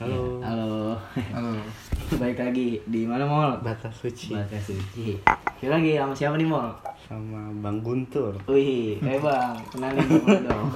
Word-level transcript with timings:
Halo. 0.00 0.40
Halo. 0.40 0.96
Halo. 1.36 1.52
Baik 2.24 2.40
lagi 2.40 2.80
di 2.88 3.04
mana 3.04 3.28
Mol? 3.28 3.60
Batas 3.60 3.92
suci 3.92 4.32
Batas 4.32 4.64
Suci. 4.64 5.20
Kita 5.60 5.76
lagi 5.76 6.00
sama 6.00 6.16
siapa 6.16 6.40
nih 6.40 6.48
Mol? 6.48 6.72
sama 7.04 7.52
Bang 7.60 7.84
Guntur. 7.84 8.32
Wih, 8.48 8.96
eh 9.02 9.18
Bang, 9.20 9.60
kenalin 9.68 10.00
dulu 10.00 10.36
dong. 10.48 10.68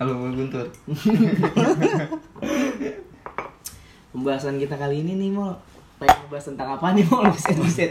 Halo 0.00 0.12
Bang 0.16 0.34
Guntur. 0.34 0.66
Pembahasan 4.10 4.58
kita 4.58 4.74
kali 4.74 5.06
ini 5.06 5.14
nih 5.14 5.30
Mol. 5.30 5.54
Pengen 6.02 6.18
ngebahas 6.26 6.46
tentang 6.50 6.68
apa 6.74 6.86
nih 6.98 7.06
Mol? 7.06 7.30
Buset, 7.30 7.56
buset. 7.62 7.90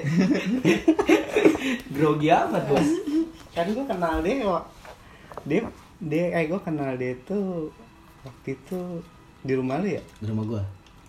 Grogi 1.96 2.28
amat 2.28 2.64
bos. 2.68 2.90
Kan 3.56 3.72
gue 3.72 3.86
kenal 3.88 4.20
dia 4.20 4.44
kok. 4.44 4.64
Dia 5.48 5.64
dia 5.98 6.26
eh 6.36 6.46
gue 6.52 6.60
kenal 6.60 6.92
dia 7.00 7.16
tuh 7.24 7.72
waktu 8.28 8.60
itu 8.60 9.00
di 9.48 9.54
rumah 9.56 9.80
lu 9.80 9.88
ya. 9.90 10.02
Di 10.20 10.28
rumah 10.28 10.44
gua. 10.46 10.64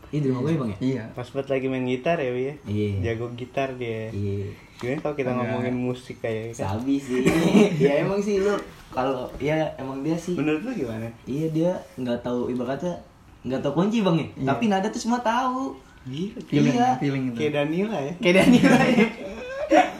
Ini 0.08 0.22
di 0.22 0.28
rumah 0.30 0.40
gua 0.40 0.50
ya 0.50 0.58
Bang 0.58 0.70
ya? 0.70 0.78
Iya. 0.78 1.02
Pas 1.12 1.28
buat 1.28 1.44
lagi 1.44 1.66
main 1.66 1.84
gitar 1.84 2.16
ya, 2.16 2.30
Wi 2.30 2.42
ya. 2.44 2.54
Iya. 2.64 2.88
Jago 3.04 3.26
gitar 3.34 3.68
dia. 3.74 4.08
Iya. 4.08 4.48
Gimana 4.78 4.98
kalau 5.02 5.14
kita 5.14 5.30
Enggak. 5.30 5.42
ngomongin 5.44 5.74
musik 5.76 6.16
kayak 6.18 6.54
kan? 6.54 6.78
Sabi 6.78 6.96
sih. 6.96 7.26
ya 7.82 8.00
emang 8.00 8.22
sih 8.22 8.38
lu 8.38 8.54
kalau 8.88 9.26
ya 9.36 9.68
emang 9.74 10.00
dia 10.00 10.14
sih 10.14 10.32
Menurut 10.32 10.62
lu 10.62 10.72
gimana? 10.72 11.10
Iya 11.26 11.46
dia 11.50 11.72
nggak 11.98 12.22
tahu 12.22 12.46
ibaratnya 12.48 12.94
nggak 13.42 13.60
tahu 13.60 13.72
kunci 13.76 14.00
bang 14.00 14.16
ya, 14.16 14.26
Iya. 14.34 14.46
tapi 14.48 14.64
nada 14.66 14.88
tuh 14.88 15.02
semua 15.02 15.18
tahu. 15.18 15.74
Gila. 16.06 16.40
Feeling, 16.46 16.74
Iya. 16.74 16.88
feeling 16.96 17.22
itu. 17.28 17.36
Kayak 17.36 17.52
Danila 17.58 17.98
ya. 17.98 18.12
Kayak 18.16 18.34
Daniel 18.40 18.72
aja. 18.72 19.06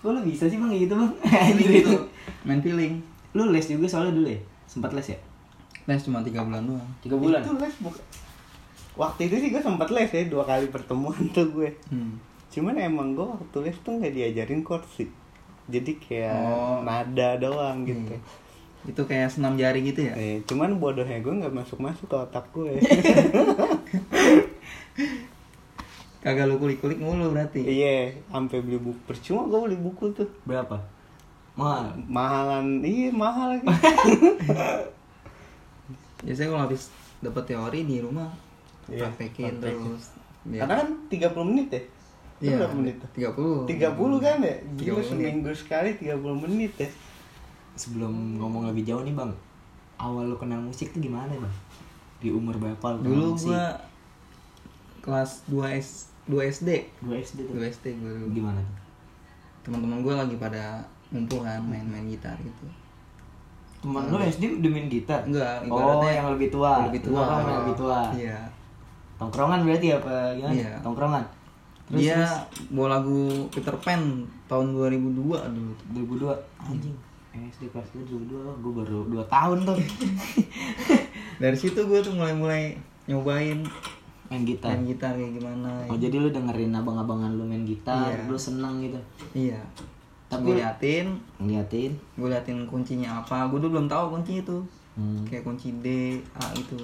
Kok 0.00 0.10
lu 0.12 0.20
bisa 0.22 0.44
sih 0.46 0.56
bang 0.56 0.70
gitu 0.72 0.94
bang? 0.94 1.10
Anjir 1.26 1.70
itu. 1.72 1.80
itu. 1.82 1.96
Main 2.46 2.62
feeling. 2.62 3.02
Lu 3.34 3.50
les 3.50 3.66
juga 3.66 3.84
soalnya 3.84 4.14
dulu 4.14 4.28
ya? 4.30 4.40
Sempat 4.64 4.94
les 4.94 5.08
ya? 5.12 5.18
Les 5.86 5.98
cuma 5.98 6.18
3 6.18 6.34
bulan 6.42 6.62
doang. 6.62 6.90
Tiga 6.98 7.14
bulan. 7.14 7.40
Itu 7.40 7.54
les 7.56 7.76
bukan. 7.78 8.02
Waktu 8.96 9.20
itu 9.26 9.36
sih 9.38 9.48
gue 9.50 9.60
sempet 9.60 9.88
les 9.88 10.08
ya 10.08 10.24
dua 10.24 10.42
kali 10.42 10.66
pertemuan 10.66 11.14
tuh 11.36 11.46
gue. 11.48 11.70
Hmm. 11.88 12.18
Cuman 12.48 12.74
emang 12.76 13.12
gue 13.12 13.22
waktu 13.24 13.56
les 13.62 13.76
tuh 13.80 13.94
nggak 13.94 14.10
diajarin 14.10 14.62
chord 14.62 14.82
sih. 14.90 15.06
Jadi 15.66 15.98
kayak 15.98 16.34
Oh. 16.42 16.78
nada 16.82 17.36
doang 17.36 17.82
gitu. 17.82 18.14
Iya. 18.14 18.18
Itu 18.86 19.02
kayak 19.02 19.28
senam 19.28 19.54
jari 19.54 19.82
gitu 19.82 19.98
ya? 20.00 20.14
Eh, 20.14 20.38
cuman 20.42 20.78
bodohnya 20.78 21.18
gue 21.18 21.34
nggak 21.34 21.50
masuk 21.50 21.78
masuk 21.78 22.06
ke 22.06 22.16
otak 22.16 22.46
gue. 22.50 22.78
Kagak 26.18 26.46
lu 26.46 26.58
kulik-kulik 26.58 26.98
mulu 26.98 27.30
berarti. 27.30 27.62
Iya, 27.62 28.10
sampai 28.26 28.58
beli 28.58 28.78
buku. 28.80 28.98
Percuma 29.06 29.46
gue 29.46 29.60
beli 29.62 29.78
buku 29.78 30.10
tuh. 30.10 30.26
Berapa? 30.42 30.82
Mahal. 31.54 31.94
Mahalan, 32.04 32.82
iya 32.82 33.14
mahal 33.14 33.54
lagi. 33.54 33.66
Biasanya 36.22 36.48
kalau 36.50 36.62
habis 36.64 36.82
dapet 37.18 37.44
teori 37.46 37.80
di 37.82 37.96
rumah 37.98 38.28
Iya, 38.86 39.04
praktekin 39.04 39.56
praktekin. 39.56 39.82
terus. 39.82 40.04
Biar- 40.44 40.62
Karena 40.62 40.74
kan 40.78 40.88
30 41.08 41.44
menit 41.44 41.68
ya. 41.68 41.82
Itu 42.36 42.42
Iya, 42.44 42.56
berapa 42.60 42.74
menit 42.76 42.94
tuh? 42.98 43.10
30. 43.10 43.66
30 43.66 44.16
kan 44.18 44.36
ya? 44.38 44.54
30 44.70 44.78
Gila 44.78 45.02
seminggu 45.02 45.50
sekali 45.52 45.90
30 45.94 46.16
menit 46.38 46.72
ya. 46.76 46.88
Sebelum 47.74 48.12
ngomong 48.36 48.68
lebih 48.68 48.84
jauh 48.84 49.02
nih 49.02 49.12
bang, 49.12 49.32
awal 49.96 50.24
lu 50.24 50.36
kenal 50.36 50.60
musik 50.60 50.92
tuh 50.92 51.00
gimana 51.02 51.28
bang? 51.28 51.54
Di 52.18 52.28
umur 52.30 52.56
berapa 52.56 52.72
lu 52.92 52.98
kenal 52.98 53.10
Dulu 53.10 53.26
musik? 53.34 53.48
gua 53.48 53.64
kelas 55.00 55.30
2 55.46 55.66
S 55.74 55.88
2 56.24 56.42
SD. 56.42 56.70
Gua 57.00 57.16
SD 57.16 57.38
tuh. 57.42 57.54
2 57.54 57.66
SD 57.66 57.86
gua 57.96 58.10
dulu. 58.12 58.26
Gimana 58.32 58.60
tuh? 58.60 58.76
Teman-teman 59.62 59.98
gua 60.00 60.14
lagi 60.20 60.36
pada 60.36 60.80
ngumpul 61.08 61.40
kan 61.40 61.60
main-main 61.60 62.06
gitar 62.06 62.34
gitu. 62.38 62.66
Temen 63.86 64.02
lu 64.10 64.18
SD 64.18 64.42
udah 64.58 64.70
main 64.74 64.90
gitar? 64.90 65.22
Enggak, 65.22 65.62
Oh, 65.70 66.02
yang 66.02 66.26
lebih 66.34 66.50
tua. 66.50 66.90
Lebih 66.90 67.06
tua. 67.06 67.22
Yang 67.22 67.58
lebih 67.62 67.74
tua. 67.78 68.00
Iya. 68.10 68.38
Tongkrongan 69.14 69.62
berarti 69.62 69.94
apa 69.94 70.34
gimana? 70.34 70.54
Iya. 70.58 70.72
Tongkrongan. 70.82 71.24
Terus, 71.86 72.00
Dia 72.02 72.18
terus 72.18 72.34
bawa 72.74 72.98
lagu 72.98 73.46
Peter 73.54 73.76
Pan 73.78 74.26
tahun 74.50 74.66
2002 74.74 75.38
dulu. 75.54 75.72
2002 75.94 76.34
anjing. 76.66 76.96
SD 77.30 77.70
kelas 77.70 77.86
2 77.94 78.10
2002 78.26 78.64
gue 78.64 78.72
baru 78.74 78.98
2 79.06 79.22
tahun 79.28 79.58
tuh 79.62 79.76
Dari 81.42 81.52
situ 81.52 81.78
gue 81.78 82.00
tuh 82.00 82.16
mulai-mulai 82.16 82.74
nyobain 83.06 83.60
main 84.26 84.42
gitar. 84.42 84.74
main 84.74 84.82
gitar 84.88 85.14
kayak 85.14 85.38
gimana. 85.38 85.70
Oh 85.86 85.94
jadi 85.94 86.18
lu 86.18 86.34
dengerin 86.34 86.74
abang-abangan 86.74 87.30
lu 87.30 87.46
main 87.46 87.62
gitar, 87.62 88.10
Iya. 88.10 88.26
lu 88.26 88.34
seneng 88.34 88.82
gitu. 88.82 88.98
Iya. 89.32 89.60
Tapi- 90.26 90.42
gue 90.44 90.54
liatin, 90.58 91.06
Ngeliatin. 91.38 91.92
gue 92.18 92.28
liatin 92.28 92.58
kuncinya 92.66 93.20
apa. 93.20 93.46
Gue 93.46 93.58
dulu 93.58 93.78
belum 93.78 93.86
tahu 93.86 94.10
kunci 94.12 94.42
itu. 94.42 94.58
Hmm. 94.96 95.22
Kayak 95.22 95.44
kunci 95.44 95.70
D, 95.78 96.18
A 96.34 96.46
itu. 96.52 96.74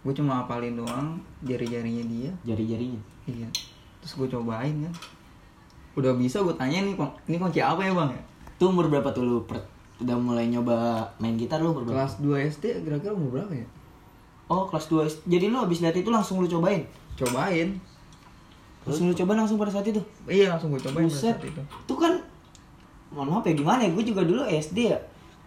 Gue 0.00 0.12
cuma 0.12 0.44
hafalin 0.44 0.76
doang 0.76 1.16
jari-jarinya 1.42 2.04
dia. 2.04 2.30
Jari-jarinya. 2.44 3.00
Iya. 3.24 3.48
Terus 3.98 4.12
gue 4.14 4.28
cobain 4.30 4.84
kan. 4.84 4.94
Udah 5.94 6.12
bisa 6.12 6.38
gue 6.38 6.52
tanya 6.52 6.82
nih, 6.82 6.92
"Kon- 6.92 7.14
ini 7.24 7.36
kunci 7.36 7.58
apa 7.58 7.80
ya 7.80 7.90
bang? 7.90 8.10
Tuh 8.54 8.68
umur 8.68 8.86
berapa 8.86 9.08
tuh 9.10 9.24
lu 9.24 9.38
per- 9.42 9.64
udah 9.96 10.14
mulai 10.14 10.46
nyoba 10.46 11.00
main 11.16 11.34
gitar 11.34 11.58
lu 11.58 11.70
umur 11.70 11.82
berapa? 11.82 12.04
Kelas 12.04 12.14
2 12.20 12.36
SD 12.44 12.84
kira-kira 12.84 13.10
umur 13.10 13.40
berapa 13.40 13.54
ya? 13.54 13.66
Oh 14.46 14.68
kelas 14.68 14.86
2 14.86 15.08
Jadi 15.24 15.48
lu 15.48 15.56
habis 15.56 15.80
lihat 15.80 15.96
itu 15.96 16.10
langsung 16.10 16.38
lu 16.38 16.46
cobain? 16.46 16.84
Cobain. 17.16 17.80
Terus? 18.84 19.00
Lu 19.00 19.12
coba 19.14 19.32
langsung 19.34 19.56
pada 19.56 19.70
saat 19.70 19.86
itu? 19.86 20.00
Iya 20.24 20.52
langsung 20.52 20.68
gue 20.68 20.78
cobain 20.78 20.94
pada 21.00 21.08
Buset. 21.08 21.32
saat 21.32 21.40
itu. 21.42 21.60
Itu 21.60 21.94
kan 21.94 22.12
mohon 23.08 23.28
maaf 23.30 23.44
ya 23.44 23.52
gimana 23.52 23.80
ya? 23.80 23.90
Gue 23.90 24.04
juga 24.04 24.22
dulu 24.22 24.44
SD 24.44 24.78
ya. 24.86 24.98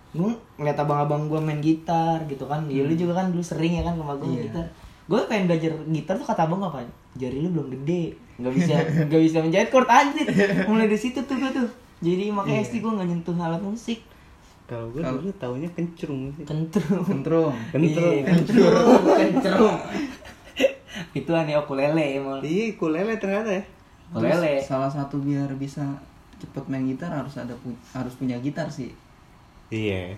Gue 0.09 0.29
ngeliat 0.55 0.75
abang-abang 0.75 1.27
gue 1.27 1.37
main 1.37 1.59
gitar 1.59 2.17
gitu 2.25 2.43
kan. 2.43 2.65
Ya 2.65 2.81
lu 2.81 2.93
juga 2.93 3.13
kan 3.15 3.29
dulu 3.29 3.41
sering 3.41 3.77
ya 3.77 3.83
kan 3.83 3.93
sama 3.93 4.13
gue 4.15 4.27
Iya. 4.27 4.41
gitar. 4.49 4.65
Gue 5.05 5.19
pengen 5.25 5.45
belajar 5.45 5.71
gitar 5.87 6.15
tuh 6.15 6.25
kata 6.25 6.41
abang 6.43 6.59
apa? 6.61 6.81
Jari 7.13 7.37
lu 7.39 7.49
belum 7.51 7.67
gede. 7.71 8.17
Nggak 8.37 8.53
bisa 8.53 8.73
nggak 9.07 9.21
bisa 9.23 9.37
menjahit 9.39 9.69
chord 9.69 9.87
anjir 9.87 10.27
mulai 10.65 10.85
dari 10.85 10.97
situ 10.97 11.19
tuh 11.19 11.35
gue 11.35 11.51
tuh. 11.51 11.69
Jadi 11.97 12.29
makanya 12.29 12.61
SD 12.61 12.79
gue 12.79 12.91
nggak 12.91 13.07
nyentuh 13.07 13.33
alat 13.35 13.61
musik. 13.61 14.01
Kalau 14.67 14.91
gue 14.91 14.99
dulu 14.99 15.31
taunya 15.37 15.69
kencrung 15.71 16.27
sih. 16.33 16.43
Kentrum. 16.43 16.99
Kentrung. 17.05 17.55
Iya, 17.71 18.25
kentrum 18.25 18.73
kentrum 19.15 19.75
itu 21.17 21.31
aneh 21.31 21.55
ukulele 21.55 22.15
emang 22.15 22.39
Iya, 22.39 22.71
ukulele 22.71 23.13
ternyata 23.15 23.49
ya. 23.51 23.63
ukulele 24.09 24.53
Terus 24.55 24.67
salah 24.67 24.87
satu 24.87 25.17
biar 25.17 25.49
bisa 25.55 25.83
cepet 26.37 26.63
main 26.65 26.85
gitar 26.85 27.09
harus 27.09 27.33
ada 27.35 27.51
pu- 27.55 27.73
harus 27.89 28.13
punya 28.13 28.37
gitar 28.37 28.67
sih. 28.67 28.93
Iya. 29.67 30.13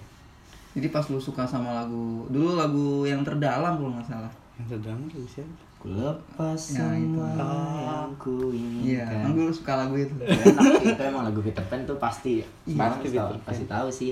Jadi 0.72 0.88
pas 0.88 1.02
lu 1.04 1.18
suka 1.18 1.44
sama 1.44 1.74
lagu 1.74 2.28
dulu 2.28 2.54
lagu 2.54 2.88
yang 3.04 3.22
terdalam 3.22 3.74
kalau 3.74 3.92
nggak 3.92 4.08
salah. 4.08 4.32
Yang 4.56 4.68
sedang 4.74 5.00
tuh 5.08 5.24
siapa? 5.26 5.56
ku 5.80 5.88
lepas 5.90 6.60
Ya, 6.70 6.92
itu. 6.92 7.16
semua 7.16 7.32
yang 7.80 8.12
ku 8.14 8.52
Iya, 8.52 9.00
inginkan 9.00 9.20
kan 9.24 9.32
gue 9.32 9.48
suka 9.50 9.74
lagu 9.78 9.96
itu. 9.96 10.12
enak 10.20 10.84
itu 10.86 11.02
emang 11.02 11.24
lagu 11.24 11.40
Peter 11.40 11.64
Pan 11.64 11.80
tuh 11.82 11.96
pasti 11.96 12.44
Iya, 12.66 12.76
sekarang 12.76 12.92
pasti 12.94 13.00
pasti 13.00 13.16
tahu, 13.16 13.24
Peter 13.26 13.38
Pan. 13.38 13.48
pasti 13.48 13.66
tahu 13.66 13.88
sih 13.90 14.12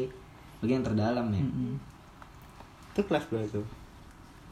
lagi 0.58 0.72
yang 0.72 0.82
terdalam 0.82 1.28
ya 1.28 1.44
Mm-mm. 1.44 1.74
Itu 2.90 3.02
kelas 3.04 3.28
berapa 3.28 3.46
tuh? 3.52 3.68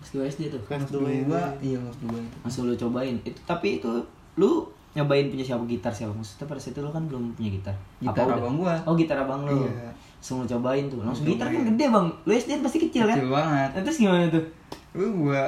Pas 0.06 0.12
dua 0.12 0.24
SD 0.24 0.42
tuh 0.48 0.62
Kelas 0.62 0.86
Kelas 0.86 0.92
dua 0.92 1.10
ya. 1.10 1.22
dua, 1.24 1.42
iya 1.60 1.78
kelas 1.80 1.98
dua 2.00 2.18
itu. 2.20 2.38
langsung 2.40 2.64
lu 2.64 2.76
cobain 2.76 3.18
itu 3.20 3.40
tapi 3.44 3.68
itu 3.76 3.90
lu 4.36 4.70
nyobain 4.94 5.28
punya 5.28 5.42
siapa 5.44 5.66
gitar 5.66 5.90
siapa 5.90 6.14
maksudnya 6.14 6.46
pada 6.46 6.56
saat 6.56 6.72
itu 6.72 6.80
lu 6.80 6.88
kan 6.88 7.04
belum 7.04 7.34
punya 7.34 7.50
gitar 7.52 7.76
Gitar 8.00 8.24
udah? 8.24 8.38
abang 8.38 8.56
gua. 8.56 8.76
oh 8.86 8.94
gitar 8.94 9.18
abang 9.18 9.42
lu 9.44 9.66
Iya. 9.66 9.90
langsung 10.16 10.38
lu 10.40 10.48
cobain 10.48 10.86
tuh 10.86 11.02
langsung 11.02 11.26
gitar 11.26 11.50
kan 11.50 11.66
gede 11.66 11.86
bang 11.90 12.08
lu 12.22 12.32
SD 12.32 12.50
kan 12.52 12.62
pasti 12.62 12.78
kecil 12.80 13.04
kan 13.04 13.18
Kecil 13.18 13.30
banget. 13.30 13.70
Nah, 13.72 13.82
terus 13.82 13.98
gimana 13.98 14.26
tuh 14.30 14.46
Gue 14.92 15.10
gua 15.12 15.42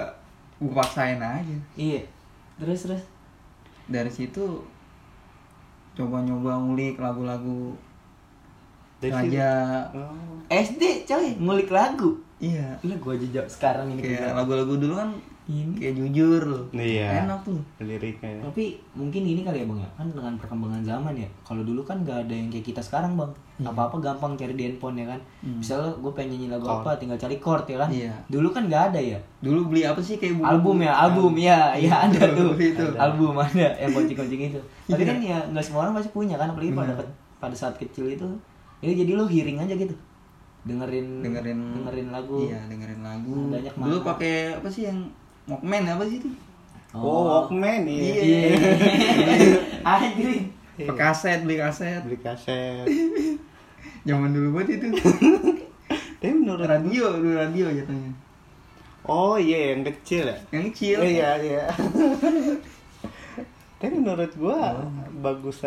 gua 0.58 0.74
paksain 0.76 1.16
aja. 1.18 1.56
iya 1.76 2.02
terus 2.58 2.84
terus 2.84 3.04
Dari 3.86 4.10
situ 4.10 4.44
coba 5.94 6.20
nyoba 6.20 6.58
ngulik 6.58 6.98
lagu-lagu 6.98 7.72
raja. 9.00 9.50
Oh. 9.94 10.12
SD 10.50 11.06
coy 11.06 11.38
ngulik 11.38 11.70
lagu 11.70 12.18
Iya. 12.38 12.78
Gila 12.86 12.96
gua 13.02 13.14
aja 13.18 13.42
sekarang 13.50 13.90
ini 13.92 14.02
Kayak 14.06 14.38
lagu-lagu 14.38 14.78
dulu 14.78 14.94
kan 14.94 15.10
ini 15.48 15.80
kayak 15.80 15.96
jujur 15.96 16.44
loh. 16.44 16.64
Iya. 16.76 17.24
Enak 17.24 17.40
tuh. 17.48 17.56
Liriknya. 17.80 18.44
Tapi 18.44 18.76
mungkin 18.94 19.24
ini 19.24 19.42
kali 19.48 19.64
ya 19.64 19.66
bang 19.66 19.80
ya 19.80 19.90
kan 19.96 20.08
dengan 20.12 20.34
perkembangan 20.36 20.84
zaman 20.84 21.14
ya. 21.16 21.30
Kalau 21.42 21.64
dulu 21.64 21.82
kan 21.88 22.04
nggak 22.04 22.28
ada 22.28 22.34
yang 22.36 22.52
kayak 22.52 22.68
kita 22.68 22.82
sekarang 22.84 23.16
bang. 23.16 23.32
Apa 23.64 23.88
apa 23.88 23.96
gampang 23.98 24.36
cari 24.36 24.54
di 24.54 24.68
handphone 24.68 25.00
ya 25.00 25.08
kan. 25.08 25.20
Hmm. 25.40 25.64
Misalnya 25.64 25.90
gue 25.98 26.12
pengen 26.12 26.36
nyanyi 26.36 26.48
lagu 26.52 26.68
Chord. 26.68 26.84
apa 26.84 26.90
tinggal 27.00 27.18
cari 27.18 27.36
chord 27.40 27.66
ya 27.66 27.78
kan. 27.80 27.90
Iya. 27.90 28.14
Dulu 28.28 28.48
kan 28.52 28.64
nggak 28.68 28.84
ada 28.94 29.00
ya. 29.00 29.20
Dulu 29.40 29.60
beli 29.72 29.82
apa 29.88 30.02
sih 30.04 30.20
kayak 30.20 30.36
buku 30.36 30.46
Album 30.46 30.78
ya 30.84 30.94
album 30.94 31.34
ya 31.40 31.60
ya 31.80 31.94
ada 32.06 32.22
tuh. 32.36 32.52
itu. 32.60 32.86
Album 33.00 33.34
ada 33.40 33.68
yang 33.80 33.92
kuncing-kuncing 33.96 34.42
itu. 34.52 34.60
Tapi 34.92 35.02
Iya. 35.02 35.10
kan 35.10 35.18
ya 35.24 35.38
nggak 35.56 35.64
semua 35.64 35.88
orang 35.88 35.96
pasti 35.96 36.12
punya 36.12 36.36
kan 36.36 36.52
apalagi 36.52 36.76
pada 36.76 36.94
pada 37.40 37.56
saat 37.56 37.80
kecil 37.80 38.12
itu. 38.12 38.28
Ya 38.84 38.92
jadi 38.92 39.16
lo 39.16 39.24
hearing 39.26 39.64
aja 39.64 39.74
gitu. 39.74 39.96
Dengerin 40.68 41.08
dengerin 41.24 41.60
dengerin 41.74 42.08
lagu. 42.12 42.36
Iya, 42.44 42.60
dengerin 42.68 43.02
lagu. 43.02 43.36
Banyak 43.50 43.74
Dulu 43.74 43.98
pakai 44.04 44.36
apa 44.54 44.68
sih 44.68 44.84
yang 44.86 45.00
Walkman 45.48 45.88
apa 45.88 46.04
sih 46.04 46.20
itu? 46.20 46.30
Oh, 46.92 47.48
Walkman 47.48 47.88
iya. 47.88 48.04
Iya. 48.20 48.40
Anjir. 49.96 50.52
Pakai 50.78 50.94
kaset, 50.94 51.40
beli 51.42 51.56
kaset. 51.56 52.04
Beli 52.04 52.20
kaset. 52.20 52.86
Zaman 54.08 54.30
dulu 54.30 54.60
banget 54.60 54.78
itu. 54.78 54.88
Tapi 56.20 56.34
menurut 56.34 56.64
radio, 56.64 57.16
dulu 57.16 57.34
radio 57.34 57.66
jatuhnya. 57.72 58.12
Oh 59.08 59.40
iya 59.40 59.72
yang 59.72 59.88
kecil 59.88 60.28
ya. 60.28 60.38
yang 60.52 60.68
kecil 60.68 61.00
Oh, 61.00 61.08
iya 61.08 61.30
iya. 61.40 61.64
Tapi 63.78 63.94
menurut 63.96 64.32
gua 64.36 64.84
Oh. 64.84 64.90
bagus 65.22 65.64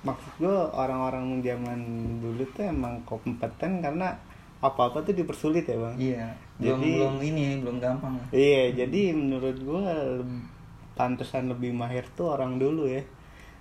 maksud 0.00 0.32
gua 0.38 0.56
orang-orang 0.70 1.40
zaman 1.40 1.80
dulu 2.18 2.40
tuh 2.50 2.64
emang 2.64 2.96
kompeten 3.02 3.78
karena 3.78 4.16
apa-apa 4.58 5.00
tuh 5.02 5.12
dipersulit 5.12 5.64
ya 5.64 5.76
bang. 5.76 5.94
iya 5.96 6.26
belum 6.56 6.76
Jadi- 6.76 6.92
belum 6.94 7.14
ini 7.22 7.44
belum 7.60 7.76
gampang 7.78 8.12
Iya, 8.30 8.76
jadi 8.76 9.12
menurut 9.12 9.56
gua 9.60 9.84
leb- 10.20 10.48
pantesan 10.92 11.48
lebih 11.48 11.72
mahir 11.72 12.04
tuh 12.10 12.28
orang 12.30 12.56
dulu 12.56 12.84
ya. 12.84 13.00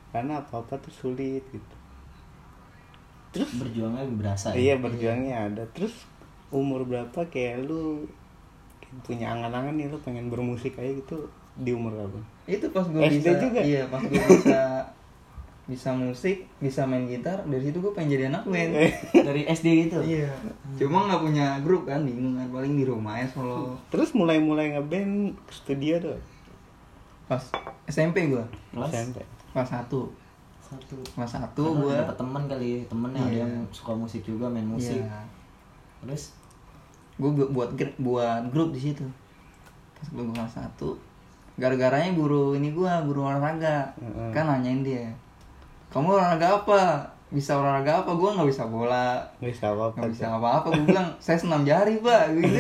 Karena 0.10 0.40
apa-apa 0.40 0.76
tuh 0.78 0.92
sulit 0.92 1.40
gitu. 1.48 1.76
Terus 3.30 3.56
berjuangnya 3.56 4.04
lebih 4.04 4.18
berasa 4.20 4.52
ya? 4.52 4.58
iya 4.58 4.76
berjuangnya 4.76 5.36
ada. 5.48 5.64
Terus 5.72 5.94
umur 6.50 6.84
berapa 6.84 7.20
kayak 7.26 7.64
lu 7.64 8.04
punya 9.02 9.30
angan-angan 9.30 9.78
nih 9.78 9.86
lu 9.86 10.02
pengen 10.02 10.28
bermusik 10.28 10.74
kayak 10.74 11.00
gitu 11.00 11.30
di 11.56 11.72
umur 11.72 11.94
berapa? 11.94 12.20
itu 12.48 12.66
pas 12.68 12.82
gue 12.84 12.98
SD 13.00 13.22
bisa 13.22 13.32
juga? 13.38 13.62
iya 13.62 13.86
pas 13.86 14.02
gue 14.02 14.18
bisa 14.18 14.82
bisa 15.70 15.94
musik 15.94 16.50
bisa 16.58 16.82
main 16.82 17.06
gitar 17.06 17.46
dari 17.46 17.62
situ 17.64 17.78
gue 17.78 17.94
pengen 17.94 18.10
jadi 18.12 18.24
anak 18.28 18.44
band. 18.44 18.72
Eh, 18.74 18.90
dari 19.28 19.46
SD 19.46 19.68
gitu. 19.86 20.02
Iya. 20.02 20.34
Cuma 20.76 21.06
nggak 21.06 21.22
punya 21.22 21.48
grup 21.60 21.86
kan 21.86 22.02
bingung 22.02 22.34
kan 22.34 22.50
paling 22.50 22.74
di 22.74 22.84
rumah 22.84 23.16
ya 23.16 23.26
solo. 23.26 23.78
Terus 23.88 24.12
mulai-mulai 24.12 24.74
ngeband 24.74 25.14
ke 25.40 25.54
studio 25.54 25.96
tuh. 26.00 26.18
pas 27.24 27.46
SMP 27.86 28.26
gue 28.26 28.42
kelas? 28.72 28.90
SMP. 28.90 29.22
kelas 29.54 29.70
satu. 29.70 30.10
Satu. 30.60 30.98
Kelas 31.08 31.30
satu 31.32 31.78
gue 31.78 31.94
dapet 31.94 32.18
temen 32.18 32.44
kali 32.44 32.72
temen 32.84 33.10
yang 33.12 33.22
ada 33.24 33.30
Iya. 33.32 33.42
yang 33.46 33.54
suka 33.70 33.94
musik 33.94 34.22
juga 34.22 34.46
main 34.46 34.66
musik. 34.66 34.98
Iya. 34.98 35.22
terus 36.00 36.34
gue 37.16 37.30
buat 37.48 37.70
gr- 37.74 37.94
buat 37.98 38.50
grup 38.50 38.74
di 38.74 38.82
situ. 38.82 39.06
Pas 39.94 40.08
gue 40.08 40.26
kelas 40.26 40.50
satu 40.52 40.98
gara-garanya 41.54 42.10
guru 42.12 42.56
ini 42.56 42.72
gue 42.72 42.90
guru 43.04 43.22
olahraga. 43.22 43.94
Heeh. 43.96 44.32
kan 44.32 44.48
nanyain 44.48 44.82
dia 44.82 45.06
kamu 45.90 46.08
olahraga 46.22 46.48
apa? 46.62 46.82
Bisa 47.30 47.58
olahraga 47.58 48.06
apa? 48.06 48.12
Gue 48.14 48.30
nggak 48.30 48.50
bisa 48.50 48.64
bola. 48.70 49.26
Nggak 49.42 49.52
bisa 49.58 49.66
apa-apa. 49.74 49.96
nggak 49.98 50.12
bisa 50.14 50.26
tuh. 50.26 50.38
apa-apa. 50.38 50.68
Gue 50.74 50.86
bilang 50.86 51.08
saya 51.24 51.38
senam 51.42 51.62
jari 51.66 51.96
pak. 52.02 52.24
Gitu 52.38 52.58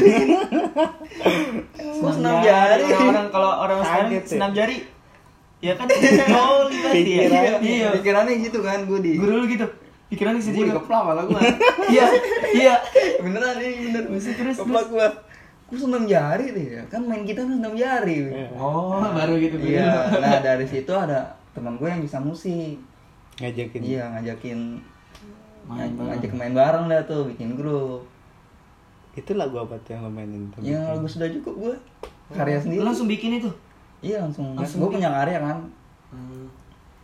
Gua 2.01 2.11
senam 2.15 2.35
jari. 2.41 2.83
orang 2.89 3.27
kalau 3.29 3.51
orang 3.65 3.79
ya. 4.09 4.21
senam 4.25 4.51
jari 4.55 4.99
ya 5.59 5.75
kan 5.75 5.91
oh 5.91 6.71
berarti 6.71 7.11
ya. 7.11 7.23
Pikiran. 7.27 7.59
iya 7.59 7.87
pikirannya 7.91 8.33
gitu 8.47 8.63
kan 8.63 8.87
gue 8.87 8.99
di 9.03 9.13
guru 9.19 9.43
lu 9.43 9.47
gitu. 9.51 9.67
Pikiran 10.07 10.39
di 10.39 10.41
gue 10.41 10.47
situ 10.49 10.59
dikeplak 10.71 11.01
malah 11.03 11.23
gue 11.27 11.41
iya 11.93 12.07
iya. 12.55 12.75
Beneran 13.19 13.59
ini 13.59 13.91
bener. 13.91 14.03
Terus, 14.07 14.25
terus, 14.39 14.55
keplak 14.63 14.87
gue 14.87 15.07
gue 15.69 15.77
senam 15.77 16.07
jari 16.07 16.45
deh 16.55 16.65
kan 16.87 17.03
main 17.03 17.27
gitar 17.27 17.45
senam 17.45 17.75
jari. 17.75 18.31
Iya. 18.31 18.47
oh 18.55 19.03
baru 19.03 19.35
gitu 19.37 19.59
iya 19.61 20.07
nah 20.17 20.39
dari 20.39 20.65
situ 20.65 20.89
ada 20.95 21.35
teman 21.51 21.75
gue 21.75 21.85
yang 21.91 22.01
bisa 22.01 22.17
musik 22.23 22.79
Ngajakin. 23.39 23.81
iya 23.81 24.03
ngajakin 24.11 24.59
Main 25.63 25.91
bareng. 25.91 26.07
ngajak 26.09 26.31
main 26.33 26.53
bareng 26.53 26.85
dah 26.85 27.01
tuh 27.03 27.21
bikin 27.25 27.53
grup. 27.53 28.01
Itu 29.11 29.31
lagu 29.33 29.55
apa 29.55 29.77
tuh 29.79 29.93
yang 29.93 30.01
lo 30.01 30.09
mainin? 30.09 30.49
tuh? 30.49 30.59
yang 30.61 30.81
lagu 30.83 31.05
sudah 31.05 31.29
cukup 31.29 31.53
gue 31.59 31.75
karya 32.31 32.57
Lu 32.57 32.63
sendiri. 32.63 32.81
langsung 32.83 33.05
bikin 33.05 33.37
itu? 33.37 33.49
Iya 33.99 34.21
langsung, 34.21 34.53
Langsung 34.53 34.81
gue 34.81 34.89
punya 34.91 35.09
karya 35.09 35.39
kan. 35.39 35.57
Hmm. 36.09 36.45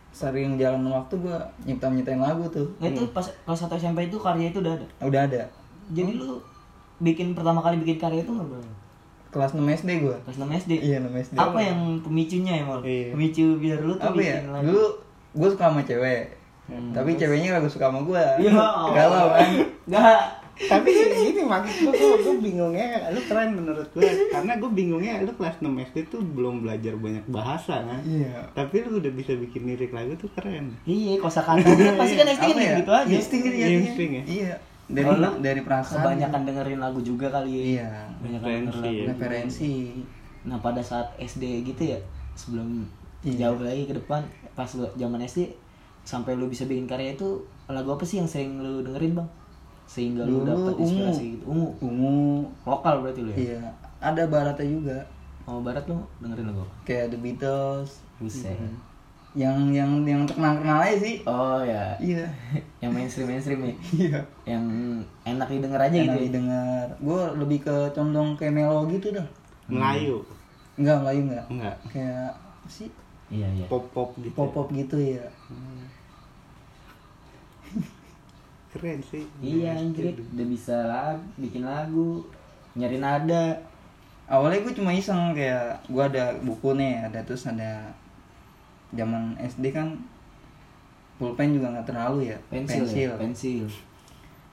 sering 0.09 0.55
jalan 0.55 0.79
waktu 0.87 1.11
gue 1.13 1.37
nyipta 1.65 1.87
nyiptain 1.87 2.15
lagu 2.17 2.47
tuh. 2.47 2.63
Nah, 2.79 2.87
itu 2.87 3.03
pas 3.11 3.27
kelas 3.27 3.59
satu 3.59 3.75
SMP 3.75 4.07
itu 4.07 4.15
karya 4.15 4.47
itu 4.47 4.59
udah 4.59 4.73
ada? 4.73 4.87
Udah 5.01 5.21
ada. 5.23 5.43
Jadi 5.91 6.15
lu 6.15 6.39
bikin 6.97 7.31
pertama 7.31 7.59
kali 7.59 7.75
bikin 7.77 7.95
karya 7.97 8.23
itu 8.23 8.31
nggak 8.31 8.47
berapa 8.47 8.71
kelas 9.27 9.51
6 9.51 9.59
SD 9.75 9.89
gue 9.99 10.15
kelas 10.15 10.37
6 10.39 10.47
SD 10.47 10.71
iya 10.79 10.97
6 10.97 11.11
SD 11.11 11.35
apa 11.35 11.59
yang 11.59 11.75
pemicunya 11.99 12.53
ya 12.55 12.63
mal 12.63 12.79
Iya. 12.79 13.11
pemicu 13.11 13.59
biar 13.59 13.83
lu 13.83 13.91
tuh 13.93 14.07
apa 14.07 14.15
ya? 14.15 14.39
bikin 14.39 14.47
lagu. 14.49 14.63
Dulu 14.65 14.85
gue 15.35 15.47
suka 15.47 15.65
sama 15.65 15.81
cewek 15.81 16.23
tapi 16.89 17.13
ceweknya 17.13 17.49
kagak 17.53 17.69
suka 17.69 17.85
sama 17.85 18.01
gue 18.01 18.23
Ya 18.41 18.49
Allah. 18.49 18.89
galau 18.89 19.27
kan 19.29 19.49
Enggak. 19.85 20.21
Tapi 20.55 20.87
gini 20.87 21.43
maksud 21.43 21.75
gue, 21.83 21.91
gue, 21.91 22.15
gue 22.23 22.35
bingungnya, 22.41 23.11
lu 23.11 23.19
keren 23.21 23.53
menurut 23.53 23.91
gue 23.91 24.07
Karena 24.31 24.55
gue 24.55 24.71
bingungnya 24.71 25.19
lu 25.19 25.35
kelas 25.35 25.59
6 25.59 25.67
SD 25.67 26.07
tuh 26.07 26.23
belum 26.23 26.63
belajar 26.63 26.95
banyak 26.95 27.27
bahasa 27.27 27.83
kan 27.83 27.99
iya 28.01 28.39
Tapi 28.49 28.81
lu 28.81 28.97
udah 28.97 29.11
bisa 29.11 29.35
bikin 29.35 29.67
lirik 29.67 29.91
lagu 29.91 30.15
tuh 30.15 30.31
keren 30.31 30.71
Iya, 30.81 31.19
kosakata 31.19 31.59
pasti 31.99 32.15
kan 32.15 32.27
SD 32.29 32.45
kan 32.47 32.55
ya? 32.57 32.73
gitu 32.79 32.91
aja. 32.93 33.11
insting 33.11 33.41
gitu 33.43 33.57
ya 33.57 33.67
Insting 33.69 34.09
ya? 34.09 34.23
iya 34.25 34.53
dari 34.87 35.03
Kalau 35.03 35.19
lu 35.19 35.29
dari 35.43 35.59
perasaan 35.59 35.97
Kebanyakan 35.99 36.41
dengerin 36.45 36.79
lagu 36.79 36.99
juga 37.01 37.27
kali 37.29 37.51
ya. 37.51 37.61
iya 37.61 37.89
Banyak 38.17 38.39
Referensi 38.39 38.87
ya. 38.89 39.03
referensi 39.05 39.71
Nah, 40.45 40.57
pada 40.57 40.79
saat 40.79 41.09
SD 41.17 41.43
gitu 41.65 41.83
ya, 41.83 41.99
sebelum 42.31 42.87
Iya. 43.21 43.49
jauh 43.49 43.59
lagi 43.59 43.83
ke 43.83 43.93
depan 43.93 44.23
pas 44.55 44.67
lu 44.71 44.87
zaman 44.93 45.19
SD 45.19 45.51
sampai 46.01 46.33
lu 46.33 46.47
bisa 46.47 46.63
bikin 46.63 46.85
karya 46.85 47.11
itu 47.11 47.27
lagu 47.65 47.89
apa 47.89 48.01
sih 48.01 48.17
yang 48.17 48.25
sering 48.25 48.57
lu 48.57 48.81
dengerin, 48.81 49.13
Bang? 49.13 49.29
Sehingga 49.85 50.23
lu 50.23 50.41
dapat 50.43 50.73
ungu. 50.73 50.81
inspirasi 50.81 51.25
gitu. 51.35 51.43
Ungu. 51.45 51.67
ungu 51.79 52.15
Lokal 52.63 52.99
berarti 52.99 53.21
lu 53.21 53.29
ya? 53.29 53.37
iya 53.37 53.61
ada 53.99 54.23
baratnya 54.25 54.65
juga 54.65 54.97
Oh, 55.43 55.61
barat 55.61 55.85
lu 55.85 55.97
dengerin 56.17 56.45
lagu 56.47 56.61
apa? 56.61 56.73
kayak 56.83 57.05
The 57.09 57.19
Beatles 57.19 58.01
Buset. 58.17 58.57
yang 59.35 59.67
yang 59.69 60.01
yang 60.01 60.23
terkenal 60.23 60.55
kenal 60.55 60.79
aja 60.79 60.95
sih 60.95 61.19
Oh 61.21 61.59
ya, 61.59 61.91
iya 61.99 62.23
yang 62.81 62.89
mainstream 62.89 63.27
mainstream 63.27 63.61
ya, 63.61 63.75
iya 63.99 64.19
yang 64.47 64.63
enak 65.23 65.45
didengar 65.45 65.81
aja 65.81 65.91
enak 65.93 66.07
gitu. 66.07 66.15
ya? 66.15 66.25
didengar 66.25 66.85
gue 66.97 67.21
lebih 67.35 67.59
ke 67.61 67.75
condong 67.91 68.33
kayak 68.33 68.55
melo 68.55 68.87
gitu 68.87 69.11
dah 69.11 69.27
Melayu 69.67 70.23
enggak 70.75 70.97
Melayu 70.99 71.21
enggak 71.25 71.45
Enggak, 71.47 71.75
kayak 71.87 72.31
sih 72.65 72.87
Iya 73.33 73.47
iya. 73.57 73.65
pop-pop 73.65 74.13
gitu 74.21 74.35
pop 74.37 74.53
pop 74.53 74.67
gitu 74.69 74.97
ya 75.01 75.25
Keren 78.75 78.99
sih. 79.07 79.23
Iya 79.39 79.71
anjir, 79.79 80.11
udah 80.35 80.47
bisa 80.51 80.75
lagu, 80.83 81.23
bikin 81.39 81.63
lagu, 81.63 82.27
nyari 82.75 82.99
nada. 82.99 83.55
awalnya 84.27 84.65
gue 84.65 84.73
cuma 84.75 84.89
iseng 84.89 85.37
kayak 85.37 85.79
gue 85.85 86.01
ada 86.01 86.33
buku 86.41 86.75
nih 86.75 86.97
ada 87.07 87.21
terus 87.23 87.45
ada 87.45 87.87
zaman 88.91 89.37
SD 89.37 89.69
kan 89.69 89.93
pulpen 91.21 91.55
juga 91.55 91.71
nggak 91.71 91.87
terlalu 91.87 92.33
ya. 92.33 92.37
Pensil, 92.51 92.83
ya, 92.91 93.13
pensil. 93.15 93.69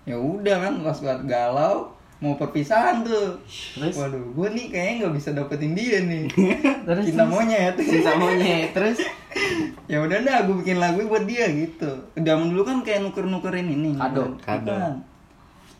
ya 0.06 0.14
udah 0.14 0.56
kan 0.60 0.74
pas 0.86 0.98
gue 1.02 1.16
galau 1.26 1.88
mau 2.22 2.34
perpisahan 2.34 3.02
tuh 3.02 3.34
Terus? 3.74 3.98
waduh 3.98 4.22
gue 4.22 4.48
nih 4.48 4.66
kayaknya 4.68 4.94
nggak 5.02 5.14
bisa 5.18 5.28
dapetin 5.32 5.74
dia 5.74 5.98
nih 6.00 6.24
Terus 6.86 7.04
cinta 7.04 7.18
terus? 7.20 7.32
monyet 7.34 7.74
Cinta 7.76 8.12
monyet. 8.14 8.68
Terus 8.70 8.98
ya 9.90 9.98
udah 9.98 10.18
dah 10.20 10.38
gue 10.42 10.54
bikin 10.56 10.78
lagu 10.78 11.02
buat 11.02 11.24
dia 11.24 11.50
gitu 11.50 11.90
zaman 12.14 12.48
dulu 12.48 12.62
kan 12.62 12.78
kayak 12.80 13.02
nuker 13.02 13.26
nukerin 13.26 13.68
ini 13.68 13.92
Kado. 13.92 14.38
Kado. 14.38 14.70
Bukan. 14.70 14.94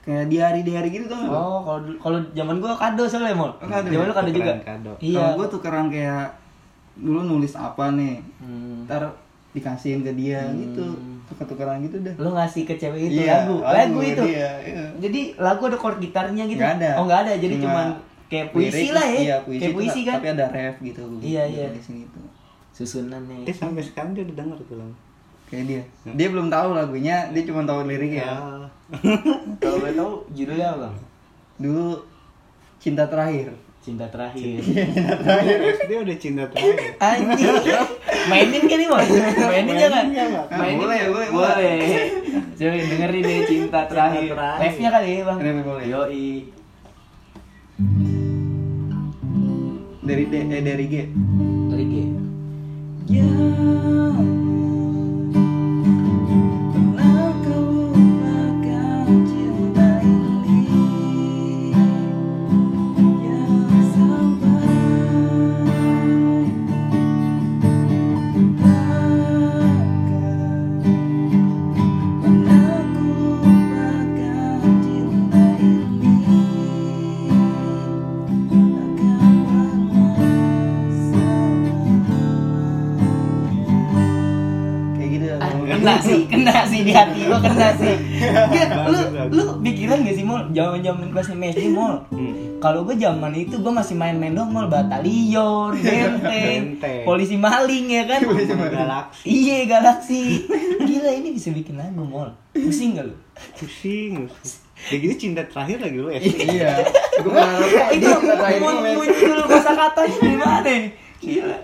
kayak 0.03 0.27
di 0.27 0.37
hari 0.37 0.61
di 0.61 0.75
hari 0.75 0.91
gitu 0.91 1.07
tuh 1.07 1.15
oh 1.25 1.63
kalau 1.63 1.79
kalau 1.97 2.19
zaman 2.33 2.59
gua 2.59 2.75
kado 2.75 3.07
soalnya 3.07 3.39
mau. 3.39 3.55
Kado 3.55 3.87
Zaman 3.87 4.03
ya? 4.03 4.11
lu 4.11 4.13
kado 4.13 4.31
juga. 4.33 4.53
Kado. 4.61 4.93
Iya. 4.99 5.25
Gue 5.33 5.47
tukeran 5.47 5.87
kayak 5.89 6.27
dulu 6.93 7.23
nulis 7.23 7.55
apa 7.55 7.95
nih, 7.95 8.19
Hmm. 8.37 8.83
ntar 8.85 9.15
dikasihin 9.53 10.03
ke 10.03 10.11
dia 10.13 10.43
gitu, 10.53 10.83
tuker-tukeran 11.33 11.81
gitu 11.89 11.97
dah. 12.05 12.15
Lu 12.21 12.31
ngasih 12.37 12.63
ke 12.69 12.77
cewek 12.77 13.09
itu 13.09 13.25
Iya, 13.25 13.49
lagu, 13.49 13.57
lagu, 13.65 13.99
itu. 14.05 14.23
Iya, 14.29 14.51
iya. 14.63 14.85
Jadi 15.01 15.21
lagu 15.41 15.63
ada 15.65 15.77
chord 15.81 15.99
gitarnya 15.99 16.45
gitu. 16.45 16.61
Nggak 16.61 16.77
ada. 16.85 16.91
Oh 17.01 17.05
nggak 17.09 17.21
ada, 17.25 17.33
jadi 17.41 17.55
Cuma 17.57 17.65
cuman 17.65 17.87
kayak 18.29 18.47
puisi 18.53 18.89
lirik, 18.89 18.97
lah 18.97 19.07
ya. 19.09 19.19
Iya, 19.21 19.37
puisi, 19.43 19.61
kayak 19.65 19.75
puisi 19.75 20.01
kan. 20.05 20.17
Tapi 20.21 20.29
ada 20.37 20.47
ref 20.53 20.77
gitu. 20.85 21.03
Iya, 21.25 21.43
iya. 21.49 21.67
Di 21.73 21.81
sini 21.81 22.05
tuh. 22.13 22.29
Susunannya. 22.77 23.49
Eh 23.49 23.55
sampai 23.57 23.81
sekarang 23.81 24.13
dia 24.13 24.23
udah 24.29 24.37
denger 24.37 24.59
tuh. 24.69 24.77
Kayak 25.49 25.65
dia. 25.69 25.83
Dia 26.17 26.29
belum 26.33 26.49
tahu 26.49 26.69
lagunya, 26.77 27.17
dia 27.33 27.43
cuma 27.49 27.65
tahu 27.65 27.89
liriknya. 27.89 28.29
Ah. 28.29 28.65
Kalau 29.61 29.77
boleh 29.81 29.97
tahu 29.97 30.13
judulnya 30.37 30.69
apa? 30.77 30.89
Dulu 31.57 31.97
cinta 32.77 33.09
terakhir. 33.09 33.53
Cinta 33.83 34.07
terakhir. 34.07 34.63
Terakhir 34.63 35.59
SD 35.75 35.91
udah 36.07 36.17
cinta 36.23 36.47
terakhir 36.47 36.95
Anjing. 37.03 37.51
Mainin 38.31 38.63
kan 38.71 38.79
nih, 38.79 38.87
Bang? 38.87 39.09
Mainin 39.51 39.75
jangan? 39.75 40.05
Ah, 40.55 40.71
boleh, 40.71 41.01
boleh, 41.11 41.29
boleh. 41.35 41.79
Coba 42.55 42.79
dengerin 42.79 43.23
deh 43.27 43.39
cinta 43.51 43.81
terakhir. 43.91 44.39
terakhir. 44.39 44.63
Live-nya 44.63 44.89
kali 44.95 45.11
ya, 45.11 45.23
Bang. 45.27 45.39
Live 45.43 45.63
boleh. 45.67 45.85
Yoi. 45.91 46.31
Dari 50.07 50.25
D, 50.31 50.35
eh. 50.39 50.63
Dari 50.63 50.87
G. 50.87 50.95
di 86.93 86.95
hati 86.95 87.21
gua 87.25 87.41
kena 87.41 87.69
sih. 87.75 87.97
Nggak, 88.53 88.69
lu 88.87 89.01
lu 89.33 89.45
pikiran 89.59 90.05
gak 90.05 90.13
sih 90.13 90.23
mall 90.23 90.45
zaman 90.53 90.79
zaman 90.79 91.09
kelas 91.09 91.29
SD 91.33 91.61
mall 91.69 92.05
Hmm. 92.13 92.61
kalau 92.61 92.85
gue 92.85 92.95
zaman 92.95 93.33
itu 93.33 93.57
gue 93.57 93.73
masih 93.73 93.97
main-main 93.97 94.31
dong 94.31 94.53
mall 94.53 94.69
batalion 94.69 95.73
benteng 95.81 96.77
Benteng. 96.79 97.03
polisi 97.03 97.35
maling 97.35 97.89
ya 97.89 98.05
kan? 98.05 98.21
Galaksi. 98.77 99.25
Iya 99.25 99.57
galaksi. 99.67 100.45
Gila 100.79 101.11
ini 101.11 101.33
bisa 101.33 101.49
bikin 101.51 101.81
lagu 101.81 102.05
mall 102.05 102.37
pusing 102.53 102.95
gak 102.95 103.09
lu? 103.09 103.17
Pusing 103.57 104.29
ya 104.83 104.99
gitu 104.99 105.15
cinta 105.17 105.47
terakhir 105.47 105.79
lagi 105.79 105.97
lu 105.97 106.11
SD 106.11 106.43
iya. 106.53 106.83
Gue 107.19 107.31
berharap 107.31 107.71
itu 107.89 108.03
dia 108.03 108.19
juga 108.19 108.35
terakhir 108.37 108.61
mau 108.61 108.75
men. 108.77 108.95
bunyi 108.99 109.15
dulu 109.17 109.43
kosa 109.47 109.71
katanya 109.73 110.17
gimana 110.19 110.73
gila. 111.19 111.57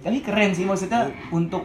Tapi 0.00 0.18
keren 0.20 0.50
sih 0.52 0.64
maksudnya 0.64 1.00
untuk 1.28 1.64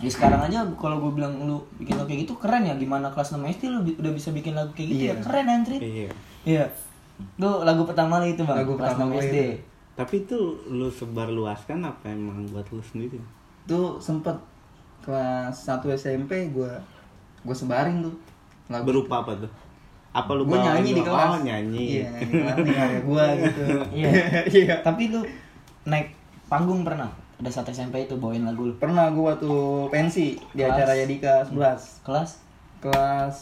ya 0.00 0.08
sekarang 0.08 0.40
aja 0.42 0.64
kalau 0.74 0.96
gue 0.98 1.12
bilang 1.14 1.36
lu 1.40 1.56
bikin 1.76 1.94
lagu 1.94 2.08
kayak 2.08 2.24
gitu 2.24 2.34
keren 2.36 2.64
ya. 2.64 2.74
Gimana 2.74 3.08
kelas 3.08 3.32
6 3.32 3.44
SD 3.46 3.62
lu 3.68 3.78
udah 3.84 4.12
bisa 4.12 4.28
bikin 4.30 4.52
lagu 4.52 4.72
kayak 4.72 4.88
gitu 4.90 5.02
Iya. 5.02 5.12
ya 5.12 5.14
keren 5.20 5.46
Andri 5.46 5.76
iya. 5.78 6.08
Iya. 6.42 6.64
Tuh 7.36 7.62
lagu 7.62 7.84
pertama 7.84 8.16
lu 8.18 8.26
itu 8.26 8.42
bang. 8.42 8.56
Lagu 8.58 8.74
kelas 8.74 8.96
pertama 8.96 9.12
6 9.12 9.12
gue 9.12 9.22
SD 9.22 9.36
itu. 9.36 9.54
tapi 9.92 10.14
itu 10.18 10.38
lu 10.66 10.88
sebar 10.88 11.28
luaskan 11.28 11.84
apa 11.84 12.08
emang 12.08 12.48
buat 12.48 12.64
lu 12.68 12.80
sendiri? 12.80 13.20
Tuh 13.64 14.00
sempet 14.00 14.36
kelas 15.00 15.52
1 15.64 15.84
SMP 15.94 16.48
gue 16.48 16.72
gue 17.40 17.56
sebarin 17.56 18.00
tuh 18.00 18.16
lagu 18.66 18.84
berupa 18.84 19.20
apa 19.20 19.36
tuh? 19.36 19.52
Apa 20.10 20.32
lu 20.32 20.42
gue 20.44 20.56
nyanyi 20.56 20.90
di 20.92 21.02
kelas. 21.02 21.28
Oh 21.28 21.38
nyanyi. 21.38 21.84
Iya 22.00 22.08
nyanyi 22.24 22.62
di 22.64 22.72
kelas. 22.72 23.00
Gue 23.04 23.24
gitu. 23.38 23.62
Iya. 24.00 24.10
iya. 24.48 24.74
Tapi 24.80 25.12
lu 25.12 25.20
naik 25.84 26.12
panggung 26.46 26.82
pernah 26.82 27.08
ada 27.40 27.48
satu 27.48 27.72
SMP 27.72 28.04
itu 28.04 28.20
bawain 28.20 28.44
lagu 28.44 28.68
lu. 28.68 28.74
Pernah 28.76 29.08
gue 29.16 29.24
waktu 29.24 29.52
pensi 29.88 30.36
di 30.52 30.60
Kelas? 30.60 30.76
acara 30.76 30.92
Yadika 30.92 31.34
11 31.48 32.04
kelas? 32.04 32.30
Kelas 32.84 33.36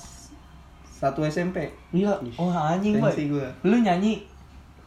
1 1.03 1.19
SMP 1.31 1.67
iya. 1.91 2.15
Oh 2.39 2.51
anjing 2.55 3.03
boy. 3.03 3.11
pensi 3.11 3.27
gue 3.27 3.47
lu 3.67 3.77
nyanyi? 3.83 4.23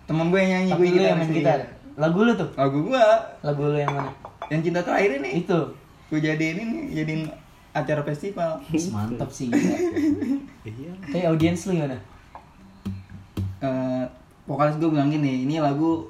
Temen 0.07 0.31
gue 0.31 0.39
yang 0.39 0.51
nyanyi 0.63 0.69
tapi 0.71 0.83
gue 0.87 0.99
lu 1.03 1.07
yang 1.11 1.19
main 1.19 1.31
gitar. 1.35 1.59
Lagu 1.99 2.19
lu 2.23 2.31
tuh? 2.39 2.49
Lagu 2.55 2.77
gue 2.87 3.03
lagu 3.43 3.61
lu 3.67 3.75
yang 3.75 3.91
mana? 3.91 4.11
Yang 4.47 4.71
cinta 4.71 4.79
terakhir 4.79 5.19
ini. 5.19 5.29
Itu. 5.43 5.59
Gue 6.07 6.19
jadiin 6.23 6.57
ini 6.63 6.79
jadiin 6.95 7.21
acara 7.75 8.01
festival. 8.07 8.63
Mantap 8.95 9.27
sih 9.31 9.51
iya. 10.67 10.91
Tapi 11.03 11.27
audiens 11.27 11.67
lu 11.67 11.75
gimana? 11.75 11.99
Eh, 13.59 14.03
vokalis 14.47 14.79
gue 14.79 14.87
bilang 14.87 15.11
gini 15.11 15.43
ini 15.43 15.59
lagu 15.59 16.07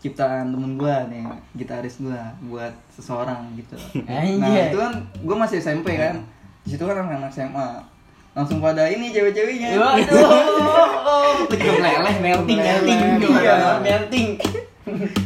ciptaan 0.00 0.48
temen 0.48 0.74
gue 0.74 0.96
nih 1.12 1.24
gitaris 1.54 2.00
gue 2.00 2.16
buat 2.46 2.72
seseorang 2.90 3.52
gitu. 3.54 3.76
Nah 4.02 4.24
itu 4.24 4.76
kan 4.76 4.92
gue 5.14 5.36
masih 5.36 5.60
SMP 5.60 5.94
kan. 5.94 6.24
Di 6.64 6.72
situ 6.72 6.82
kan 6.82 6.96
anak 6.98 7.28
SMA 7.28 7.84
langsung 8.30 8.62
pada 8.62 8.86
ini 8.86 9.10
cewek-ceweknya. 9.10 9.74
Waduh, 9.74 11.44
juga 11.50 11.72
meleleh, 11.76 12.16
melting, 12.22 12.58
melting, 12.58 12.98
Iya. 13.26 13.56
melting. 13.82 14.28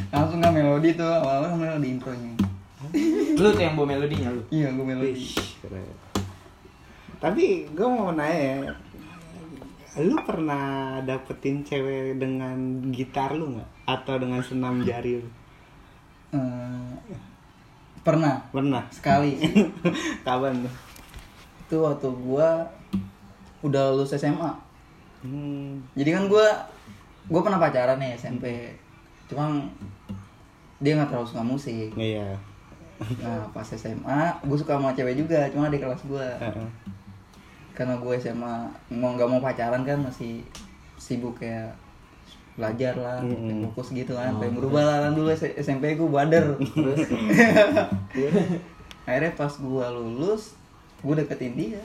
langsung 0.08 0.40
kan 0.40 0.50
melodi 0.50 0.92
tuh 0.92 1.06
awal-awal 1.06 1.52
kan 1.52 1.58
melodi 1.58 1.88
intronya. 1.94 2.32
Lu 3.34 3.48
tuh 3.50 3.60
yang 3.60 3.74
bawa 3.74 3.86
melodinya 3.92 4.28
lu. 4.30 4.42
iya 4.48 4.68
gue 4.70 4.84
melodi. 4.84 5.20
Wih, 5.20 5.34
keren. 5.60 5.86
tapi 7.20 7.44
gue 7.70 7.86
mau 7.86 8.12
nanya 8.12 8.36
ya 8.36 8.56
lu 10.00 10.16
pernah 10.26 10.98
dapetin 11.06 11.62
cewek 11.62 12.18
dengan 12.18 12.56
gitar 12.90 13.34
lu 13.34 13.58
nggak? 13.58 13.70
Atau 13.86 14.18
dengan 14.18 14.42
senam 14.42 14.82
jari 14.82 15.22
lu? 15.22 15.28
Eh, 16.34 16.92
pernah. 18.02 18.42
Pernah? 18.50 18.90
Sekali. 18.90 19.38
Kapan 20.26 20.66
tuh? 20.66 20.74
Itu 21.64 21.76
waktu 21.86 22.08
gue 22.10 22.48
udah 23.64 23.96
lulus 23.96 24.12
SMA 24.12 24.52
hmm. 25.24 25.96
jadi 25.96 26.20
kan 26.20 26.24
gue 26.28 26.46
gue 27.32 27.40
pernah 27.40 27.56
pacaran 27.56 27.96
nih 27.96 28.12
SMP 28.20 28.76
cuma 29.24 29.64
dia 30.84 31.00
nggak 31.00 31.08
terlalu 31.08 31.24
suka 31.32 31.40
musik. 31.40 31.88
Iya. 31.96 32.36
Nah 33.24 33.48
pas 33.56 33.64
SMA 33.64 34.20
gue 34.44 34.58
suka 34.60 34.76
sama 34.76 34.92
cewek 34.92 35.16
juga 35.16 35.48
cuma 35.48 35.72
di 35.72 35.80
kelas 35.80 36.04
gue 36.04 36.28
Heeh. 36.44 36.68
Karena 37.74 37.94
gue 37.96 38.14
SMA 38.16 38.54
mau 38.88 39.10
nggak 39.12 39.28
mau 39.28 39.38
pacaran 39.38 39.82
kan 39.82 39.98
masih 39.98 40.46
sibuk 40.96 41.36
kayak 41.36 41.74
belajar 42.54 42.94
lah 42.94 43.18
Mm-mm. 43.18 43.66
fokus 43.66 43.90
gitu 43.92 44.14
kan. 44.14 44.30
Pengen 44.38 44.54
berubah 44.54 44.82
lah 44.82 44.98
kan 45.02 45.12
dulu 45.12 45.26
SMP 45.34 45.92
gue 45.92 46.06
bader 46.06 46.54
terus 46.74 46.98
akhirnya 49.04 49.32
pas 49.34 49.52
gue 49.52 49.86
lulus 49.90 50.54
gue 51.00 51.14
deketin 51.14 51.54
dia. 51.54 51.82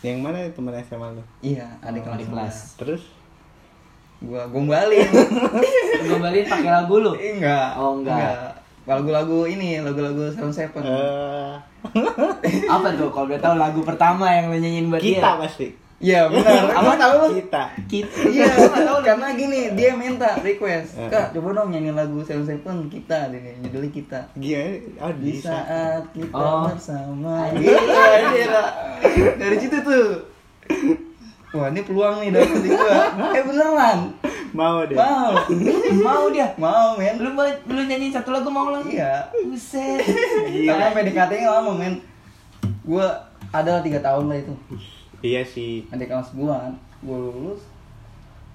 Yang 0.00 0.18
mana 0.18 0.38
teman 0.48 0.72
SMA 0.80 1.08
lu? 1.12 1.22
Iya 1.40 1.66
adik 1.80 2.00
Oh, 2.02 2.14
kelas 2.14 2.24
kelas. 2.24 2.56
terus? 2.78 3.02
Gue 4.18 4.40
gombalin. 4.48 5.08
Gombalin 6.08 6.44
pakai 6.44 6.70
lagu 6.70 6.94
lu. 6.96 7.12
Enggak. 7.12 7.68
Oh, 7.74 7.96
enggak. 7.96 8.49
Lagu-lagu 8.82 9.44
ini 9.44 9.78
lagu-lagu 9.78 10.30
Seven 10.30 10.50
Seven 10.50 10.82
eh 10.82 11.54
Apa 12.68 12.88
tuh 12.92 13.08
kalau 13.08 13.26
udah 13.26 13.38
tahu 13.38 13.54
lagu 13.56 13.80
pertama 13.80 14.28
yang 14.28 14.48
lu 14.48 14.56
nyanyiin 14.56 14.88
buat 14.88 15.00
kita 15.00 15.20
dia? 15.30 15.40
pasti 15.40 15.68
iya 15.98 16.20
benar 16.26 16.72
Apa? 16.72 16.92
Tahu 16.96 17.12
lu? 17.14 17.26
kita 17.36 17.62
Kita. 17.84 18.18
Iya, 18.24 18.48
karena 19.04 19.26
gini, 19.32 19.60
dia 19.74 19.92
minta 19.92 20.32
request. 20.38 20.96
Eh. 20.96 21.08
Kak, 21.08 21.34
coba 21.34 21.52
dong 21.54 21.68
nyanyi 21.70 21.90
lagu 21.90 22.22
Seven 22.22 22.40
Seven 22.42 22.86
kita, 22.86 23.28
deh, 23.28 23.40
judulnya 23.60 23.90
kita. 23.90 24.20
gimana 24.32 24.80
oh 25.02 25.12
Di 25.12 25.20
bisa 25.34 25.50
saat 25.50 26.04
kita 26.14 26.32
Oh. 26.32 26.70
bersama. 26.70 27.50
Anjir. 27.50 27.76
Iya, 27.76 28.12
iya. 28.32 28.62
Dari 29.36 29.56
situ 29.58 29.76
tuh. 29.76 30.08
Wah, 31.50 31.66
ini 31.68 31.82
peluang 31.82 32.22
nih 32.22 32.30
di 32.32 32.68
gua. 32.70 33.10
Eh 33.36 33.42
beneran. 33.42 33.98
Mau 34.50 34.82
deh 34.82 34.96
Mau. 34.98 35.32
Mau 36.06 36.24
dia. 36.30 36.48
Mau, 36.56 36.94
men. 36.96 37.16
Lu 37.18 37.30
mau 37.32 37.44
lu 37.46 37.82
nyanyiin 37.84 38.10
satu 38.10 38.30
lagu 38.30 38.48
mau 38.48 38.70
lagu? 38.70 38.86
Iya. 38.86 39.26
Buset. 39.46 40.02
Karena 40.66 40.90
PDKT-nya 40.90 41.48
lama, 41.50 41.72
men. 41.74 41.98
Gua 42.82 43.06
ada 43.50 43.82
tiga 43.82 43.98
tahun 43.98 44.30
lah 44.30 44.38
itu. 44.38 44.54
iya 45.20 45.44
sih 45.44 45.84
Adik 45.90 46.08
kelas 46.08 46.32
gua, 46.32 46.72
gua 47.04 47.18
lulus 47.18 47.60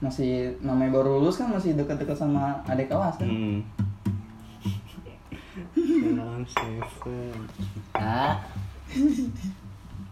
masih 0.02 0.58
namanya 0.60 0.92
baru 0.92 1.22
lulus 1.22 1.38
kan 1.38 1.48
masih 1.48 1.78
deket-deket 1.78 2.18
sama 2.18 2.58
adik 2.66 2.90
kelas 2.90 3.16
kan. 3.16 3.28
hmm. 3.30 3.60
Seven 6.46 7.32
Ah. 7.96 8.44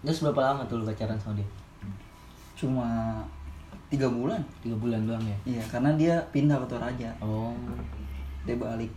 Terus 0.04 0.20
berapa 0.20 0.42
lama 0.42 0.62
tuh 0.66 0.80
lu 0.80 0.86
pacaran 0.88 1.20
sama 1.20 1.36
dia? 1.36 1.48
Cuma 2.56 3.22
tiga 3.94 4.10
bulan. 4.10 4.42
Tiga 4.60 4.74
bulan 4.76 5.06
doang 5.06 5.22
ya? 5.22 5.38
Iya, 5.46 5.64
karena 5.70 5.94
dia 5.94 6.14
pindah 6.30 6.58
ke 6.58 6.68
Toraja. 6.68 7.10
Oh, 7.20 7.54
Dia 8.44 8.58
balik 8.58 8.90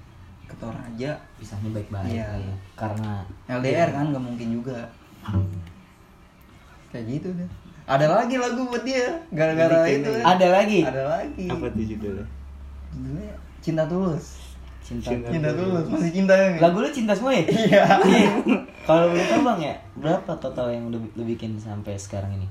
ke 0.42 0.56
Toraja. 0.56 1.12
pisahnya 1.36 1.70
baik-baik 1.70 2.16
Iya. 2.16 2.26
ya. 2.40 2.54
Karena 2.74 3.20
LDR 3.46 3.92
kan 3.92 4.08
nggak 4.10 4.24
mungkin 4.24 4.48
juga. 4.54 4.80
Kayak 6.88 7.04
gitu 7.10 7.28
deh. 7.34 7.50
Ada 7.84 8.06
lagi 8.08 8.34
lagu 8.34 8.66
buat 8.66 8.82
dia 8.82 9.06
gara-gara 9.30 9.84
Jadi 9.84 9.94
itu. 9.96 10.10
kayaknya- 10.10 10.26
ada 10.26 10.46
lagi 10.50 10.80
Ada 10.82 11.02
lagi. 11.06 11.46
apa 11.46 11.66
tuh 11.68 11.84
judulnya 11.86 12.26
Judulnya 12.90 13.34
Cinta 13.60 13.84
Tulus. 13.86 14.26
cinta. 14.80 15.10
Cinta. 15.10 15.28
Cinta 15.28 15.50
Tulus, 15.52 15.86
masih 15.88 16.10
cinta 16.12 16.34
ya? 16.34 16.46
Lagu 16.58 16.78
lu 16.78 16.88
cinta 16.88 17.10
semua 17.10 17.30
ya? 17.30 17.42
Iya. 17.44 17.82
Kalau 18.86 19.10
boleh 19.10 19.22
tahu 19.24 19.42
bang 19.44 19.60
ya, 19.60 19.74
berapa 19.94 20.30
total 20.36 20.70
yang 20.70 20.86
udah 20.86 20.98
lu 21.12 21.24
bikin 21.24 21.54
sampai 21.56 21.94
sekarang 21.96 22.30
ini? 22.32 22.46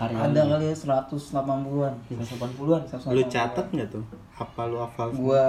Karya 0.00 0.16
Ada 0.16 0.40
kali 0.48 0.64
ya 0.64 0.76
180-an. 1.04 1.94
180-an 2.08 2.80
180-an. 2.88 3.12
lu 3.12 3.22
catat 3.28 3.66
nggak 3.68 3.88
tuh 3.90 4.04
apa 4.34 4.60
lu 4.64 4.80
hafal? 4.80 5.12
Gua 5.12 5.44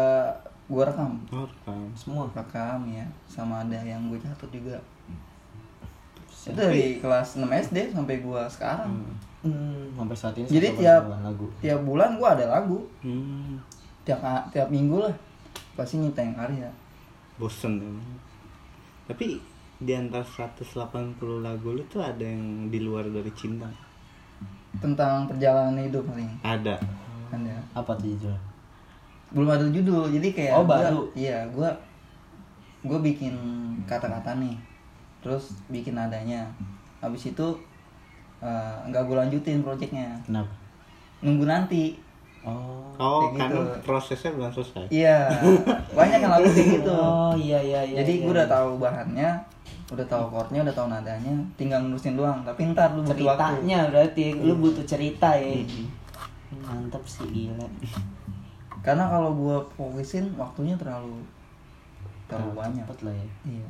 gua 0.67 0.83
rekam. 0.85 1.15
oh, 1.31 1.47
rekam. 1.47 1.87
semua. 1.95 2.27
Rekam 2.29 2.83
ya, 2.85 3.07
sama 3.25 3.63
ada 3.63 3.79
yang 3.79 4.07
gue 4.07 4.19
catat 4.19 4.51
juga. 4.51 4.75
Itu 6.27 6.51
dari 6.51 6.97
kelas 6.97 7.37
6 7.37 7.47
SD 7.47 7.77
sampai 7.91 8.19
gua 8.19 8.43
sekarang. 8.45 8.91
Hmm, 9.41 9.89
sampai 9.95 10.13
saat 10.13 10.35
ini 10.35 10.45
Jadi 10.45 10.67
180-an 10.69 10.79
tiap 10.79 11.03
lagu. 11.23 11.47
tiap 11.59 11.79
bulan 11.81 12.09
gua 12.15 12.29
ada 12.35 12.45
lagu. 12.51 12.79
Hmm, 12.99 13.55
Tiap 14.01 14.19
tiap 14.51 14.67
minggu 14.67 14.99
lah. 14.99 15.15
Pasti 15.73 15.95
nyiptain 15.95 16.35
karya. 16.35 16.67
bosen 17.37 17.79
emang. 17.79 18.03
Tapi 19.07 19.39
di 19.77 19.93
antara 19.93 20.21
180 20.21 20.75
lagu 21.39 21.67
lu 21.71 21.81
tuh 21.87 22.03
ada 22.03 22.21
yang 22.21 22.67
di 22.67 22.79
luar 22.79 23.07
dari 23.07 23.31
cinta. 23.31 23.65
Tentang 24.79 25.27
perjalanan 25.27 25.75
hidup 25.77 26.05
paling. 26.05 26.29
Ada. 26.41 26.79
Ada. 27.27 27.55
Apa 27.73 27.91
tuh 27.93 28.07
judulnya? 28.09 28.39
Belum 29.31 29.49
ada 29.49 29.65
judul. 29.65 30.07
Jadi 30.09 30.27
kayak 30.31 30.53
Oh, 30.53 30.63
gua- 30.63 30.79
baru. 30.79 31.01
Iya, 31.11 31.43
gua 31.51 31.71
gua 32.81 32.99
bikin 32.99 33.35
kata-kata 33.83 34.37
nih. 34.37 34.55
Terus 35.19 35.59
bikin 35.67 35.95
nadanya. 35.95 36.47
Habis 36.99 37.29
itu 37.29 37.47
eh, 38.41 38.75
nggak 38.89 39.05
gue 39.05 39.15
lanjutin 39.15 39.61
projectnya. 39.61 40.17
Kenapa? 40.25 40.49
Nunggu 41.21 41.45
nanti. 41.45 41.93
Oh. 42.41 42.81
Oh, 43.01 43.33
karena 43.33 43.57
gitu. 43.57 43.85
prosesnya 43.85 44.33
belum 44.33 44.53
selesai. 44.53 44.85
Iya. 44.93 45.29
Banyak 45.93 46.19
yang 46.21 46.31
lagu 46.33 46.49
kayak 46.49 46.69
gitu. 46.81 46.93
Oh 47.01 47.33
iya 47.33 47.57
iya 47.61 47.81
iya. 47.85 47.95
Jadi 48.01 48.11
iya, 48.17 48.23
gue 48.25 48.31
udah 48.33 48.47
iya. 48.49 48.53
tahu 48.53 48.69
bahannya, 48.77 49.29
udah 49.91 50.07
tahu 50.07 50.25
chordnya 50.31 50.63
udah 50.63 50.75
tahu 50.75 50.87
nadanya 50.87 51.35
tinggal 51.59 51.83
nurusin 51.83 52.15
doang 52.15 52.39
tapi 52.47 52.71
ntar 52.71 52.95
lu 52.95 53.03
butuh 53.03 53.27
waktu 53.27 53.43
ceritanya 53.43 53.79
berarti 53.91 54.25
lu 54.39 54.53
butuh 54.55 54.85
cerita 54.87 55.29
ya 55.35 55.59
mantap 56.63 57.03
sih 57.03 57.27
gila 57.27 57.67
karena 58.79 59.03
kalau 59.11 59.35
gua 59.35 59.59
fokusin 59.75 60.31
waktunya 60.39 60.79
terlalu 60.79 61.19
terlalu 62.31 62.51
banyak 62.55 62.87
cepet 62.87 62.99
lah 63.03 63.13
ya 63.19 63.27
iya 63.51 63.67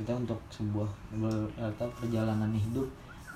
kita 0.00 0.12
untuk 0.16 0.40
sebuah 0.48 0.88
atau 1.60 1.88
perjalanan 2.00 2.48
hidup 2.56 2.88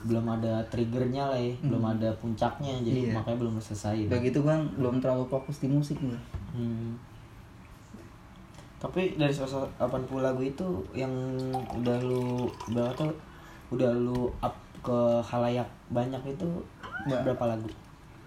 belum 0.02 0.26
ada 0.30 0.60
triggernya 0.66 1.24
lah 1.26 1.38
ya 1.38 1.54
belum 1.60 1.82
ada 1.88 2.08
puncaknya 2.14 2.74
jadi 2.78 3.00
Iya. 3.06 3.12
makanya 3.14 3.38
belum 3.40 3.54
selesai 3.56 4.06
udah 4.06 4.20
gitu 4.20 4.40
kan 4.42 4.60
belum 4.74 4.98
terlalu 4.98 5.24
fokus 5.24 5.56
di 5.58 5.68
musik 5.68 5.96
gua 5.98 6.18
Hmm. 6.50 6.96
Tapi 8.76 9.12
dari 9.14 9.28
180 9.30 9.72
lagu 10.18 10.42
itu 10.42 10.64
yang 10.92 11.10
udah 11.72 11.96
lu 11.98 12.44
berapa 12.66 12.92
tuh 12.94 13.12
udah 13.70 13.88
lu 13.90 14.28
up 14.38 14.52
ke 14.78 14.98
halayak 15.22 15.64
banyak 15.88 16.20
itu 16.26 16.46
Ba- 17.04 17.20
berapa 17.22 17.44
lagu? 17.50 17.66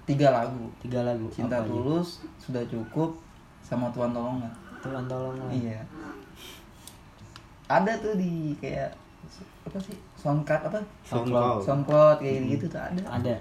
tiga 0.03 0.29
lagu 0.31 0.65
Tiga 0.79 1.01
lagu. 1.03 1.25
cinta 1.27 1.53
Apa 1.55 1.63
aja? 1.63 1.69
tulus 1.71 2.09
sudah 2.37 2.65
cukup 2.65 3.13
sama 3.61 3.89
tuan 3.89 4.09
tolong 4.09 4.37
nggak 4.37 4.55
Tuhan 4.79 5.05
tolong 5.05 5.37
lah. 5.37 5.49
iya 5.51 5.79
ada 7.67 7.93
tuh 7.95 8.13
di 8.15 8.57
kayak 8.57 8.89
apa 9.63 9.77
sih 9.77 9.93
soundcard 10.19 10.61
apa 10.65 10.79
SoundCloud. 11.01 11.63
soundcloud 11.63 12.17
kayak 12.19 12.51
gitu 12.51 12.65
tuh 12.67 12.77
ada 12.77 13.01
Ada. 13.09 13.35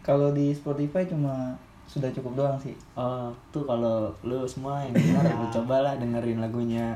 kalau 0.00 0.30
di 0.30 0.52
Spotify 0.52 1.02
cuma 1.04 1.56
sudah 1.84 2.08
cukup 2.10 2.32
doang 2.34 2.56
sih 2.56 2.76
Oh, 2.92 3.32
tuh 3.48 3.64
kalau 3.64 4.12
lu 4.20 4.44
semua 4.44 4.80
yang 4.80 4.92
dengar 4.92 5.24
lu 5.32 5.46
cobalah 5.50 5.96
dengerin 5.96 6.38
lagunya 6.38 6.92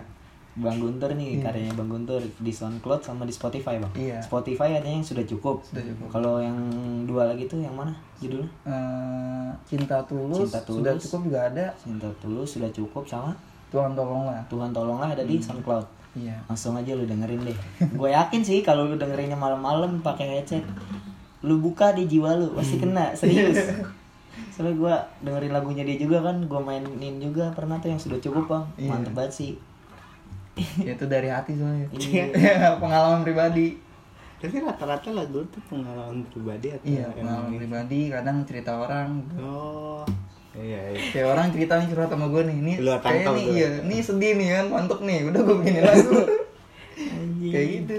Bang 0.59 0.75
Guntur 0.77 1.15
nih, 1.15 1.39
karyanya 1.39 1.71
Bang 1.73 1.87
Guntur 1.87 2.19
di 2.19 2.51
SoundCloud 2.51 2.99
sama 2.99 3.23
di 3.23 3.31
Spotify, 3.31 3.79
Bang. 3.79 3.95
Iya. 3.95 4.19
Spotify 4.19 4.75
katanya 4.75 4.99
yang 4.99 5.07
sudah 5.07 5.23
cukup. 5.23 5.63
Sudah 5.63 5.87
cukup. 5.87 6.11
Kalau 6.11 6.43
yang 6.43 6.59
dua 7.07 7.31
lagi 7.31 7.47
tuh 7.47 7.63
yang 7.63 7.79
mana 7.79 7.95
judulnya? 8.19 8.51
Eh, 8.67 9.49
cinta 9.63 10.03
tulus, 10.03 10.51
Cinta 10.51 10.59
Tulus. 10.67 10.83
sudah 10.83 10.93
cukup 10.99 11.21
juga 11.31 11.41
ada 11.47 11.67
Cinta 11.79 12.11
Tulus 12.19 12.59
sudah 12.59 12.67
cukup 12.75 13.07
sama 13.07 13.31
Tuhan 13.71 13.95
tolonglah 13.95 14.43
Tuhan 14.51 14.75
tolonglah 14.75 15.07
ada 15.09 15.23
di 15.23 15.39
SoundCloud. 15.39 15.87
Iya 16.19 16.37
Langsung 16.45 16.75
aja 16.75 16.91
lu 16.93 17.05
dengerin 17.05 17.43
deh. 17.45 17.59
Gue 17.93 18.11
yakin 18.11 18.41
sih 18.41 18.61
kalau 18.61 18.85
lu 18.85 18.95
dengerinnya 18.95 19.35
malam-malam 19.35 20.01
pakai 20.01 20.27
headset, 20.37 20.67
lu 21.41 21.59
buka 21.59 21.93
di 21.93 22.05
jiwa 22.05 22.35
lu 22.35 22.51
pasti 22.53 22.77
kena 22.77 23.15
serius. 23.15 23.57
Soalnya 24.53 24.75
gue 24.75 24.95
dengerin 25.23 25.53
lagunya 25.53 25.83
dia 25.83 25.95
juga 25.97 26.19
kan, 26.21 26.43
gue 26.43 26.61
mainin 26.61 27.19
juga 27.19 27.51
pernah 27.51 27.79
tuh 27.79 27.89
yang 27.89 27.99
sudah 27.99 28.19
cukup 28.19 28.45
bang, 28.47 28.65
Iya. 28.77 28.91
mantep 28.91 29.13
banget 29.13 29.33
sih. 29.33 29.53
itu 30.81 31.05
dari 31.07 31.31
hati 31.31 31.55
soalnya 31.55 31.87
Iya. 31.93 32.27
pengalaman 32.83 33.23
pribadi 33.23 33.79
Tapi 34.39 34.59
rata-rata 34.59 35.11
lagu 35.11 35.39
tuh 35.47 35.63
pengalaman 35.65 36.19
pribadi 36.29 36.71
atau 36.71 36.83
iya 36.85 37.07
pengalaman 37.11 37.55
pribadi 37.55 38.07
kadang 38.09 38.43
cerita 38.43 38.75
orang 38.75 39.23
Oh. 39.39 40.03
Iya, 40.57 40.81
iya. 40.91 41.01
kayak 41.13 41.29
orang 41.29 41.47
cerita 41.53 41.77
nih 41.77 41.89
curhat 41.89 42.09
sama 42.09 42.27
gue 42.29 42.43
nih 42.49 42.57
ini 42.57 42.73
kayak 42.99 43.27
nih 43.31 43.45
iya 43.53 43.69
ini 43.85 43.97
sedih 44.01 44.33
nih 44.35 44.49
kan 44.59 44.67
mantep 44.69 45.01
nih 45.05 45.29
udah 45.29 45.41
gue 45.45 45.57
bikin 45.61 45.75
lagu 45.85 46.13
kayak 47.53 47.67
gitu 47.75 47.97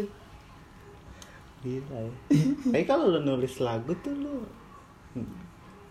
Gila 1.60 1.98
ya. 2.00 2.12
Tapi 2.72 2.84
kalau 2.88 3.12
lu 3.12 3.20
nulis 3.22 3.60
lagu 3.60 3.91
tuh 4.00 4.15
lu 4.15 4.36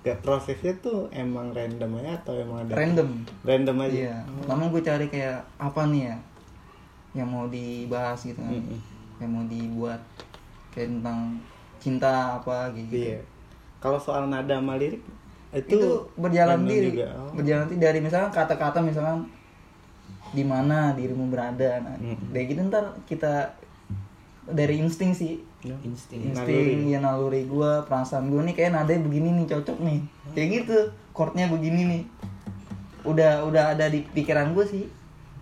gak 0.01 0.25
prosesnya 0.25 0.73
tuh 0.79 1.11
emang 1.13 1.53
random 1.53 2.01
aja 2.01 2.17
atau 2.17 2.33
emang 2.39 2.65
ada 2.65 2.73
random 2.73 3.09
random 3.45 3.77
aja. 3.83 3.93
iya 3.93 4.15
pertama 4.41 4.71
gue 4.71 4.81
cari 4.81 5.07
kayak 5.11 5.43
apa 5.59 5.81
nih 5.91 6.03
ya 6.09 6.17
yang 7.19 7.29
mau 7.29 7.45
dibahas 7.51 8.17
gitu 8.23 8.39
kan 8.39 8.55
Mm-mm. 8.55 8.79
yang 9.19 9.31
mau 9.31 9.45
dibuat 9.45 10.01
kayak 10.71 10.89
tentang 10.97 11.37
cinta 11.77 12.41
apa 12.41 12.71
gitu 12.73 12.95
Iya. 12.95 13.21
Kalau 13.79 13.99
soal 13.99 14.27
nada 14.27 14.59
sama 14.59 14.75
lirik 14.75 15.03
itu, 15.51 15.75
itu, 15.75 15.89
berjalan 16.15 16.61
diri 16.63 16.93
juga. 16.93 17.09
Oh. 17.17 17.33
berjalan 17.33 17.65
diri 17.67 17.81
dari 17.81 17.99
misalkan 17.99 18.31
kata-kata 18.31 18.79
misalkan 18.79 19.25
di 20.29 20.43
mana 20.43 20.93
dirimu 20.93 21.27
berada 21.27 21.81
nah, 21.81 21.97
Mm. 21.97 22.21
dari 22.29 22.45
gitu 22.47 22.61
ntar 22.65 22.85
kita 23.05 23.57
dari 24.47 24.77
insting 24.79 25.13
sih 25.13 25.41
Ya. 25.59 25.75
Insting. 25.83 26.23
insting 26.23 26.87
ya 26.87 27.01
naluri 27.01 27.43
gue 27.43 27.71
perasaan 27.83 28.29
gue 28.29 28.39
nih 28.39 28.55
kayak 28.55 28.73
nadanya 28.73 29.03
begini 29.03 29.29
nih 29.35 29.47
cocok 29.49 29.79
nih 29.81 29.99
kayak 30.31 30.49
gitu 30.55 30.79
chordnya 31.11 31.51
begini 31.51 31.83
nih 31.85 32.03
udah 33.03 33.43
udah 33.43 33.75
ada 33.75 33.91
di 33.91 34.07
pikiran 34.07 34.55
gue 34.55 34.63
sih 34.63 34.85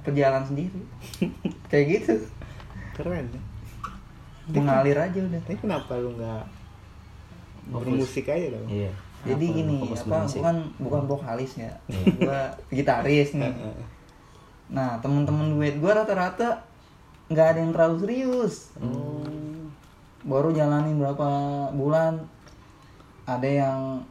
berjalan 0.00 0.40
sendiri 0.42 0.80
kayak 1.70 1.84
gitu 2.00 2.14
Keren 2.94 3.28
ya. 3.28 3.40
mengalir 4.48 4.96
aja 4.96 5.18
udah 5.20 5.40
Tapi 5.42 5.58
kenapa 5.58 5.92
lu 5.98 6.16
nggak 6.16 6.42
bermusik 7.66 8.24
aja 8.26 8.46
dong? 8.48 8.68
Iya. 8.70 8.92
Jadi 9.26 9.46
Kenapa 9.50 9.58
gini 9.58 9.76
apa 9.82 9.96
bermusik? 10.06 10.38
bukan 10.38 10.56
bukan 10.78 11.02
vokalis 11.10 11.52
ya. 11.58 11.72
Gue 12.22 12.40
gitaris 12.70 13.34
nih. 13.34 13.52
Nah 14.70 14.98
temen-temen 15.02 15.58
duet 15.58 15.74
gue 15.78 15.90
rata-rata 15.90 16.62
nggak 17.26 17.46
ada 17.54 17.58
yang 17.58 17.72
terlalu 17.74 17.96
serius. 18.02 18.54
Oh. 18.78 19.22
baru 20.26 20.50
jalanin 20.50 20.98
berapa 20.98 21.30
bulan 21.70 22.18
ada 23.30 23.46
yang 23.46 24.02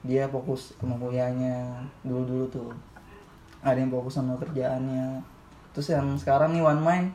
dia 0.00 0.24
fokus 0.28 0.72
sama 0.80 0.96
kuliahnya. 0.96 1.84
Dulu 2.00 2.22
dulu 2.24 2.44
tuh 2.48 2.70
ada 3.60 3.76
yang 3.76 3.92
fokus 3.92 4.16
sama 4.16 4.40
kerjaannya. 4.40 5.20
Terus 5.76 5.92
yang 5.92 6.16
sekarang 6.16 6.56
nih 6.56 6.64
one 6.64 6.80
mind 6.80 7.06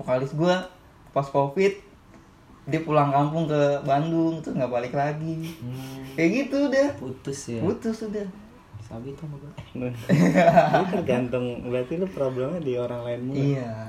vokalis 0.00 0.32
gua 0.32 0.64
pas 1.12 1.28
covid 1.28 1.87
dia 2.68 2.80
pulang 2.80 3.08
kampung 3.08 3.44
ke 3.44 3.56
Bandung 3.82 4.38
tuh 4.38 4.52
nggak 4.52 4.68
balik 4.68 4.92
lagi 4.92 5.56
Hmm, 5.58 6.04
kayak 6.12 6.30
gitu 6.38 6.68
udah 6.68 6.86
putus 6.94 7.38
ya. 7.50 7.60
putus 7.60 8.04
udah 8.04 8.28
Sabi 8.78 9.12
tuh 9.12 9.28
gue. 9.74 9.90
Tergantung 10.90 11.44
berarti 11.66 11.96
lu 11.96 12.06
problemnya 12.06 12.56
di 12.58 12.72
orang 12.74 13.02
lain 13.02 13.20
mulu. 13.22 13.36
iya 13.36 13.88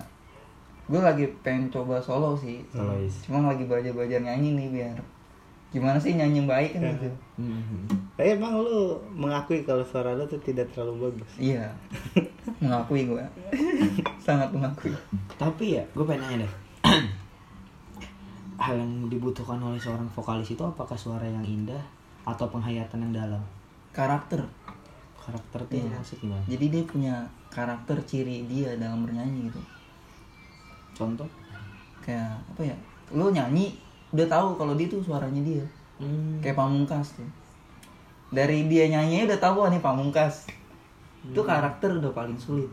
gue 0.85 0.97
lagi 0.97 1.29
pengen 1.39 1.69
coba 1.69 1.99
solo 1.99 2.33
sih 2.33 2.65
Solois. 2.67 3.13
cuma 3.21 3.45
lagi 3.45 3.61
belajar-belajar 3.63 4.19
nyanyi 4.19 4.57
nih 4.57 4.67
biar 4.71 4.97
gimana 5.69 6.01
sih 6.01 6.17
nyanyi 6.17 6.41
yang 6.41 6.49
baik 6.49 6.71
kan 6.73 6.81
gitu 6.95 7.09
Hmm. 7.37 7.87
Tapi 8.15 8.35
emang 8.35 8.57
lu 8.57 8.97
mengakui 9.09 9.61
kalau 9.61 9.79
suara 9.81 10.11
lu 10.11 10.25
tuh 10.25 10.35
tidak 10.39 10.67
terlalu 10.69 11.07
bagus. 11.07 11.31
Iya, 11.39 11.71
mengakui 12.59 13.07
gue, 13.07 13.23
sangat 14.19 14.51
mengakui. 14.51 14.91
Tapi 15.37 15.79
ya, 15.79 15.83
gue 15.87 16.03
pengen 16.03 16.19
nanya 16.25 16.37
deh. 16.43 16.51
Hal 18.59 18.75
yang 18.75 19.07
dibutuhkan 19.07 19.55
oleh 19.57 19.79
seorang 19.79 20.03
vokalis 20.11 20.51
itu 20.51 20.59
apakah 20.59 20.93
suara 20.93 21.23
yang 21.23 21.41
indah 21.41 21.79
atau 22.27 22.51
penghayatan 22.51 23.07
yang 23.07 23.13
dalam? 23.15 23.39
Karakter, 23.89 24.43
Karakter 25.15 25.61
tuh 25.63 25.77
Iya. 25.77 25.95
maksud 25.95 26.17
gimana? 26.19 26.43
jadi 26.43 26.65
dia 26.67 26.83
punya 26.83 27.15
karakter 27.47 27.95
ciri 28.03 28.43
dia 28.45 28.75
dalam 28.75 29.05
bernyanyi 29.05 29.47
gitu. 29.47 29.61
Contoh? 30.93 31.29
Kayak 32.01 32.35
apa 32.45 32.61
ya? 32.65 32.75
Lu 33.09 33.29
nyanyi 33.29 33.77
udah 34.11 34.27
tahu 34.27 34.57
kalau 34.57 34.73
dia 34.73 34.85
tuh 34.85 34.99
suaranya 34.99 35.39
dia. 35.39 35.63
Hmm. 35.97 36.39
Kayak 36.39 36.57
pamungkas 36.57 37.15
tuh. 37.15 37.29
Dari 38.29 38.67
dia 38.67 38.89
nyanyi 38.89 39.25
udah 39.25 39.39
tahu 39.39 39.63
wah 39.63 39.69
nih 39.69 39.79
pamungkas. 39.79 40.49
Itu 41.23 41.41
karakter 41.41 41.95
udah 41.95 42.11
paling 42.11 42.35
sulit. 42.35 42.69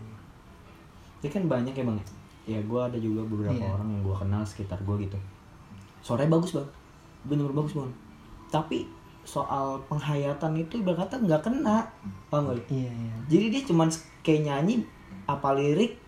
Ini 1.20 1.28
kan 1.28 1.44
banyak 1.46 1.72
ya 1.72 1.84
bang. 1.84 1.98
Ya 2.46 2.58
gue 2.60 2.80
ada 2.80 2.96
juga 2.96 3.20
beberapa 3.22 3.56
Iya. 3.56 3.68
orang 3.68 3.88
yang 3.90 4.02
gue 4.02 4.16
kenal 4.16 4.42
sekitar 4.42 4.78
gue 4.80 4.96
gitu. 5.02 5.18
Suaranya 6.06 6.38
bagus 6.38 6.54
bang, 6.54 6.70
bener-bener 7.26 7.66
bagus 7.66 7.74
bang. 7.74 7.90
Tapi 8.46 8.86
soal 9.26 9.82
penghayatan 9.90 10.54
itu 10.54 10.78
berkata 10.86 11.18
nggak 11.18 11.42
kena, 11.42 11.82
paham? 12.30 12.54
Iya 12.70 12.86
iya. 12.94 13.14
Jadi 13.26 13.44
dia 13.50 13.62
cuman 13.66 13.90
kayak 14.22 14.46
nyanyi 14.46 14.86
apa 15.26 15.50
lirik, 15.58 15.98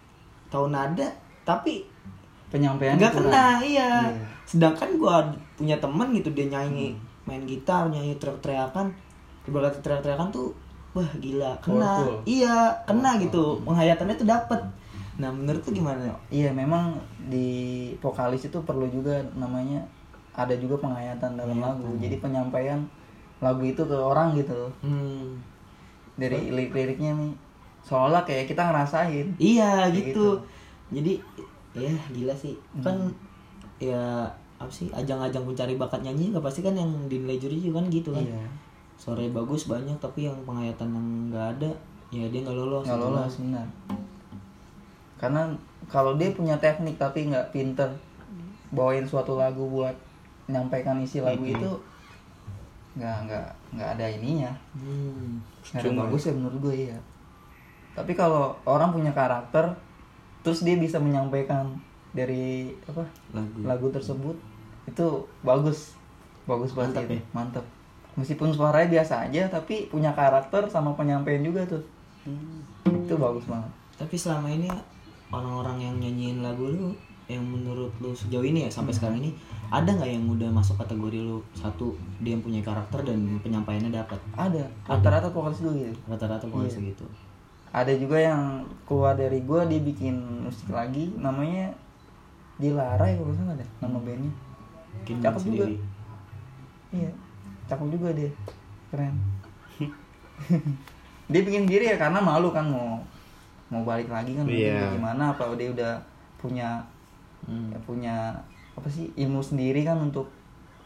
tahu 0.55 0.71
nada, 0.71 1.11
tapi 1.43 1.83
Penyampaian 2.49 2.95
nggak 2.95 3.13
kena 3.13 3.59
iya. 3.59 4.07
Iya. 4.09 4.25
Sedangkan 4.47 4.95
gua 5.03 5.27
punya 5.59 5.75
teman 5.83 6.15
gitu 6.15 6.31
dia 6.31 6.47
nyanyi 6.47 6.95
main 7.29 7.45
gitar, 7.45 7.91
nyanyi 7.93 8.17
teriak-teriakan, 8.17 8.89
ibarat 9.45 9.77
teriak-teriakan 9.85 10.33
tuh 10.33 10.55
wah 10.97 11.11
gila 11.21 11.53
kena. 11.61 12.01
Powerful. 12.01 12.25
Iya, 12.25 12.73
kena 12.89 13.21
gitu. 13.21 13.61
Penghayatannya 13.69 14.17
tuh 14.17 14.25
dapet. 14.25 14.61
Nah, 15.19 15.35
menurut 15.35 15.61
tuh 15.67 15.75
gimana? 15.75 16.15
Iya 16.31 16.55
memang 16.55 16.95
di 17.27 17.91
vokalis 17.99 18.47
itu 18.47 18.59
perlu 18.63 18.87
juga 18.87 19.19
namanya 19.35 19.83
ada 20.39 20.55
juga 20.55 20.79
penghayatan 20.79 21.35
dalam 21.35 21.59
lagu. 21.59 21.91
Jadi 21.99 22.23
penyampaian 22.23 22.79
lagu 23.43 23.63
itu 23.67 23.83
ke 23.83 23.99
orang 23.99 24.39
gitu. 24.39 24.71
Hmm. 24.83 25.43
Dari 26.15 26.55
lirik-liriknya 26.55 27.19
nih 27.19 27.35
seolah 27.83 28.23
kayak 28.23 28.47
kita 28.47 28.63
ngerasain. 28.63 29.35
Iya 29.43 29.91
Kayak 29.91 30.15
gitu. 30.15 30.27
Jadi 30.95 31.13
ya 31.75 31.93
gila 32.15 32.35
sih. 32.39 32.55
Kan 32.79 33.11
ya 33.83 34.27
apa 34.59 34.71
sih 34.71 34.91
ajang-ajang 34.91 35.47
mencari 35.47 35.79
bakat 35.79 36.03
nyanyi 36.03 36.35
nggak 36.35 36.43
pasti 36.43 36.67
kan 36.67 36.75
yang 36.75 36.91
dinilai 37.07 37.39
juri 37.39 37.59
juga 37.59 37.83
kan 37.83 37.87
gitu 37.91 38.15
kan. 38.15 38.23
Iya. 38.23 38.43
Sore 38.99 39.31
bagus 39.31 39.71
banyak 39.71 39.99
tapi 39.99 40.27
yang 40.27 40.39
penghayatan 40.43 40.91
yang 40.95 41.09
nggak 41.31 41.47
ada 41.59 41.71
ya 42.11 42.27
dia 42.31 42.43
nggak 42.47 42.55
lolos. 42.55 42.87
Nggak 42.87 42.99
gitu 42.99 43.07
lolos 43.11 43.35
benar. 43.43 43.67
Karena 45.19 45.51
kalau 45.87 46.15
dia 46.15 46.31
punya 46.31 46.55
teknik 46.57 46.95
tapi 46.95 47.27
nggak 47.27 47.51
pinter 47.51 47.91
bawain 48.69 49.03
suatu 49.03 49.35
lagu 49.35 49.65
buat 49.67 49.95
menyampaikan 50.45 50.97
isi 50.99 51.19
lagu 51.19 51.41
Mhm. 51.41 51.55
itu 51.55 51.71
nggak 52.95 53.17
nggak 53.25 53.47
nggak 53.73 53.89
ada 53.95 54.07
ininya 54.11 54.53
Hmm. 54.75 55.41
nggak 55.65 55.79
ada 55.79 55.89
Cuma- 55.89 56.01
bagus 56.05 56.23
ya 56.25 56.33
menurut 56.33 56.59
gue 56.61 56.75
iya 56.85 56.99
tapi 57.93 58.13
kalau 58.13 58.55
orang 58.63 58.91
punya 58.91 59.11
karakter 59.11 59.71
terus 60.41 60.61
dia 60.61 60.75
bisa 60.75 60.97
menyampaikan 60.97 61.79
dari 62.11 62.75
apa 62.85 63.05
Lagu. 63.31 63.59
lagu 63.63 63.87
tersebut 63.89 64.37
itu 64.85 65.07
bagus 65.43 65.95
bagus 66.45 66.73
banget 66.73 66.93
Mantap 66.95 67.05
itu 67.07 67.15
ya? 67.15 67.23
mantap 67.33 67.65
meskipun 68.15 68.49
suaranya 68.51 68.89
biasa 68.91 69.15
aja 69.25 69.43
tapi 69.49 69.87
punya 69.87 70.11
karakter 70.11 70.65
sama 70.67 70.93
penyampaian 70.93 71.41
juga 71.41 71.63
tuh 71.65 71.83
itu 72.85 73.15
bagus 73.15 73.45
banget 73.45 73.73
Tapi 73.95 74.15
selama 74.15 74.47
ini 74.49 74.69
orang-orang 75.31 75.79
yang 75.85 75.95
nyanyiin 76.01 76.41
lagu 76.41 76.69
lu 76.69 76.91
yang 77.29 77.45
menurut 77.45 77.93
lu 78.01 78.17
sejauh 78.17 78.41
ini 78.41 78.65
ya 78.65 78.71
sampai 78.73 78.97
sekarang 78.97 79.21
ini 79.21 79.37
ada 79.69 79.93
nggak 79.93 80.09
yang 80.09 80.25
udah 80.33 80.49
masuk 80.49 80.81
kategori 80.81 81.21
lu? 81.21 81.45
Satu 81.53 81.93
dia 82.25 82.33
yang 82.33 82.41
punya 82.41 82.65
karakter 82.65 83.05
dan 83.05 83.37
penyampaiannya 83.45 83.93
dapat. 83.93 84.17
Ada. 84.33 84.65
Rata-rata 84.89 85.29
vokalis 85.29 85.61
dulu 85.61 85.77
gitu. 85.77 86.01
Rata-rata 86.09 86.49
pokoknya 86.49 86.73
segitu 86.73 87.05
ada 87.69 87.93
juga 87.93 88.17
yang 88.17 88.65
keluar 88.89 89.13
dari 89.13 89.45
gua 89.45 89.69
dia 89.69 89.81
bikin 89.81 90.17
musik 90.49 90.73
lagi 90.73 91.13
namanya 91.21 91.69
Dilara 92.59 93.07
ya 93.07 93.15
kalau 93.21 93.31
nggak 93.31 93.39
salah 93.39 93.55
deh 93.55 93.69
nama 93.79 93.99
bandnya. 94.03 94.33
Mungkin 94.99 95.17
Cakep 95.23 95.41
juga. 95.45 95.45
sendiri. 95.45 95.77
Iya 96.91 97.11
cakep 97.69 97.89
juga 97.93 98.09
dia. 98.17 98.31
Keren. 98.91 99.15
Dia 101.31 101.45
bikin 101.45 101.69
diri 101.69 101.93
ya 101.93 102.01
karena 102.01 102.25
malu 102.25 102.49
kan 102.49 102.65
mau 102.65 103.05
mau 103.69 103.83
balik 103.83 104.09
lagi 104.09 104.33
kan 104.33 104.43
mungkin 104.43 104.65
Iya. 104.71 104.93
gimana 104.93 105.23
apa 105.31 105.45
dia 105.55 105.69
udah 105.69 105.93
punya 106.37 106.81
Hmm. 107.41 107.71
ya 107.71 107.79
punya 107.81 108.17
apa 108.75 108.89
sih 108.89 109.09
ilmu 109.15 109.39
sendiri 109.39 109.83
kan 109.83 109.95
untuk 109.97 110.27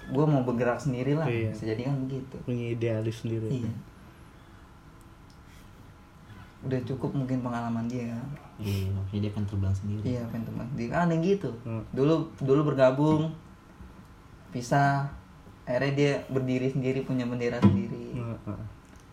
gua 0.09 0.25
mau 0.25 0.43
bergerak 0.43 0.77
sendiri 0.77 1.13
lah 1.13 1.25
Iya. 1.25 1.49
bisa 1.49 1.65
jadi 1.67 1.89
kan 1.89 1.97
begitu 2.03 2.37
punya 2.43 2.67
idealis 2.71 3.23
sendiri 3.23 3.49
iya 3.49 3.73
udah 6.63 6.79
cukup 6.87 7.11
mungkin 7.13 7.43
pengalaman 7.43 7.87
dia 7.87 8.07
kan 8.07 8.23
iya 8.63 8.87
makanya 8.89 9.21
dia 9.21 9.31
akan 9.33 9.45
terbang 9.45 9.75
sendiri 9.75 10.03
Iya, 10.07 10.23
pengen 10.31 10.45
teman. 10.47 10.67
Dia 10.79 10.87
kan 10.89 11.01
ada 11.03 11.13
yang 11.13 11.25
gitu. 11.27 11.51
Hmm. 11.67 11.83
Dulu 11.91 12.15
dulu 12.39 12.61
bergabung, 12.65 13.35
pisah, 14.53 15.03
akhirnya 15.65 15.93
dia 15.93 16.13
berdiri 16.31 16.71
sendiri 16.71 17.03
punya 17.03 17.27
bendera 17.27 17.59
sendiri. 17.59 18.15
Nah, 18.15 18.39
nah. 18.47 18.63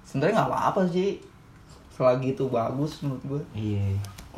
Sebenarnya 0.05 0.35
nggak 0.37 0.49
apa-apa 0.53 0.81
sih, 0.85 1.17
selagi 1.99 2.31
itu 2.31 2.47
bagus 2.47 3.03
menurut 3.03 3.23
gue. 3.27 3.41
iya 3.53 3.83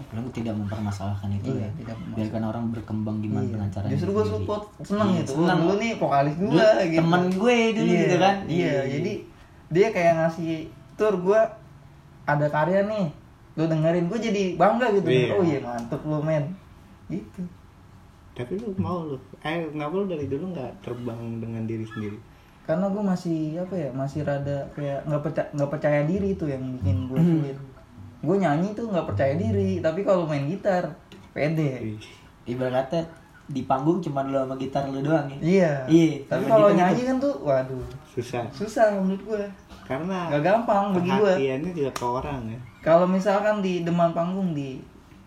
orang 0.01 0.25
tidak 0.33 0.57
mempermasalahkan 0.57 1.29
itu 1.31 1.53
Iya, 1.53 1.61
ya 1.61 1.69
tidak 1.77 1.93
mempermasalahkan. 1.93 2.17
biarkan 2.17 2.43
orang 2.43 2.65
berkembang 2.73 3.17
gimana 3.21 3.43
Iya. 3.43 3.53
dengan 3.53 3.69
caranya 3.69 3.93
Justru 3.93 4.09
gue 4.09 4.17
sendiri. 4.19 4.33
support, 4.35 4.63
seneng 4.81 5.07
Iya, 5.07 5.19
gitu. 5.19 5.31
seneng. 5.37 5.59
Dulu 5.61 5.73
nih 5.77 5.91
vokalis 5.95 6.35
gue 6.35 6.49
Dulu 6.49 6.65
gitu. 6.81 6.97
temen 6.97 7.23
gue 7.31 7.57
dulu 7.71 7.85
Iya, 7.85 8.01
gitu 8.01 8.15
kan. 8.17 8.35
Iya, 8.43 8.65
Iya. 8.65 8.81
jadi 8.91 9.13
dia 9.69 9.87
kayak 9.87 10.13
ngasih 10.17 10.51
tur 10.91 11.13
gue 11.15 11.41
ada 12.23 12.47
karya 12.47 12.81
nih, 12.83 13.05
lu 13.53 13.63
dengerin 13.63 14.05
gue 14.07 14.19
jadi 14.19 14.43
bangga 14.55 14.87
gitu. 14.91 15.07
Iya. 15.07 15.27
Oh 15.31 15.43
iya 15.43 15.59
mantep 15.59 16.01
lu 16.01 16.17
men, 16.19 16.43
gitu. 17.07 17.41
tapi 18.31 18.55
lu 18.55 18.71
mau 18.75 19.03
lu 19.03 19.19
eh 19.39 19.67
kenapa 19.67 19.93
lu 19.93 20.07
dari 20.07 20.25
dulu 20.25 20.49
nggak 20.49 20.81
terbang 20.81 21.19
dengan 21.37 21.61
diri 21.63 21.83
sendiri 21.83 22.15
karena 22.61 22.85
gue 22.87 23.03
masih 23.03 23.39
apa 23.57 23.75
ya 23.75 23.89
masih 23.91 24.21
rada 24.21 24.63
kayak 24.77 25.01
nggak 25.09 25.21
percaya 25.25 25.47
nggak 25.51 25.71
percaya 25.71 25.99
diri 26.05 26.37
itu 26.37 26.45
yang 26.47 26.63
bikin 26.79 27.09
gue 27.09 27.19
sulit. 27.19 27.57
Gue 28.21 28.35
nyanyi 28.37 28.77
tuh 28.77 28.85
nggak 28.93 29.07
percaya 29.09 29.33
diri 29.33 29.81
tapi 29.81 30.05
kalau 30.05 30.29
main 30.29 30.45
gitar 30.45 30.93
pede. 31.33 31.97
Ih, 31.97 32.01
ibarat 32.45 32.87
kata 32.89 33.01
di 33.51 33.67
panggung 33.67 33.99
cuma 33.99 34.23
lu 34.23 34.37
sama 34.37 34.55
gitar 34.55 34.87
lu 34.87 35.03
doang 35.03 35.27
ya? 35.27 35.39
Iya. 35.41 35.73
Iya, 35.89 36.13
tapi 36.29 36.43
kalau 36.47 36.69
nyanyi 36.71 37.01
kan 37.03 37.17
tuh 37.17 37.33
waduh. 37.41 37.83
Susah. 38.07 38.45
Susah 38.53 38.93
menurut 38.95 39.23
gue 39.25 39.43
karena 39.89 40.29
nggak 40.31 40.43
gampang 40.45 40.95
bagi 40.95 41.11
gue 41.11 41.19
perhatiannya 41.19 41.71
juga 41.75 41.91
ke 41.91 42.05
orang 42.05 42.41
ya. 42.47 42.59
Kalau 42.81 43.05
misalkan 43.09 43.59
di 43.59 43.83
depan 43.83 44.13
panggung 44.13 44.53
di 44.55 44.79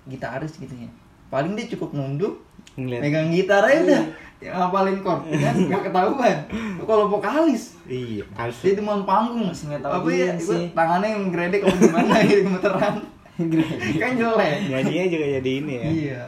gitaris 0.08 0.60
gitu 0.60 0.72
ya 0.76 0.88
paling 1.32 1.58
dia 1.58 1.66
cukup 1.74 1.90
nunduk 1.96 2.38
ngeliat. 2.78 3.00
megang 3.02 3.28
gitar 3.34 3.66
aja 3.66 3.82
udah 3.82 4.04
yang 4.44 4.54
ngapalin 4.54 5.00
chord 5.00 5.20
kan? 5.42 5.54
Nggak 5.56 5.82
ketahuan. 5.84 6.38
Kalau 6.78 7.04
vokalis 7.08 7.62
iya 7.84 8.24
harus 8.32 8.56
di 8.60 8.72
depan 8.72 9.00
panggung 9.02 9.48
Masih 9.48 9.66
nggak 9.68 9.80
tahu 9.80 9.92
apa 9.94 10.08
ya? 10.10 10.32
sih. 10.36 10.68
tangannya 10.70 11.08
yang 11.10 11.24
geredek 11.28 11.60
apa 11.62 11.74
gimana 11.74 12.14
gitu 12.22 12.40
gemeteran. 12.46 12.94
Kan 13.96 14.12
jelek. 14.14 14.56
Nyanyinya 14.68 15.06
juga 15.08 15.26
jadi 15.34 15.50
ini 15.56 15.72
ya. 15.74 15.84
Iya. 15.86 16.22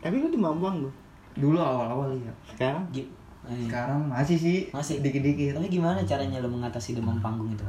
Tapi 0.00 0.14
lu 0.16 0.28
di 0.28 0.36
Mampang 0.36 0.80
lu 0.80 0.90
dulu 1.34 1.58
awal-awal 1.58 2.14
iya. 2.14 2.32
Sekarang? 2.46 2.82
Gi- 2.88 3.10
eh, 3.44 3.66
sekarang 3.66 4.00
masih 4.06 4.36
sih. 4.36 4.58
Masih. 4.70 5.02
dikit-dikit. 5.02 5.52
Tapi 5.52 5.68
gimana 5.68 6.00
caranya 6.00 6.38
lu 6.38 6.48
mengatasi 6.48 6.94
demam 6.94 7.18
panggung 7.18 7.50
itu? 7.50 7.64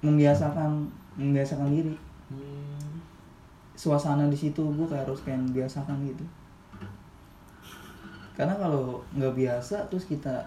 Membiasakan 0.00 0.86
membiasakan 1.14 1.68
diri. 1.68 1.92
Hmm. 2.28 3.00
suasana 3.72 4.26
di 4.26 4.34
situ 4.34 4.58
gue 4.60 4.84
kayak 4.84 5.06
harus 5.06 5.22
kayak 5.22 5.38
membiasakan 5.40 6.02
gitu 6.04 6.20
karena 8.38 8.54
kalau 8.54 9.02
nggak 9.12 9.34
biasa 9.34 9.90
terus 9.90 10.06
kita 10.06 10.38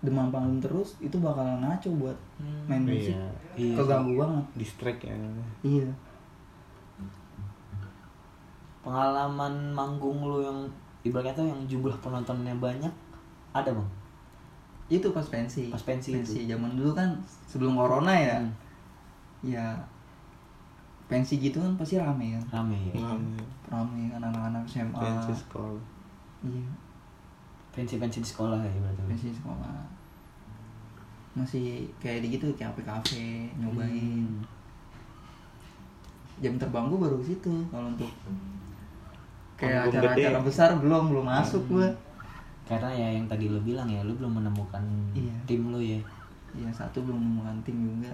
demam 0.00 0.28
panggung 0.28 0.60
terus 0.60 0.96
itu 0.98 1.16
bakalan 1.16 1.60
ngaco 1.60 1.88
buat 1.98 2.16
Hmm. 2.36 2.64
main 2.66 2.84
musik. 2.84 3.12
Iya. 3.12 3.28
Iya, 3.54 3.74
keganggu 3.74 4.12
banget. 4.16 4.44
Distract 4.54 5.00
ya. 5.02 5.12
Iya. 5.62 5.88
Pengalaman 8.80 9.52
manggung 9.70 10.20
lu 10.20 10.40
yang 10.40 10.58
ibaratnya 11.02 11.44
yang 11.44 11.60
jumlah 11.66 11.92
penontonnya 12.00 12.56
banyak 12.56 12.92
ada 13.52 13.70
bang? 13.70 13.88
Itu 14.88 15.12
pas 15.12 15.24
pensi. 15.24 15.68
Pas 15.68 15.80
pensi 15.80 16.16
itu. 16.16 16.48
zaman 16.48 16.72
dulu 16.74 16.92
kan 16.92 17.12
sebelum 17.46 17.76
corona 17.76 18.12
ya. 18.12 18.36
Hmm. 18.36 18.52
ya 19.40 19.72
pensi 21.06 21.36
gitu 21.36 21.56
kan 21.56 21.72
pasti 21.76 21.96
rame 21.96 22.36
kan. 22.36 22.44
Rame. 22.60 22.76
Ya 22.88 22.96
Ngam- 22.96 23.36
rame 23.68 24.00
kan 24.08 24.20
anak-anak 24.22 24.64
SMA 24.64 24.96
pensi 24.96 25.32
sekolah. 25.34 25.80
Iya 26.40 26.64
pensi-pensi 27.70 28.18
di 28.18 28.28
sekolah 28.28 28.58
ya 28.58 28.70
ibaratnya 28.70 29.04
pensi 29.06 29.30
sekolah. 29.30 29.78
Masih 31.32 31.86
kayak 31.96 32.26
di 32.26 32.34
gitu 32.34 32.50
kayak 32.54 32.74
kafe 32.82 33.48
nyobain. 33.56 34.26
Hmm. 34.26 34.42
jam 36.40 36.56
terbang 36.56 36.88
gue 36.88 36.96
baru 36.96 37.20
ke 37.20 37.36
situ 37.36 37.52
kalau 37.68 37.92
untuk 37.92 38.08
kayak 39.60 39.92
acara-acara 39.92 40.40
gede. 40.40 40.48
besar 40.48 40.72
belum 40.80 41.12
belum 41.12 41.28
masuk 41.28 41.68
gue 41.68 41.84
karena 42.64 42.88
ya 42.88 43.12
yang 43.12 43.28
tadi 43.28 43.52
lo 43.52 43.60
bilang 43.60 43.84
ya 43.84 44.00
lu 44.00 44.16
belum 44.16 44.40
menemukan 44.40 44.80
Iya. 45.12 45.36
tim 45.44 45.68
lu 45.68 45.76
ya. 45.76 46.00
Ya 46.56 46.70
satu 46.72 47.04
belum 47.04 47.20
menemukan 47.20 47.60
tim 47.60 47.76
juga. 47.84 48.08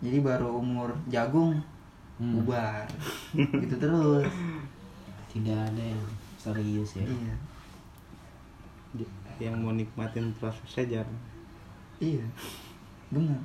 Jadi 0.00 0.24
baru 0.24 0.56
umur 0.56 0.88
jagung 1.06 1.60
Hmm. 2.16 2.40
bubar. 2.40 2.86
Gitu 3.36 3.74
terus. 3.76 4.24
Tidak 5.34 5.58
ada 5.68 5.82
yang 5.84 6.00
serius 6.40 6.96
ya. 6.96 7.04
Iya 7.04 7.34
yang 9.36 9.58
mau 9.58 9.70
nikmatin 9.70 10.30
prosesnya 10.38 11.00
jarang. 11.00 11.20
Iya 11.98 12.24
benar 13.10 13.38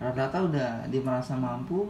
rata-rata 0.00 0.50
udah 0.50 0.70
dia 0.90 0.98
merasa 0.98 1.36
mampu 1.36 1.86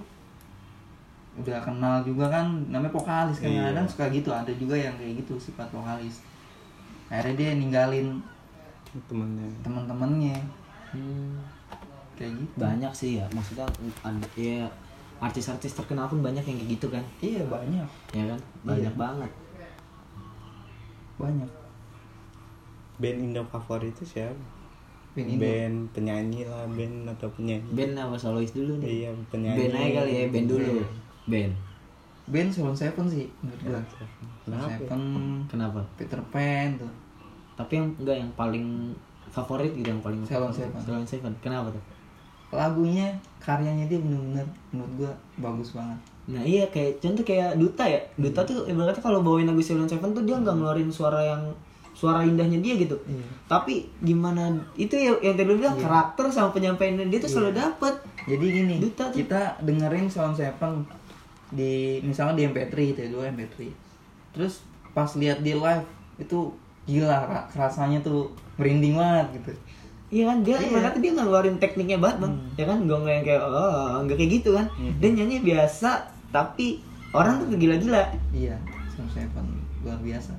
udah 1.33 1.65
kenal 1.65 2.05
juga 2.05 2.29
kan 2.29 2.45
namanya 2.69 2.93
vokalis 2.93 3.41
kan. 3.41 3.49
Iya. 3.49 3.73
kadang 3.73 3.89
suka 3.89 4.05
gitu 4.13 4.29
ada 4.29 4.53
juga 4.53 4.77
yang 4.77 4.93
kayak 5.01 5.25
gitu 5.25 5.41
sifat 5.41 5.73
vokalis. 5.73 6.21
Akhirnya 7.09 7.35
dia 7.41 7.51
ninggalin 7.57 8.21
temennya. 9.09 9.49
teman-temannya 9.65 10.37
Hmm. 10.93 11.41
kayak 12.21 12.37
gitu. 12.37 12.57
Banyak 12.61 12.93
sih 12.93 13.11
ya 13.17 13.25
maksudnya 13.33 13.65
ada 14.05 14.29
ya 14.37 14.69
artis-artis 15.25 15.73
terkenal 15.73 16.05
pun 16.05 16.21
banyak 16.21 16.45
yang 16.45 16.57
kayak 16.61 16.71
gitu 16.77 16.87
kan. 16.93 17.05
Iya 17.25 17.49
banyak. 17.49 17.89
Ya 18.13 18.25
kan? 18.29 18.41
Banyak 18.69 18.93
Iya. 18.93 19.01
banget. 19.01 19.33
Banyak 21.17 21.51
band 23.03 23.19
Indo 23.19 23.43
favorit 23.51 23.91
itu 23.91 24.07
siapa? 24.07 24.39
Band 25.19 25.29
Indo. 25.29 25.43
band 25.43 25.77
penyanyi 25.91 26.47
lah 26.47 26.63
band 26.71 27.11
atau 27.11 27.29
penyanyi. 27.35 27.67
Band 27.75 27.99
apa 27.99 28.15
solois 28.15 28.55
dulu 28.55 28.79
nih? 28.79 28.87
Iya 28.87 29.11
penyanyi. 29.35 29.59
Band 29.59 29.75
aja 29.75 29.91
kali 29.99 30.13
ya 30.15 30.25
band 30.31 30.49
dulu. 30.49 30.73
Iya. 30.79 30.87
band. 31.27 31.53
Band 32.31 32.49
Salon 32.55 32.77
Seven 32.79 33.07
sih 33.11 33.27
menurut 33.43 33.61
gua. 33.67 33.81
Kenapa? 34.47 34.71
Seven. 34.71 35.03
Kenapa? 35.51 35.79
Peter 35.99 36.21
Pan 36.31 36.79
tuh. 36.79 36.93
Tapi 37.59 37.73
yang 37.83 37.89
enggak 37.99 38.17
yang 38.23 38.31
paling 38.39 38.67
favorit 39.35 39.75
gitu 39.75 39.91
yang 39.91 39.99
paling 39.99 40.23
favorit. 40.23 40.55
Seven. 40.55 40.79
Salon 40.79 41.07
Seven. 41.11 41.35
Kenapa 41.43 41.75
tuh? 41.75 41.83
Lagunya 42.55 43.11
karyanya 43.43 43.91
dia 43.91 43.99
bener-bener 43.99 44.47
menurut 44.71 44.93
gua 45.03 45.13
bagus 45.43 45.75
banget. 45.75 45.99
Nah 46.31 46.43
iya 46.47 46.71
kayak 46.71 47.03
contoh 47.03 47.27
kayak 47.27 47.59
Duta 47.59 47.83
ya. 47.83 47.99
Duta 48.15 48.47
tuh 48.47 48.71
ibaratnya 48.71 49.03
kalau 49.03 49.27
bawain 49.27 49.51
lagu 49.51 49.59
Silent 49.59 49.91
Seven 49.91 50.15
tuh 50.15 50.23
dia 50.23 50.39
nggak 50.39 50.55
ngeluarin 50.55 50.87
suara 50.95 51.19
yang 51.19 51.43
suara 52.03 52.27
indahnya 52.27 52.59
dia 52.59 52.75
gitu. 52.75 52.99
Iya. 53.07 53.23
tapi 53.47 53.87
gimana 54.01 54.51
itu 54.75 54.91
ya 54.93 55.15
yang 55.23 55.39
tadi 55.39 55.55
bilang 55.55 55.79
karakter 55.79 56.27
sama 56.29 56.51
penyampaiannya 56.51 57.07
dia 57.07 57.23
tuh 57.23 57.31
selalu 57.31 57.55
dapet. 57.55 57.95
Jadi 58.27 58.45
gini 58.45 58.75
Duta 58.79 59.07
tuh. 59.07 59.15
kita 59.17 59.41
dengerin 59.61 60.11
Salon 60.11 60.35
Seven 60.35 60.83
di 61.49 62.03
misalnya 62.03 62.35
di 62.35 62.43
MP3 62.45 62.75
itu 62.75 62.99
ya 62.99 63.09
dua 63.09 63.29
MP3 63.29 63.71
terus 64.33 64.65
pas 64.91 65.07
lihat 65.13 65.41
di 65.41 65.53
live 65.53 65.85
itu 66.17 66.51
gila 66.83 67.19
ra- 67.23 67.47
rasanya 67.53 68.01
tuh 68.01 68.33
merinding 68.57 68.97
banget 68.97 69.39
gitu. 69.39 69.51
Iya 70.11 70.25
kan 70.27 70.39
dia 70.43 70.57
ibaratnya 70.59 71.01
dia 71.01 71.13
ngeluarin 71.15 71.57
tekniknya 71.57 71.97
banget 71.97 72.21
bang, 72.21 72.35
ya 72.53 72.65
kan 72.67 72.79
nggak 72.83 73.01
yang 73.07 73.25
kayak 73.25 73.43
oh 73.43 74.03
nggak 74.03 74.17
kayak 74.17 74.33
gitu 74.37 74.51
kan, 74.53 74.67
dia 74.99 75.09
nyanyi 75.09 75.41
biasa 75.41 75.91
tapi 76.29 76.83
orang 77.13 77.41
tuh 77.41 77.57
gila-gila. 77.57 78.03
iya 78.31 78.57
Sam 78.91 79.09
Seven 79.09 79.47
luar 79.81 79.97
biasa 79.99 80.37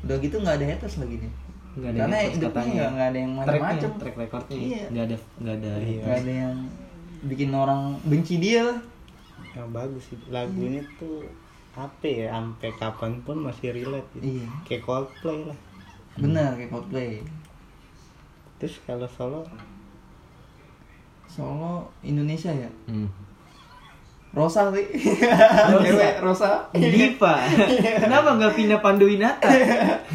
udah 0.00 0.16
gitu 0.18 0.36
nggak 0.40 0.56
ada 0.56 0.66
haters 0.66 0.96
lagi 0.98 1.16
nih. 1.20 1.32
Nggak 1.70 1.90
ada 1.90 1.98
karena 2.02 2.16
hidupnya 2.26 2.64
nggak 2.66 2.90
nggak 2.90 3.08
ada 3.08 3.18
yang 3.18 3.32
macam-macam 3.36 3.90
track 4.00 4.16
recordnya 4.18 4.56
Iya. 4.56 4.84
nggak 4.90 5.04
ada 5.06 5.16
nggak 5.40 5.54
ada. 5.56 5.70
nggak 5.78 6.18
ada 6.18 6.32
yang 6.32 6.54
bikin 7.26 7.50
orang 7.52 7.80
benci 8.02 8.34
dia. 8.40 8.64
Lah 8.64 8.78
yang 9.56 9.70
bagus 9.70 10.02
sih 10.08 10.18
lagunya 10.30 10.82
tuh 10.96 11.26
apa 11.70 12.02
ya 12.06 12.34
sampai 12.34 12.70
kapan 12.74 13.12
pun 13.22 13.36
masih 13.40 13.70
relate 13.70 14.08
gitu. 14.18 14.42
Iya. 14.42 14.46
kayak 14.66 14.82
Coldplay 14.82 15.38
lah. 15.46 15.58
Benar 16.18 16.50
kayak 16.58 16.70
Coldplay. 16.70 17.22
Terus 18.58 18.74
kalau 18.84 19.08
solo? 19.08 19.42
Solo 21.30 21.86
Indonesia 22.02 22.50
ya? 22.50 22.68
Hmm. 22.90 23.06
Rosa 24.30 24.70
sih 24.70 24.86
Rosa. 25.66 25.82
cewek 25.82 26.14
Rosa 26.20 26.50
Diva, 26.70 27.34
kenapa 27.98 28.28
nggak 28.32 28.54
pindah 28.54 28.78
Panduwinata? 28.78 29.50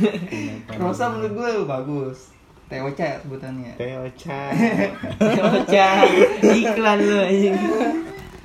Rosa 0.81 1.11
menurut 1.11 1.33
gue 1.33 1.49
bagus 1.65 2.31
TOC 2.65 2.95
ya 2.97 3.19
sebutannya 3.19 3.71
Teo 3.75 4.07
Chan 4.15 4.49
Bocah, 5.19 5.95
iklan 6.41 6.99
lu 6.99 7.17
anjing. 7.19 7.55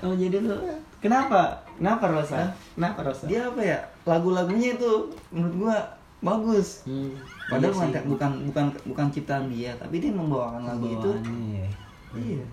Oh 0.00 0.12
jadi 0.12 0.40
lu 0.40 0.56
kenapa? 0.98 1.60
Kenapa 1.76 2.08
Rosa? 2.08 2.48
Kenapa 2.72 3.00
Rosa? 3.02 3.24
dia 3.24 3.44
apa 3.44 3.60
ya 3.60 3.78
lagu-lagunya 4.02 4.74
itu 4.74 4.90
menurut 5.30 5.54
gua 5.60 5.76
bagus 6.20 6.82
Hmm. 6.82 7.16
padahal 7.46 7.70
Iya 7.70 7.80
bukan, 7.80 8.02
bukan 8.08 8.30
bukan 8.44 8.64
bukan 8.86 9.06
ciptaan 9.08 9.48
dia 9.48 9.72
tapi 9.76 10.00
dia 10.00 10.10
membawakan 10.10 10.66
lagu 10.66 10.84
itu 10.84 11.10
Bawaannya 11.14 11.56
ya. 11.56 11.68
iya 12.16 12.44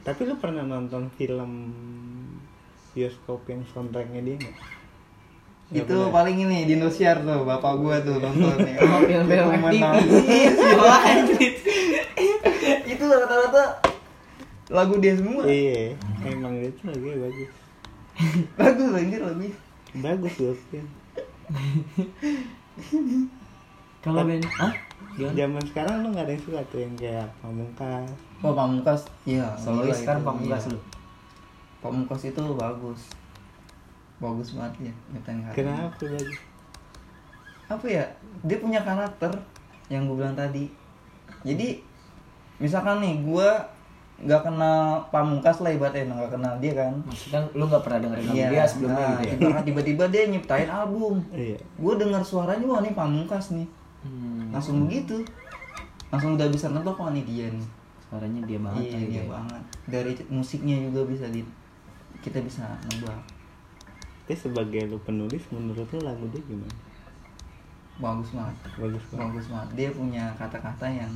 tapi 0.00 0.20
lu 0.24 0.36
pernah 0.36 0.60
nonton 0.62 1.08
film 1.14 1.50
bioskop 2.98 3.46
yang 3.46 3.62
soundtracknya 3.70 4.22
dia 4.26 4.36
nggak 4.42 4.56
Ya, 5.68 5.84
itu 5.84 6.00
bener. 6.00 6.08
paling 6.08 6.36
ini 6.48 6.64
di 6.64 6.80
Indosiar 6.80 7.20
tuh 7.28 7.44
bapak 7.44 7.76
gua 7.76 8.00
tuh 8.00 8.16
nonton 8.16 8.56
nih 8.64 8.80
Oh, 8.88 9.04
film-film 9.04 9.52
Itu 12.88 13.04
rata-rata 13.04 13.64
lagu 14.68 15.00
dia 15.00 15.16
semua 15.16 15.48
iya 15.48 15.96
emang 16.28 16.60
itu 16.60 16.84
lagi 16.84 17.08
bagus 17.16 17.50
bagus 18.60 18.88
anjir 18.92 19.20
lagunya 19.24 19.56
bagus 20.04 20.32
gue 20.36 20.52
pikir. 20.52 20.84
Kalau 24.04 24.22
Ben, 24.28 24.44
ah? 24.60 24.72
Gimana? 25.16 25.34
zaman 25.34 25.62
sekarang 25.72 25.94
lu 26.04 26.08
nggak 26.14 26.26
ada 26.28 26.32
yang 26.36 26.44
suka 26.44 26.60
tuh 26.68 26.78
yang 26.84 26.94
kayak 27.00 27.26
pamungkas 27.40 28.08
oh 28.44 28.52
pamungkas 28.54 29.00
iya 29.24 29.56
Solois 29.56 29.98
gila 29.98 30.06
kan 30.06 30.16
pamungkas 30.22 30.64
iya. 30.68 30.72
lu. 30.76 30.80
Pamungkas 31.78 32.22
itu 32.24 32.42
bagus. 32.54 33.00
Bagus 34.18 34.48
banget 34.52 34.90
ya 34.90 34.94
nyiptain 35.08 35.38
karya. 35.40 35.54
kenapa 35.54 35.94
bagus? 36.00 36.38
Apa 37.68 37.86
ya? 37.86 38.04
Dia 38.42 38.58
punya 38.58 38.80
karakter 38.80 39.30
yang 39.86 40.04
gue 40.04 40.16
bilang 40.16 40.34
tadi. 40.34 40.66
Jadi 41.42 41.78
misalkan 42.58 42.98
nih 42.98 43.22
gue 43.22 43.50
nggak 44.18 44.42
kenal 44.42 44.98
pamungkas 45.14 45.62
lah 45.62 45.70
ibaratnya 45.70 46.10
nggak 46.10 46.32
kenal 46.34 46.54
dia 46.58 46.72
kan. 46.74 46.92
Maksudnya 47.06 47.40
lu 47.54 47.64
nggak 47.64 47.82
pernah 47.86 47.98
dengerin 48.02 48.24
lagu 48.24 48.34
Iya, 48.34 48.46
dia 48.50 48.64
sebelumnya 48.66 48.98
nah, 48.98 49.10
gitu 49.14 49.22
ya? 49.22 49.34
tiba- 49.38 49.62
tiba-tiba 49.62 50.04
dia 50.08 50.22
nyiptain 50.26 50.66
album. 50.68 51.14
Iya. 51.30 51.58
Gue 51.76 51.94
dengar 51.94 52.22
suaranya 52.22 52.66
wah 52.66 52.80
nih 52.80 52.92
pamungkas 52.92 53.54
nih. 53.54 53.68
Hmm. 53.98 54.50
langsung 54.50 54.82
begitu. 54.82 55.22
Langsung 56.08 56.34
udah 56.34 56.48
bisa 56.48 56.66
nebak 56.68 56.94
wah 56.94 57.10
nih 57.10 57.22
dia 57.22 57.46
nih. 57.48 57.68
Suaranya 58.00 58.40
dia 58.42 58.58
banget 58.58 58.82
iya 58.84 58.98
dia 58.98 59.14
ya. 59.16 59.24
banget. 59.28 59.62
Dari 59.86 60.12
musiknya 60.26 60.76
juga 60.80 61.06
bisa 61.06 61.26
di 61.28 61.42
kita 62.20 62.38
bisa 62.42 62.64
nebak 62.90 63.38
tapi 64.28 64.36
sebagai 64.36 64.92
lu 64.92 65.00
penulis 65.08 65.40
menurut 65.48 65.88
lu 65.88 66.04
lagu 66.04 66.28
dia 66.28 66.44
gimana? 66.44 66.76
Bagus 67.96 68.36
banget. 68.36 68.56
Bagus 68.76 69.04
banget. 69.08 69.20
Bagus 69.24 69.46
banget. 69.48 69.68
Dia 69.72 69.88
punya 69.96 70.24
kata-kata 70.36 70.84
yang 70.84 71.08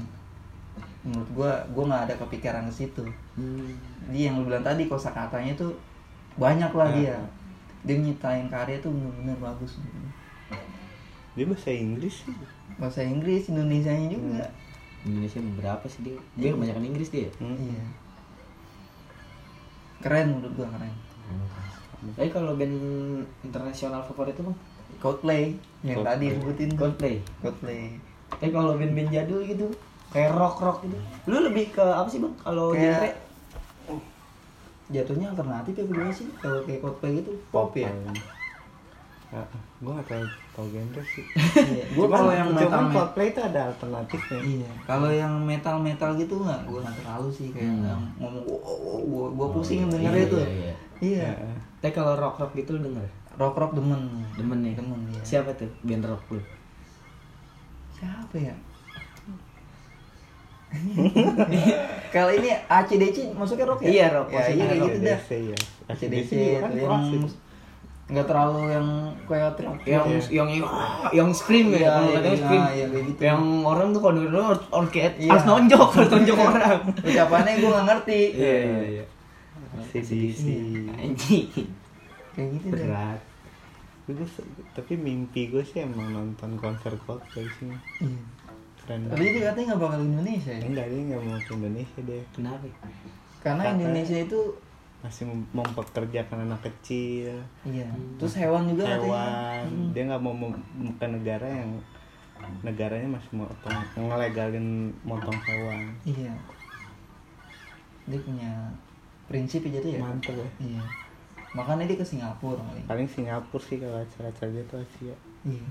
menurut 1.05 1.29
gua 1.37 1.53
gua 1.77 1.93
nggak 1.93 2.05
ada 2.09 2.15
kepikiran 2.25 2.65
ke 2.65 2.73
situ. 2.73 3.05
Hmm. 3.37 3.69
dia 4.09 4.33
yang 4.33 4.41
lu 4.41 4.49
bilang 4.49 4.65
tadi 4.65 4.89
kosa 4.89 5.13
katanya 5.13 5.53
tuh 5.61 5.77
banyak 6.41 6.73
lah 6.73 6.89
Ah. 6.89 6.95
dia. 6.97 7.17
Dia 7.85 8.01
nyiptain 8.01 8.49
karya 8.49 8.81
tuh 8.81 8.89
bener-bener 8.89 9.37
bagus. 9.37 9.77
Dia 11.37 11.45
bahasa 11.45 11.69
Inggris 11.69 12.25
sih. 12.25 12.33
Bahasa 12.81 13.05
Inggris 13.05 13.53
Indonesia 13.53 13.93
nya 13.93 14.09
juga 14.09 14.49
Indonesia 15.05 15.37
berapa 15.61 15.85
sih 15.85 16.01
dia? 16.01 16.17
Dia 16.41 16.57
kebanyakan 16.57 16.89
Inggris 16.89 17.13
dia. 17.13 17.29
Hmm. 17.37 17.61
iya 17.61 17.85
keren 20.03 20.27
menurut 20.35 20.53
gua 20.55 20.69
keren 20.69 20.95
Tapi 22.13 22.29
kalau 22.29 22.59
band 22.59 22.77
internasional 23.41 24.03
favorit 24.03 24.35
itu 24.35 24.43
bang? 24.43 24.57
Coldplay 24.99 25.43
yang 25.81 26.03
Coldplay. 26.03 26.11
tadi 26.13 26.27
sebutin. 26.35 26.71
Coldplay. 26.75 27.15
Coldplay 27.39 27.83
Tapi 28.33 28.51
kalau 28.51 28.75
band-band 28.75 29.09
jadul 29.09 29.41
gitu, 29.43 29.67
kayak 30.11 30.35
rock 30.35 30.59
rock 30.59 30.83
gitu, 30.83 30.99
lu 31.25 31.39
lebih 31.41 31.71
ke 31.71 31.81
apa 31.81 32.11
sih 32.11 32.19
bang? 32.19 32.35
Kalau 32.37 32.75
Kayak- 32.75 33.23
genre? 33.87 34.03
jatuhnya 34.91 35.27
alternatif 35.31 35.73
ya 35.73 35.85
berdua 35.87 36.11
sih 36.11 36.29
kalau 36.37 36.61
kayak 36.63 36.83
Coldplay 36.83 37.23
gitu 37.23 37.33
pop 37.49 37.73
ya 37.73 37.89
Ah, 39.33 39.49
gue 39.81 39.93
gak 39.95 40.09
tau 40.53 40.67
genre 40.67 41.01
sih 41.03 41.25
iya 41.57 41.85
gua 41.91 42.05
Cuman- 42.05 42.13
kalau 42.15 42.33
yang 42.35 42.49
metal 42.51 42.69
cuman 42.69 42.87
Coldplay 42.91 43.29
itu 43.29 43.41
ada 43.41 43.61
alternatifnya 43.67 44.41
Iya, 44.43 44.71
kalau 44.85 45.09
yang 45.11 45.35
metal 45.41 45.77
metal 45.79 46.11
gitu 46.15 46.35
nggak, 46.39 46.61
gue 46.63 46.79
nggak 46.79 46.97
terlalu 46.99 47.29
sih 47.31 47.49
kayak 47.51 47.65
Hmm. 47.65 47.85
yang 47.87 48.03
ngomong, 48.19 48.45
wow, 48.45 48.61
wow, 48.61 49.01
wow, 49.03 49.27
gue 49.31 49.49
pusing 49.51 49.89
dengernya 49.89 50.13
Iya, 50.19 50.29
tuh. 50.29 50.39
iya, 50.39 50.53
iya. 50.53 50.75
Iya, 51.03 51.29
Heeh. 51.35 51.57
Tapi 51.81 51.93
kalau 51.93 52.15
rock 52.15 52.37
rock 52.39 52.53
gitu 52.55 52.77
denger? 52.77 53.09
rock 53.35 53.57
rock 53.57 53.73
demen, 53.73 54.29
Demen 54.35 54.61
nih. 54.61 54.75
demen 54.75 55.01
ya. 55.11 55.23
Siapa 55.23 55.51
tuh 55.53 55.73
band 55.81 56.05
rock 56.05 56.21
lu? 56.29 56.41
Siapa 57.93 58.37
ya? 58.37 58.55
kalau 62.11 62.31
ini 62.31 62.49
ACDC 62.63 63.17
masuknya 63.33 63.67
rock 63.67 63.81
ya? 63.81 63.89
Iya, 63.91 64.07
rock, 64.11 64.29
Ya, 64.31 64.41
iya 64.47 64.65
kayak 64.67 64.73
rock. 64.75 64.87
gitu 64.87 64.99
dah. 65.01 65.19
ACDC 65.19 65.31
ya 65.43 65.59
ACDC 65.89 66.31
yang. 66.55 67.25
Nggak 68.13 68.27
terlalu 68.27 68.61
yang 68.71 68.87
kayak 69.25 69.51
teriak 69.55 69.77
Yang 69.83 70.05
Iya. 70.05 70.21
yang 70.31 70.49
yang 70.51 70.65
yang 71.11 71.29
scream 71.33 71.67
Iya, 71.69 71.79
ya, 71.79 71.89
kalau 71.91 72.05
iya, 72.05 72.15
katanya 72.15 72.29
iya, 72.31 72.39
scream. 72.39 72.63
iya, 72.69 72.87
gitu. 73.03 73.21
Yang 73.23 73.41
orang 73.65 73.89
tuh 73.89 74.01
kalau 74.01 74.15
denger 74.15 74.33
harus 74.45 74.63
harus 74.69 74.91
kayak 74.91 75.13
Iya. 75.17 75.31
harus 75.33 75.45
nonjok, 75.45 75.89
harus 75.91 76.11
nonjok 76.11 76.39
orang. 76.51 76.79
ucapannya 76.99 77.53
gue 77.55 77.71
nggak 77.71 77.87
ngerti. 77.87 78.21
Iya 78.35 78.55
iya 78.61 78.79
iya. 78.93 79.05
ACDC 79.73 80.43
Anjing. 80.95 81.47
Kayak 82.31 82.49
gitu. 82.55 82.67
Berat. 82.71 83.21
Gua 84.05 84.27
se- 84.27 84.45
tapi 84.71 84.93
mimpi 84.95 85.47
gue 85.47 85.63
sih 85.63 85.81
emang 85.81 86.11
nonton 86.11 86.57
konser 86.57 86.93
Coldplay 87.01 87.47
sih 87.55 87.71
Iya. 87.99 88.21
keren 88.79 89.07
Tapi 89.07 89.25
dia 89.31 89.43
katanya 89.47 89.67
nggak 89.69 89.81
bakal 89.81 89.97
ke 89.97 90.07
Indonesia 90.07 90.53
ya? 90.53 90.61
enggak 90.61 90.87
dia 90.87 91.01
nggak 91.07 91.23
mau 91.23 91.39
ke 91.39 91.53
Indonesia 91.55 91.99
deh 92.03 92.23
Kenapa? 92.31 92.67
Karena 93.39 93.63
Katanya- 93.63 93.79
Indonesia 93.81 94.19
itu 94.21 94.41
masih 95.03 95.27
mem- 95.27 95.51
mempekerjakan 95.53 96.47
anak 96.47 96.63
kecil 96.63 97.35
Iya. 97.63 97.91
Terus 98.17 98.35
hewan 98.37 98.67
juga 98.67 98.87
katanya. 98.87 99.03
hewan 99.03 99.65
Hmm. 99.67 99.91
dia 99.91 100.03
nggak 100.07 100.23
mau 100.23 100.35
ke 100.93 101.07
negara 101.09 101.43
yang 101.45 101.71
negaranya 102.61 103.09
masih 103.09 103.31
motong 103.37 103.75
ngelegalin 103.97 104.67
motong 105.03 105.35
hewan 105.41 105.91
Iya. 106.03 106.33
Dia 108.05 108.19
punya 108.19 108.53
prinsip 109.25 109.63
aja 109.65 109.79
tuh 109.79 109.91
ya. 109.91 109.99
mantep 109.99 110.35
ya 110.35 110.49
Iya. 110.61 110.83
Makanya 111.53 111.85
dia 111.85 111.99
ke 111.99 112.07
Singapura 112.07 112.63
kali. 112.63 112.81
paling 112.85 113.07
Singapura 113.07 113.61
sih 113.61 113.77
kalau 113.77 113.99
acara-acara 113.99 114.51
dia 114.51 114.65
tuh 114.65 114.79
Asia 114.79 115.15
Iya. 115.45 115.67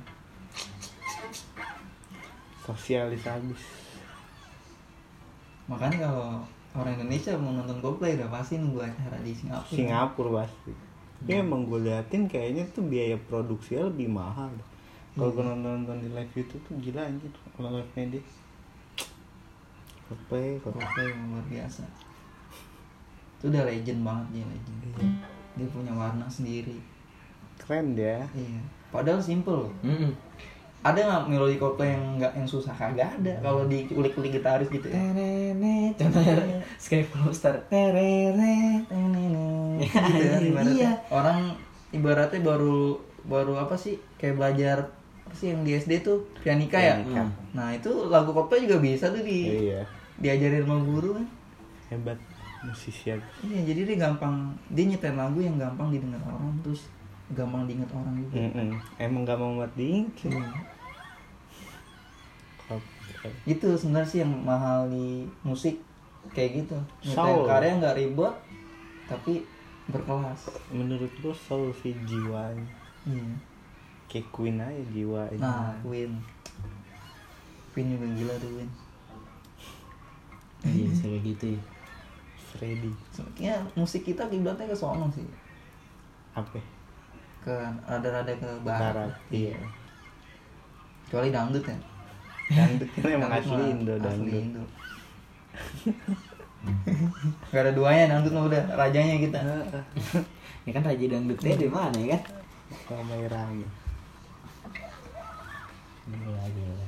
sosialis 2.61 3.23
habis 3.23 3.63
Makanya 5.63 6.03
kalau 6.03 6.43
orang 6.75 6.95
Indonesia 6.95 7.35
mau 7.35 7.51
nonton 7.51 7.77
Coldplay 7.83 8.15
udah 8.15 8.29
pasti 8.31 8.59
nunggu 8.59 8.79
acara 8.79 9.17
di 9.19 9.31
Singapura. 9.35 9.75
Singapura 9.75 10.31
pasti 10.43 10.71
tapi 11.21 11.37
emang 11.37 11.69
gue 11.69 11.85
liatin 11.85 12.25
kayaknya 12.25 12.65
tuh 12.73 12.81
biaya 12.81 13.13
produksinya 13.29 13.93
lebih 13.93 14.09
mahal 14.09 14.49
kalau 15.13 15.29
gue 15.29 15.43
nonton, 15.45 15.85
nonton 15.85 16.01
di 16.01 16.09
live 16.09 16.33
YouTube 16.33 16.63
tuh 16.65 16.75
gila 16.81 17.05
anjir 17.05 17.29
kalau 17.53 17.77
live 17.77 17.93
nya 17.93 18.17
dia 18.17 18.23
Coldplay, 20.11 20.59
Coldplay. 20.59 20.83
Coldplay 20.83 21.07
yang 21.07 21.23
luar 21.31 21.45
biasa. 21.47 21.87
Itu 23.39 23.47
udah 23.47 23.63
legend 23.63 24.03
banget 24.03 24.27
dia 24.35 24.43
legend. 24.43 24.77
Iya. 24.83 25.07
Dia 25.55 25.67
punya 25.71 25.93
warna 25.95 26.27
sendiri. 26.27 26.83
keren 27.55 27.95
dia 27.95 28.27
Iya. 28.35 28.59
Padahal 28.91 29.23
simple. 29.23 29.71
Mm 29.79 30.11
Ada 30.81 30.99
nggak 31.05 31.23
melodi 31.29 31.55
Coldplay 31.61 31.93
yang 31.93 32.17
nggak 32.17 32.33
yang 32.33 32.47
susah? 32.49 32.73
Kagak 32.73 33.21
ada. 33.21 33.33
Kalau 33.45 33.69
dikulik-kulik 33.69 34.33
gitaris 34.33 34.65
gitu 34.69 34.89
ya. 34.89 34.97
Contohnya 35.93 36.35
Sky 36.81 37.05
Star. 37.33 37.61
Tereret. 37.69 38.33
gitu 39.81 40.17
ya, 40.17 40.35
ibaratnya. 40.41 40.73
Iya. 40.73 40.91
Orang 41.13 41.53
ibaratnya 41.93 42.41
baru 42.41 42.97
baru 43.27 43.53
apa 43.61 43.77
sih 43.77 44.01
kayak 44.17 44.35
belajar 44.41 44.77
apa 45.21 45.33
sih 45.37 45.53
yang 45.53 45.61
di 45.61 45.77
SD 45.77 46.01
tuh 46.01 46.25
pianika 46.41 46.75
ya 46.81 46.97
Pianika. 46.99 47.23
nah 47.53 47.69
itu 47.71 48.09
lagu 48.09 48.33
Coldplay 48.33 48.65
juga 48.65 48.81
bisa 48.81 49.13
tuh 49.13 49.21
di 49.21 49.69
iya 49.69 49.85
diajarin 50.17 50.65
sama 50.65 50.81
guru 50.81 51.09
kan 51.21 51.25
hebat 51.93 52.17
musisi 52.65 53.13
aku. 53.13 53.23
iya 53.45 53.61
jadi 53.69 53.79
dia 53.93 53.97
gampang 54.09 54.53
dia 54.73 54.85
nyetel 54.89 55.13
lagu 55.13 55.39
yang 55.41 55.55
gampang 55.61 55.93
didengar 55.93 56.21
orang 56.25 56.57
terus 56.65 56.89
gampang 57.31 57.63
diingat 57.67 57.89
orang 57.95 58.15
juga. 58.19 58.33
Mm-mm. 58.37 58.69
emang 58.99 59.23
gak 59.23 59.39
mau 59.39 59.57
buat 59.59 59.71
diingat. 59.75 60.13
Sih 60.19 60.31
Iya. 63.21 63.53
Itu 63.57 63.67
sebenarnya 63.77 64.09
sih 64.09 64.19
yang 64.23 64.33
mahal 64.41 64.89
di 64.89 65.27
musik 65.45 65.77
kayak 66.33 66.65
gitu. 66.65 66.77
Soul. 67.05 67.45
karya 67.45 67.77
nggak 67.77 67.97
ribet 67.97 68.35
tapi 69.05 69.45
berkelas. 69.89 70.49
Menurut 70.73 71.11
gua 71.21 71.35
soul 71.35 71.69
sih 71.81 71.93
jiwanya 72.07 72.65
iya. 73.05 73.25
kayak 74.07 74.29
Queen 74.29 74.57
aja 74.61 74.83
jiwanya 74.93 75.37
nah 75.41 75.73
Queen. 75.85 76.17
Queen 77.73 77.87
juga 77.97 78.07
gila 78.17 78.33
tuh 78.41 78.49
Queen. 78.57 78.71
Iya 80.61 80.89
kayak 80.97 81.21
gitu 81.25 81.45
ya. 81.57 81.61
Freddy. 82.51 82.91
Sebenarnya 83.15 83.55
musik 83.79 84.03
kita 84.03 84.27
kiblatnya 84.27 84.69
ke 84.69 84.75
sono 84.77 85.07
sih. 85.13 85.25
Apa 86.35 86.59
ke 87.41 87.53
rada-rada 87.83 88.33
ke 88.37 88.49
barat, 88.61 88.93
Barat 88.93 89.11
iya. 89.33 89.57
Kecuali 91.05 91.33
dangdut 91.33 91.65
ya. 91.65 91.77
Dangdut 92.51 92.89
kan 92.93 93.09
emang 93.09 93.31
Dangdut 93.31 93.51
asli 93.51 93.63
Indo 93.73 93.93
asli 93.93 94.05
dangdut. 94.05 94.33
Indo. 94.37 94.63
Gak 97.49 97.61
ada 97.65 97.71
duanya 97.73 98.05
dangdut 98.07 98.31
mah 98.31 98.45
udah 98.45 98.63
rajanya 98.77 99.15
kita. 99.17 99.39
Ya 100.61 100.71
kan 100.71 100.83
raja 100.85 101.05
dangdutnya 101.09 101.57
di 101.57 101.65
mana 101.67 101.97
ya 101.97 102.07
kan? 102.13 102.21
Ramai-ramai 102.87 103.65
Gila, 106.05 106.43
gila. 106.45 106.87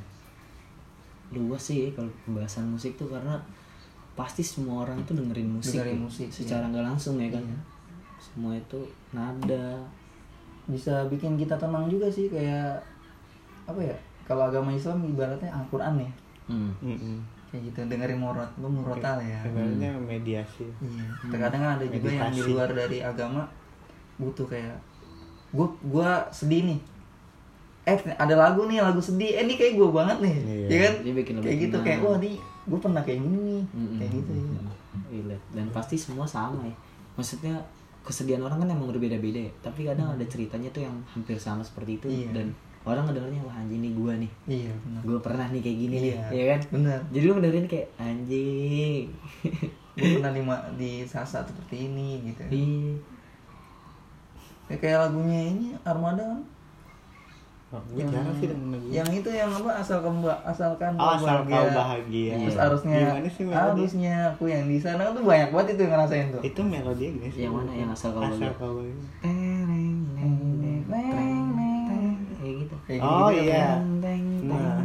luas 1.33 1.63
sih 1.63 1.89
kalau 1.97 2.11
pembahasan 2.23 2.69
musik 2.69 2.93
tuh 2.93 3.09
karena 3.09 3.33
pasti 4.13 4.45
semua 4.45 4.85
orang 4.85 5.01
tuh 5.01 5.17
dengerin 5.17 5.49
musik, 5.49 5.81
Dengerin 5.81 5.97
ya. 5.97 6.03
musik, 6.05 6.27
secara 6.29 6.69
nggak 6.69 6.85
langsung 6.85 7.17
ya 7.17 7.33
kan? 7.33 7.41
Iya. 7.41 7.57
semua 8.21 8.53
itu 8.53 8.79
nada 9.11 9.81
bisa 10.63 11.03
bikin 11.11 11.35
kita 11.35 11.59
tenang 11.59 11.91
juga 11.91 12.07
sih 12.07 12.31
kayak 12.31 12.79
apa 13.67 13.79
ya 13.79 13.95
kalau 14.23 14.47
agama 14.47 14.71
Islam 14.71 15.03
ibaratnya 15.03 15.51
Al-Quran 15.51 15.99
ya. 15.99 16.11
Hmm. 16.43 16.71
Mm-mm. 16.83 17.17
kayak 17.53 17.69
gitu 17.69 17.79
dengerin 17.85 18.17
murot 18.17 18.49
lu 18.57 18.67
murotal 18.67 19.21
ya. 19.21 19.39
sebenarnya 19.45 19.93
mediasi. 20.01 20.65
Iya 20.81 21.05
terkadang 21.29 21.61
kan 21.61 21.71
ada 21.77 21.85
juga 21.85 22.09
yang 22.09 22.31
di 22.33 22.41
Meditasi. 22.41 22.49
luar 22.49 22.69
dari 22.73 22.97
agama 22.99 23.43
butuh 24.17 24.47
kayak 24.49 24.75
gua 25.53 25.67
gua 25.85 26.09
sedih 26.33 26.65
nih. 26.73 26.79
Eh 27.83 27.95
ada 28.17 28.35
lagu 28.35 28.65
nih 28.65 28.81
lagu 28.81 28.97
sedih. 29.03 29.37
Eh 29.37 29.43
ini 29.45 29.53
kayak 29.59 29.77
gua 29.77 30.03
banget 30.03 30.17
nih. 30.25 30.35
Iya. 30.41 30.67
ya 30.67 30.77
kan? 30.81 30.93
Dia 31.05 31.13
bikin 31.13 31.35
kayak 31.45 31.57
gitu 31.61 31.75
tenang. 31.77 31.85
kayak 31.85 31.99
wah 32.01 32.17
nih 32.17 32.35
gua 32.65 32.79
pernah 32.81 33.01
kayak 33.05 33.19
gini 33.21 33.37
nih. 33.37 33.63
Mm-mm. 33.69 33.97
kayak 33.99 34.11
gitu 34.17 34.31
ya 34.33 35.37
dan 35.53 35.65
pasti 35.69 35.95
semua 35.99 36.25
sama 36.25 36.57
ya. 36.65 36.75
Maksudnya 37.13 37.55
kesedihan 38.03 38.43
orang 38.43 38.61
kan 38.61 38.69
emang 38.69 38.91
berbeda-beda 38.91 39.39
ya. 39.39 39.51
Tapi 39.63 39.87
kadang 39.87 40.11
ada 40.11 40.25
ceritanya 40.27 40.67
tuh 40.69 40.83
yang 40.83 40.95
hampir 41.09 41.39
sama 41.39 41.63
seperti 41.63 41.97
itu. 41.97 42.07
Iya. 42.07 42.29
dan 42.35 42.47
orang 42.83 43.07
ngedengarnya 43.07 43.41
wah 43.47 43.55
anjing 43.55 43.79
nih 43.79 43.93
gua 43.95 44.13
nih. 44.19 44.31
Iya 44.45 44.71
gue 45.01 45.17
pernah 45.19 45.47
nih 45.47 45.61
kayak 45.63 45.77
gini 45.79 45.95
Iya. 45.95 46.03
nih 46.03 46.35
ya 46.35 46.45
kan? 46.51 46.59
benar. 46.75 46.99
Jadi 47.09 47.23
lu 47.23 47.33
ngedengerin 47.33 47.67
kayak 47.67 47.87
anjing. 47.97 49.05
Gua 49.93 50.09
pernah 50.17 50.33
di 50.33 50.41
di 50.73 50.91
sasa 51.05 51.45
seperti 51.45 51.85
ini 51.85 52.25
gitu 52.25 52.41
Iya. 52.49 52.97
Ya, 54.67 54.75
kayak 54.81 54.97
lagunya 55.05 55.39
ini 55.53 55.67
Armada 55.85 56.23
kan 56.23 56.41
gue 57.73 58.03
jarang 58.03 58.35
sih 58.35 58.45
denger 58.45 58.69
lagu 58.71 58.87
yang 58.87 59.09
itu 59.09 59.29
yang 59.29 59.49
apa 59.49 59.69
asal 59.75 59.97
kamu 59.99 60.29
asalkan 60.43 60.93
oh, 60.93 61.09
asal 61.11 61.41
kau 61.41 61.65
bahagia 61.67 62.31
terus 62.37 62.53
Iya. 62.53 62.61
harusnya 62.61 62.97
gimana 62.99 63.27
sih 63.27 63.43
melodi 63.43 63.81
harusnya 63.81 64.15
aku 64.29 64.43
yang 64.45 64.63
di 64.65 64.77
sana 64.77 65.09
tuh 65.09 65.23
banyak 65.23 65.49
banget 65.49 65.67
itu 65.69 65.81
yang 65.81 65.91
ngerasain 65.91 66.25
tuh 66.29 66.41
itu 66.41 66.61
melodi 66.61 67.05
gak 67.15 67.31
sih 67.31 67.41
Yang 67.43 67.53
mana? 67.55 67.71
Yang 67.73 67.89
asal 67.91 68.09
kau 68.09 68.21
asal 68.21 68.29
bahagia? 68.35 68.51
kau 68.55 68.71
bahagia. 68.75 68.95
Tereng, 69.19 69.97
neng, 70.13 70.37
neng, 70.61 70.81
tereng, 70.85 71.45
tereng. 71.57 72.17
kayak 72.35 72.55
gitu 72.59 72.75
Kayak 72.83 73.01
oh 73.01 73.29
iya 73.29 73.65
Teng, 73.73 73.89
teng, 73.99 74.23
Nah. 74.43 74.77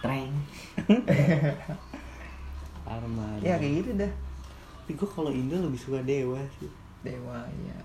teng. 0.00 0.30
Armada 2.84 3.40
ya 3.40 3.56
kayak 3.56 3.74
gitu 3.80 3.90
dah 3.96 4.12
tapi 4.84 4.92
gue 4.94 5.08
kalau 5.08 5.32
Indo 5.32 5.56
lebih 5.58 5.80
suka 5.80 6.04
Dewa 6.04 6.36
sih 6.54 6.68
dewa 7.00 7.40
ya 7.64 7.78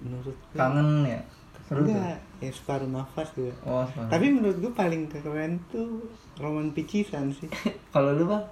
menurut 0.00 0.32
gue 0.32 0.56
kangen 0.56 1.04
ya 1.04 1.20
seru 1.68 1.84
tuh 1.84 1.92
enggak 1.92 2.18
yang 2.40 2.54
separuh 2.54 2.88
nafas 2.88 3.28
gue 3.36 3.52
oh 3.62 3.84
semangat. 3.84 4.10
tapi 4.10 4.26
menurut 4.32 4.56
gue 4.56 4.72
paling 4.72 5.02
keren 5.06 5.60
tuh 5.68 6.00
Roman 6.40 6.72
Picisan 6.72 7.28
sih 7.28 7.46
Kalau 7.92 8.16
lu 8.16 8.24
bang, 8.24 8.44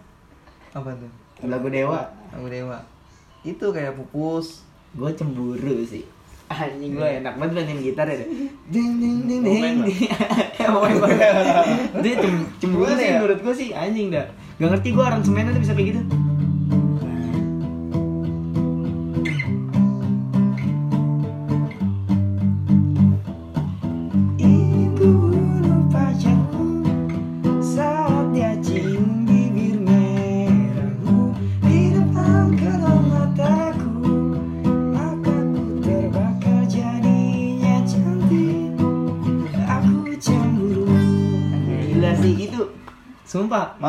apa 0.70 0.92
tuh 0.92 1.11
lagu 1.44 1.68
Dewa, 1.68 2.05
lagu 2.31 2.48
dewa 2.48 2.79
itu 3.42 3.66
kayak 3.70 3.94
pupus 3.94 4.66
gue 4.92 5.11
cemburu 5.12 5.85
sih. 5.85 6.02
Anjing 6.46 6.94
gue 6.94 7.09
enak 7.20 7.37
banget 7.37 7.62
mainin 7.62 7.79
gitar 7.79 8.07
ya. 8.07 8.16
Ding 8.72 8.98
ding 8.98 9.26
ding 9.26 9.42
ding. 9.42 9.76
Ya 10.57 10.72
banget. 10.72 11.05
Dia 12.02 12.14
cem- 12.16 12.48
cemburu 12.57 12.90
sih 12.96 13.07
ya? 13.07 13.20
menurut 13.20 13.38
gue 13.38 13.55
sih 13.55 13.68
anjing 13.70 14.09
dah. 14.09 14.26
Gak 14.57 14.68
ngerti 14.72 14.88
gue 14.94 15.05
aransemennya 15.05 15.52
tuh 15.52 15.62
bisa 15.62 15.74
kayak 15.76 15.88
gitu. 15.92 16.00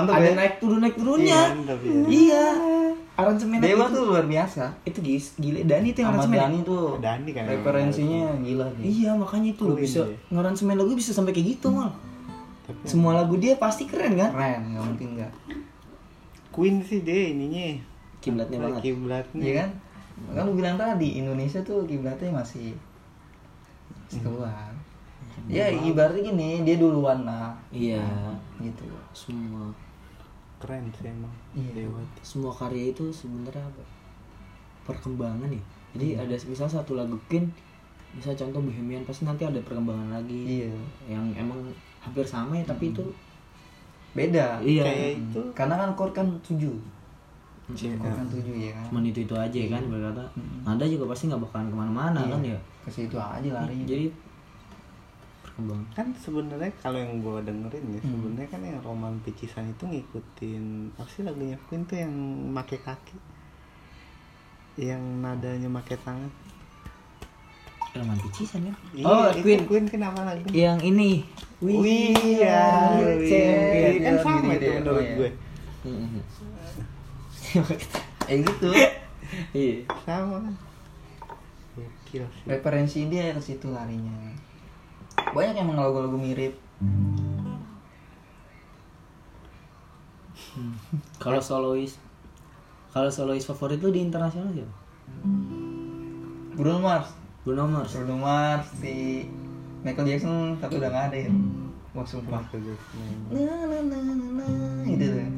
Mantap 0.07 0.23
ada 0.23 0.29
ya? 0.31 0.35
naik 0.39 0.55
turun 0.63 0.79
naik 0.79 0.95
turunnya. 0.95 1.41
Iya, 1.43 1.53
mantap 1.53 1.79
ya. 1.83 1.99
iya. 2.07 2.45
Aransemen 3.17 3.57
dewa 3.57 3.89
itu 3.89 3.97
tuh 3.97 4.03
luar 4.13 4.25
biasa. 4.29 4.63
Itu 4.85 4.99
gis 5.01 5.33
gila 5.41 5.57
Dani 5.65 5.89
itu 5.89 5.99
yang 6.05 6.13
aransemen 6.13 6.37
Dhani 6.37 6.59
tuh. 6.61 7.01
Dhani 7.01 7.29
kan 7.33 7.43
referensinya 7.49 8.21
gila 8.45 8.65
sih 8.77 8.83
Iya 9.01 9.11
makanya 9.17 9.49
itu 9.57 9.61
lo 9.65 9.73
Queen 9.73 9.83
bisa 9.89 10.01
dia. 10.05 10.17
ngaransemen 10.29 10.75
lagu 10.77 10.93
bisa 10.93 11.11
sampai 11.17 11.33
kayak 11.33 11.57
gitu 11.57 11.73
mal. 11.73 11.89
tapi 12.63 12.85
Semua 12.85 13.17
lagu 13.17 13.33
dia 13.41 13.57
pasti 13.57 13.89
keren 13.89 14.13
kan? 14.13 14.29
keren 14.37 14.61
nggak 14.69 14.83
mungkin 14.85 15.09
nggak. 15.17 15.31
Queen 16.53 16.77
sih 16.85 17.01
dia 17.01 17.33
ininya. 17.33 17.81
Kiblatnya 18.21 18.57
banget. 18.61 18.81
kiblatnya. 18.85 19.41
Iya 19.41 19.53
kan? 19.65 19.69
Kan 20.37 20.43
lu 20.45 20.53
bilang 20.53 20.75
tadi 20.77 21.17
Indonesia 21.17 21.61
tuh 21.65 21.89
kiblatnya 21.89 22.29
masih 22.29 22.77
masih 24.05 24.21
keluar. 24.21 24.69
Ya 25.49 25.73
ibaratnya 25.73 26.21
gini 26.21 26.61
dia 26.61 26.77
duluan 26.77 27.25
lah. 27.25 27.57
Iya. 27.73 28.05
gitu. 28.61 28.85
Semua 29.13 29.73
keren 30.57 30.89
sih 30.91 31.05
emang 31.05 31.33
Iya. 31.53 31.85
Dewa 31.85 32.01
semua 32.21 32.49
karya 32.49 32.89
itu 32.89 33.07
sebenarnya 33.07 33.61
apa? 33.61 33.83
Perkembangan 34.85 35.49
ya. 35.49 35.63
Jadi 35.93 36.07
ada 36.15 36.35
misal 36.45 36.65
satu 36.65 36.93
lagu 36.93 37.17
Queen, 37.25 37.49
misal 38.11 38.33
contoh 38.33 38.61
Bohemian 38.61 39.03
pasti 39.03 39.23
nanti 39.23 39.43
ada 39.43 39.59
perkembangan 39.59 40.13
lagi. 40.13 40.63
iya 40.63 40.71
Yang 41.05 41.25
emang 41.37 41.59
hampir 41.99 42.23
sama 42.23 42.53
ya 42.53 42.63
tapi 42.63 42.89
itu 42.89 43.03
beda 44.11 44.57
iya. 44.59 44.81
kayak 44.81 45.11
itu 45.19 45.41
karena 45.51 45.75
kan 45.75 45.89
chord 45.93 46.09
kan 46.11 46.27
tujuh 46.41 46.73
Iya. 47.67 47.93
chord 47.93 48.15
kan 48.15 48.27
tujuh 48.27 48.55
ya 48.55 48.71
kan 48.73 48.83
Cuman 48.87 49.03
itu 49.05 49.19
itu 49.21 49.35
aja 49.35 49.59
kan 49.69 49.83
berkata. 49.85 50.23
Nada 50.63 50.85
juga 50.85 51.05
pasti 51.11 51.27
nggak 51.27 51.41
bakalan 51.43 51.67
ke 51.67 51.75
mana-mana 51.75 52.19
Iya. 52.19 52.31
kan 52.31 52.41
ya. 52.43 52.59
ke 52.81 52.89
situ 52.89 53.15
aja 53.15 53.49
larinya 53.51 53.85
Jadi 53.85 54.05
kan 55.91 56.07
sebenarnya 56.15 56.69
kalau 56.77 56.95
yang 56.95 57.17
gue 57.17 57.37
dengerin 57.41 57.85
ya 57.89 57.97
Hmm. 57.97 58.09
sebenarnya 58.13 58.47
kan 58.47 58.61
yang 58.61 58.77
Roman 58.79 59.13
Picisan 59.25 59.65
itu 59.67 59.83
ngikutin 59.83 60.93
apa 60.93 61.09
sih 61.09 61.21
lagunya 61.21 61.57
Queen 61.65 61.81
tuh 61.83 61.97
yang 61.97 62.13
make 62.47 62.77
kaki 62.77 63.17
yang 64.77 65.01
nadanya 65.19 65.65
make 65.65 65.97
tangan 65.97 66.29
Roman 67.91 68.15
Picisan 68.21 68.69
kan? 68.69 68.75
Iya, 68.93 69.03
oh, 69.03 69.25
itu 69.31 69.41
Queen. 69.41 69.61
Queen 69.65 69.85
kenapa 69.87 70.21
lagu 70.21 70.45
Yang 70.53 70.79
ini. 70.85 71.11
Wih, 71.57 72.13
iya, 72.13 72.93
are 72.93 73.17
iya, 73.17 73.25
champion. 73.25 73.93
kan 73.97 74.13
sama 74.21 74.37
Gini 74.37 74.53
itu 74.53 74.61
deh, 74.61 74.71
menurut 74.77 75.01
iya. 75.01 75.15
gue 75.17 75.29
eh 78.29 78.37
gitu 78.43 78.69
Iya. 79.51 79.75
sama 80.05 80.39
Gokil 81.73 82.23
sih 82.29 82.45
referensi 82.45 82.99
dia 83.09 83.33
ke 83.33 83.41
situ 83.41 83.67
larinya 83.67 84.36
banyak 85.35 85.55
emang 85.57 85.77
lagu-lagu 85.79 86.17
mirip 86.17 86.53
Kalau 91.21 91.41
solois 91.41 91.97
kalau 92.93 93.13
solois 93.13 93.45
favorit 93.45 93.77
lu 93.77 93.93
di 93.93 94.01
internasional 94.01 94.49
siapa? 94.57 94.73
Bruno 96.57 96.81
Mars 96.81 97.13
Bruno 97.45 97.69
Mars. 97.69 97.93
Bruno 97.93 98.17
Mars 98.17 98.65
si 98.81 99.25
Michael 99.85 100.17
Jackson 100.17 100.57
tapi 100.57 100.81
udah 100.81 100.89
nggak 100.89 101.05
ada 101.13 101.17
ya 101.29 101.31
wah 101.93 102.05
sumpah 102.05 102.41
Michael 102.41 102.73
Jackson. 102.73 102.97
na 103.31 103.45
na 103.69 103.77
na 103.85 103.97
na 104.01 104.13
na 104.17 104.47
gitu 104.89 105.05
tuh 105.13 105.29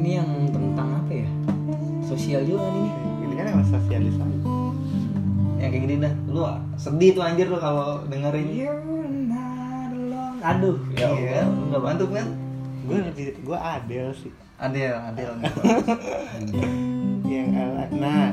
ini 0.00 0.10
yang 0.16 0.30
ya 0.48 0.49
sosial 2.30 2.46
juga 2.46 2.62
kan 2.62 2.74
ini 2.76 2.90
Ini 3.20 3.34
kan 3.34 3.44
emang 3.48 3.66
sosialisasi. 3.66 4.38
yang 5.58 5.68
kayak 5.68 5.82
gini 5.82 5.94
dah 5.98 6.12
lu 6.24 6.40
sedih 6.78 7.10
tuh 7.12 7.22
anjir 7.22 7.46
lu 7.46 7.58
kalau 7.58 8.06
dengerin 8.06 8.46
aduh 10.40 10.78
ya 10.94 11.10
Iya. 11.10 11.42
Nggak 11.68 11.82
bantu 11.82 12.04
kan 12.08 12.26
Gue 12.80 12.96
lebih 13.02 13.26
gue 13.36 13.58
Adele 13.58 14.14
sih. 14.14 14.30
Adel 14.56 14.94
Adel 14.94 15.32
Yang 17.28 17.48
ala 17.52 17.84
nah. 17.92 18.30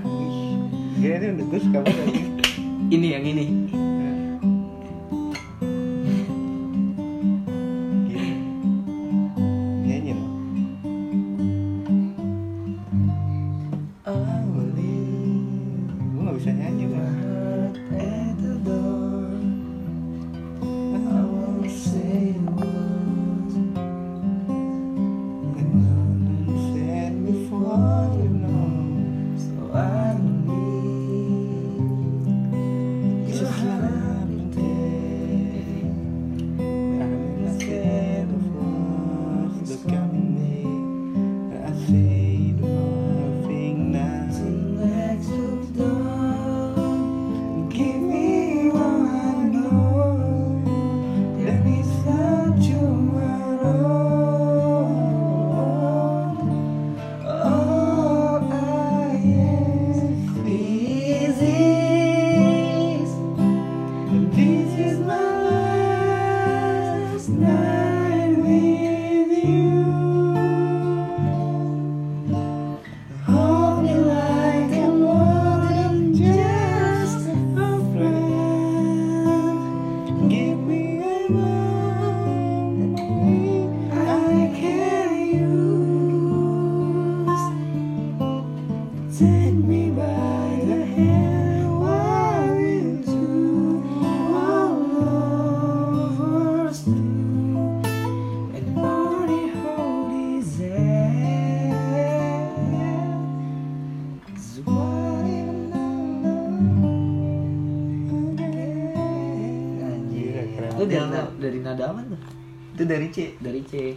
Dia 0.98 1.14
ini 1.20 1.42
gue 1.44 1.60
suka 1.60 1.80
banget. 1.82 2.06
ini 2.88 3.08
yang 3.12 3.26
ini 3.26 3.44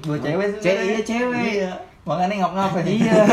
Gua 0.01 0.17
cewek 0.17 0.47
C 0.55 0.65
sebenarnya. 0.65 0.85
iya 0.87 1.01
cewek 1.03 1.45
Iya. 1.55 1.73
Makanya 2.01 2.35
ngap 2.39 2.53
ngap 2.55 2.73
Iya. 2.83 3.15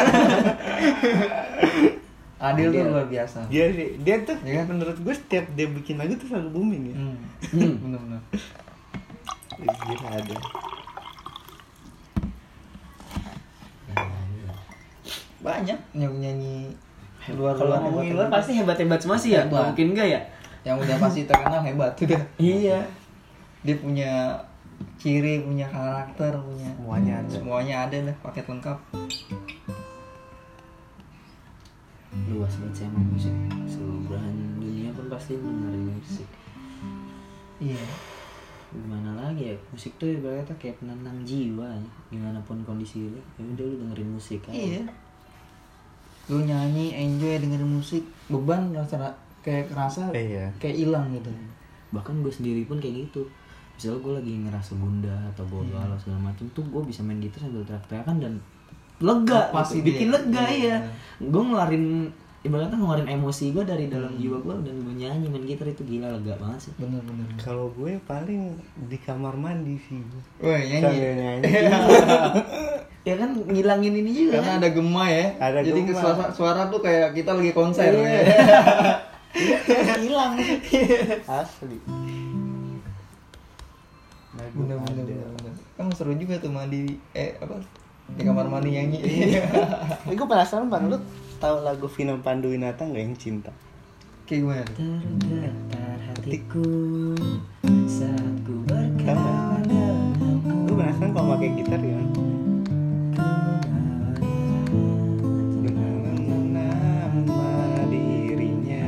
Adil 2.39 2.69
tuh 2.69 2.77
Adil. 2.77 2.91
luar 2.91 3.07
biasa. 3.07 3.39
Dia 3.47 3.65
sih- 3.71 3.97
dia 3.99 4.15
tuh 4.21 4.37
Iya 4.39 4.61
kan? 4.61 4.65
menurut 4.69 4.93
gue 4.95 5.15
setiap 5.15 5.45
dia 5.51 5.65
bikin 5.67 5.97
lagu 5.97 6.13
tuh 6.13 6.27
selalu 6.27 6.49
booming 6.51 6.83
ya. 6.85 6.95
Hmm. 6.95 7.17
Hmm. 7.49 7.73
Bener-bener. 7.81 8.21
Ih, 9.57 9.65
Gila 9.65 10.07
ada. 10.11 10.35
Banyak 15.39 15.79
nyanyi 15.93 16.17
nyanyi 16.19 16.57
luar 17.29 17.53
kalau 17.53 17.75
ngomongin 17.81 18.15
luar 18.15 18.29
pasti 18.29 18.55
hebat 18.55 18.77
hebat 18.77 18.95
semua 18.97 19.17
sih 19.17 19.33
ya 19.33 19.43
Hebat. 19.43 19.67
mungkin 19.67 19.91
enggak 19.91 20.07
ya 20.07 20.21
yang 20.63 20.77
udah 20.77 20.95
pasti 20.97 21.23
terkenal 21.23 21.59
hebat 21.59 21.91
udah. 21.93 22.21
iya 22.39 22.79
Dia 23.61 23.75
punya 23.75 24.31
ciri, 24.97 25.41
punya 25.41 25.67
karakter, 25.67 26.33
punya 26.37 26.69
Semuanya 26.77 27.13
ada. 27.21 27.29
Semuanya 27.29 27.75
ada 27.85 27.97
dah 28.11 28.15
paket 28.21 28.45
lengkap. 28.45 28.77
luas 32.27 32.49
banget 32.59 32.73
sih 32.75 32.85
emang 32.89 33.05
musik 33.13 33.33
seluruh 33.69 34.01
belahan 34.09 34.35
dunia 34.57 34.89
pun 34.91 35.05
pasti 35.07 35.37
dengerin 35.37 35.85
musik 35.91 36.27
Iya. 37.57 37.83
gimana 38.67 39.11
lagi 39.15 39.53
ya 39.53 39.55
musik 39.71 39.95
tuh 39.95 40.11
ibaratnya 40.11 40.51
kayak 40.59 40.77
penenang 40.81 41.23
jiwa 41.23 41.65
ya. 41.71 41.89
gimana 42.11 42.39
pun 42.43 42.59
kondisi 42.67 43.07
lu 43.07 43.19
ya 43.37 43.43
udah 43.47 43.65
lu 43.65 43.75
dengerin 43.85 44.09
musik 44.11 44.41
aja 44.49 44.55
Iya. 44.55 44.83
Lu 46.27 46.43
nyanyi, 46.43 46.91
enjoy 46.91 47.39
dengerin 47.39 47.71
musik, 47.79 48.03
beban 48.27 48.75
rasa 48.75 49.15
kayak 49.39 49.71
kerasa 49.71 50.11
Iya. 50.11 50.51
kayak 50.59 50.75
hilang 50.75 51.07
gitu. 51.13 51.31
bahkan 51.95 52.19
gue 52.19 52.33
sendiri 52.33 52.67
pun 52.67 52.83
kayak 52.83 53.07
gitu 53.07 53.23
misalnya 53.77 53.99
gue 53.99 54.13
lagi 54.17 54.33
ngerasa 54.41 54.71
gundah 54.75 55.19
atau 55.29 55.45
bodo 55.45 55.69
Iya. 55.69 55.85
alat 55.85 55.99
segala 55.99 56.19
macem 56.25 56.45
tuh 56.51 56.65
gue 56.65 56.81
bisa 56.83 56.99
main 56.99 57.17
gitar 57.17 57.39
sambil 57.39 57.61
teriak-teriakan 57.63 58.15
dan 58.17 58.33
lega 58.97 59.41
Lepas 59.47 59.67
gitu. 59.69 59.77
ide. 59.77 59.87
bikin 59.87 60.07
lega 60.09 60.43
Iya. 60.43 60.51
iya 60.51 60.77
gue 61.19 61.41
ngeluarin 61.43 61.85
ibaratnya 62.39 62.73
ngeluarin 62.75 63.09
emosi 63.11 63.51
gue 63.51 63.61
dari 63.61 63.85
dalam 63.87 64.09
Hmm. 64.09 64.17
jiwa 64.17 64.37
gue 64.39 64.55
dan 64.63 64.75
gue 64.79 64.95
nyanyi 64.95 65.25
main 65.27 65.43
gitar 65.43 65.67
itu 65.67 65.83
gila 65.83 66.07
lega 66.11 66.33
banget 66.35 66.59
sih 66.59 66.71
Bener 66.75 67.01
bener. 67.01 67.27
Kalau 67.37 67.69
gue 67.71 68.01
paling 68.03 68.41
di 68.81 68.97
kamar 68.97 69.33
mandi 69.35 69.77
sih. 69.79 70.01
Woi 70.39 70.57
Sambil 70.73 71.13
nyanyi. 71.13 71.43
nyanyi. 71.43 71.51
ya 73.07 73.15
kan 73.15 73.29
ngilangin 73.37 73.93
ini 73.95 74.11
juga 74.11 74.31
Karena 74.35 74.47
kan 74.47 74.57
ada 74.57 74.69
gema 74.69 75.05
ya. 75.07 75.25
Ada 75.39 75.59
Jadi 75.61 75.79
gema. 75.85 75.95
suara, 75.97 76.23
suara 76.29 76.61
tuh 76.67 76.79
kayak 76.79 77.13
kita 77.13 77.31
lagi 77.31 77.51
konser 77.51 77.89
Iya. 77.89 78.09
ya. 78.09 78.21
Hilang. 79.99 80.33
Asli. 81.39 81.77
Bener 84.57 84.77
bener 84.81 85.05
bener. 85.05 85.29
bener. 85.37 85.53
Kan 85.77 85.85
seru 85.93 86.17
juga 86.17 86.41
tuh 86.41 86.49
mandi 86.49 86.97
eh 87.13 87.37
apa? 87.37 87.61
Di 88.17 88.23
kamar 88.25 88.49
mandi 88.49 88.73
nyanyi. 88.73 88.99
Ini 90.07 90.13
gue 90.15 90.27
penasaran 90.27 90.71
bang, 90.71 90.89
lu 90.89 90.97
tahu 91.37 91.61
lagu 91.61 91.85
Vino 91.91 92.17
Panduwinata 92.23 92.87
nggak 92.87 93.03
yang 93.03 93.17
cinta? 93.19 93.51
Kayak 94.27 94.43
gimana 94.43 94.63
tergetar 94.75 95.99
hatiku 96.11 96.67
saat 97.87 98.35
ku 98.43 98.63
denganmu 98.67 99.63
Gue 100.67 100.75
penasaran 100.75 101.11
kalau 101.15 101.35
pakai 101.35 101.49
gitar 101.55 101.79
ya. 101.79 101.99
Dengan 105.63 106.43
nama 106.51 107.43
dirinya, 107.91 108.87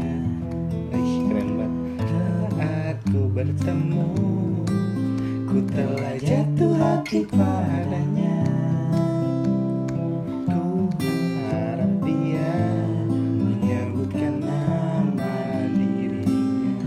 Ih, 0.96 1.14
keren 1.28 1.50
banget. 1.56 2.08
Saat 2.08 2.98
ku 3.08 3.22
bertemu, 3.32 4.08
ku 5.50 5.58
telah 5.66 6.14
jatuh 6.22 6.74
hati 6.78 7.26
padanya. 7.26 8.38
Ku 10.46 10.86
harap 11.50 11.94
dia 12.06 12.54
menyebutkan 13.42 14.46
nama 14.46 15.34
dirinya. 15.74 16.78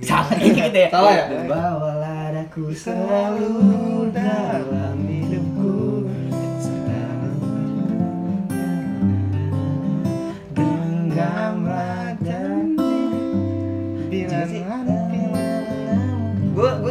salah 0.00 0.34
gitu 0.40 0.72
ya 0.72 0.88
Salah 0.88 1.12
ya? 1.14 1.24
bawalah 1.46 2.32
aku 2.42 2.72
selalu 2.74 3.52
dalam 4.10 4.98
hidupku 5.04 6.08
genggamlah 10.54 11.61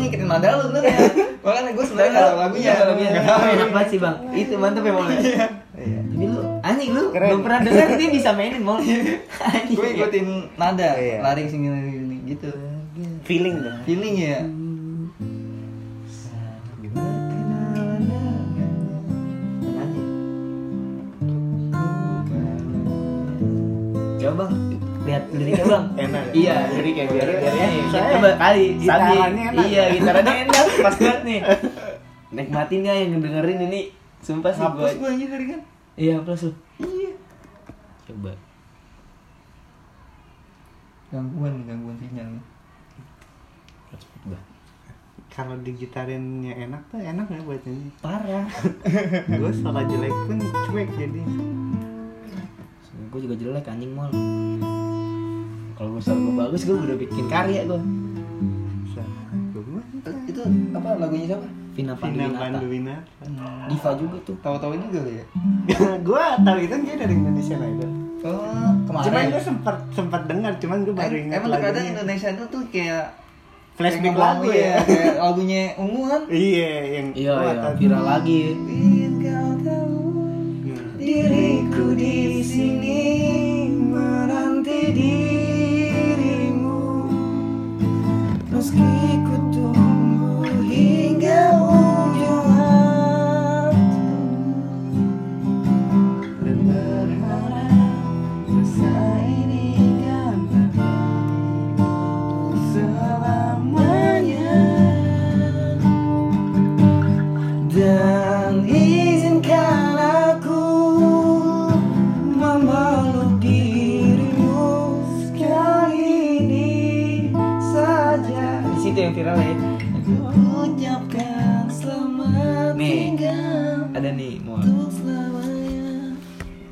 ngikutin 0.04 0.28
nada 0.28 0.48
lu 0.54 0.64
bener 0.70 0.84
ya. 0.84 0.98
Makanya 1.46 1.72
gue 1.72 1.86
sebenarnya 1.86 2.12
nggak 2.12 2.26
tahu 2.26 2.38
lagunya. 2.38 2.62
Iya, 2.64 2.74
lagunya. 2.84 3.10
Enak 3.12 3.70
banget 3.72 3.88
sih 3.88 4.00
bang. 4.00 4.16
Itu 4.32 4.54
mantep 4.56 4.84
ya 4.84 4.94
bang. 4.94 5.08
Iya. 5.12 5.48
Tapi 6.04 6.26
lu 6.28 6.42
anjing 6.62 6.90
lu 6.92 7.04
Keren. 7.10 7.28
belum 7.28 7.42
pernah 7.42 7.60
dengar 7.62 7.88
dia 7.96 8.10
bisa 8.10 8.30
mainin 8.38 8.62
mau. 8.62 8.78
Anjing. 8.78 9.74
gue 9.74 9.88
ikutin 9.96 10.28
nada 10.56 10.90
Iya. 10.94 11.18
lari 11.20 11.44
sini 11.46 11.68
lari 11.68 11.92
sini 11.92 12.16
gitu 12.28 12.52
feeling 13.22 13.58
dong 13.58 13.80
feeling 13.84 14.16
ya 14.20 14.40
liriknya 25.42 25.66
bang. 25.66 25.86
Enak 26.04 26.24
ya? 26.24 26.32
Iya, 26.32 26.56
liriknya 26.72 27.06
biar 27.10 27.28
biar 27.34 27.54
ya. 27.54 27.66
Saya- 27.90 28.12
Coba 28.14 28.30
kali 28.38 28.66
gitarannya 28.78 29.18
sambil- 29.18 29.42
enak. 29.50 29.66
Iya, 29.66 29.84
gitarannya 29.92 30.36
enak, 30.46 30.66
pas 30.86 30.96
banget 30.96 31.22
nih. 31.24 31.40
Nikmatin 32.32 32.82
ya 32.82 32.94
yang 32.96 33.18
dengerin 33.18 33.60
ini. 33.66 33.82
Sumpah 34.22 34.54
sih 34.54 34.62
hapus 34.62 34.94
gua. 34.96 35.10
gue 35.10 35.10
aja 35.12 35.26
tadi 35.28 35.46
kan 35.50 35.62
Iya, 35.98 36.16
plus 36.22 36.46
lu. 36.46 36.52
iya 36.80 37.12
Coba. 38.06 38.32
gangguan 41.10 41.66
gangguan 41.66 41.98
sinyal 41.98 42.30
kalau 45.28 45.56
digitarinnya 45.60 46.56
enak 46.62 46.80
tuh 46.88 47.00
enak 47.00 47.24
ya 47.26 47.40
buat 47.42 47.60
nyanyi 47.62 47.88
Parah. 48.00 48.48
gue 49.42 49.52
salah 49.58 49.84
jelek 49.84 50.12
pun 50.28 50.38
cuek 50.68 50.90
jadi 50.94 51.22
gue 53.10 53.20
juga 53.20 53.36
jelek 53.36 53.66
anjing 53.66 53.92
mall. 53.92 54.12
Kalau 55.82 55.98
gue 55.98 56.14
gue 56.14 56.34
bagus, 56.38 56.62
gue 56.62 56.78
udah 56.78 56.94
bikin 56.94 57.26
karya 57.26 57.66
gue. 57.66 57.82
itu 60.30 60.42
apa 60.78 60.90
lagunya 61.02 61.26
siapa? 61.34 61.48
Vina 61.74 61.98
Vina 61.98 62.30
Panduwinata. 62.30 63.02
Panduwinata. 63.18 63.66
Diva 63.66 63.92
juga 63.98 64.18
tuh. 64.22 64.38
tahu-tahu 64.46 64.78
juga 64.78 65.10
ya? 65.10 65.26
Gue 66.08 66.24
tahu 66.46 66.58
itu 66.62 66.76
dia 66.86 66.96
dari 67.02 67.14
Indonesia 67.18 67.58
Idol 67.58 67.92
oh 68.22 68.72
kemarin. 68.86 69.06
Cuman 69.10 69.24
gue 69.34 69.42
sempat 69.42 69.76
sempat 69.98 70.22
dengar 70.30 70.54
cuman 70.62 70.78
gue 70.86 70.94
baru 70.94 71.16
ingat 71.18 71.42
emang 71.42 71.52
terkadang 71.58 71.86
Indonesia 71.98 72.30
itu 72.30 72.44
tuh 72.46 72.64
kayak 72.70 73.06
flashback 73.74 74.14
lagu 74.14 74.46
ya 74.54 74.54
iya, 74.54 74.74
kayak 74.86 75.16
lagunya 75.18 75.62
ungu 75.82 76.02
kan? 76.06 76.22
Iya 76.30 76.74
yang 77.02 77.08
Iya, 77.18 77.34
iya, 77.42 77.70
viral 77.74 78.04
lagi. 78.06 78.40
Ingin 78.54 79.14
kau 79.18 79.52
tahu 79.66 79.98
Hmm. 80.62 81.02
diriku 81.02 81.86
di 81.98 82.46
sini 82.46 83.02
menanti 83.74 84.80
dirimu 84.94 85.51
Deus 88.62 88.70
que 88.70 88.78
cuida. 88.78 89.41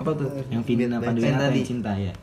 Apa 0.10 0.26
tuh 0.26 0.30
Yang 0.50 0.64
Vina 0.74 0.98
Beat 0.98 1.06
Panduwinata 1.06 1.46
tadi. 1.54 1.62
cinta 1.62 1.92
ya. 1.94 2.14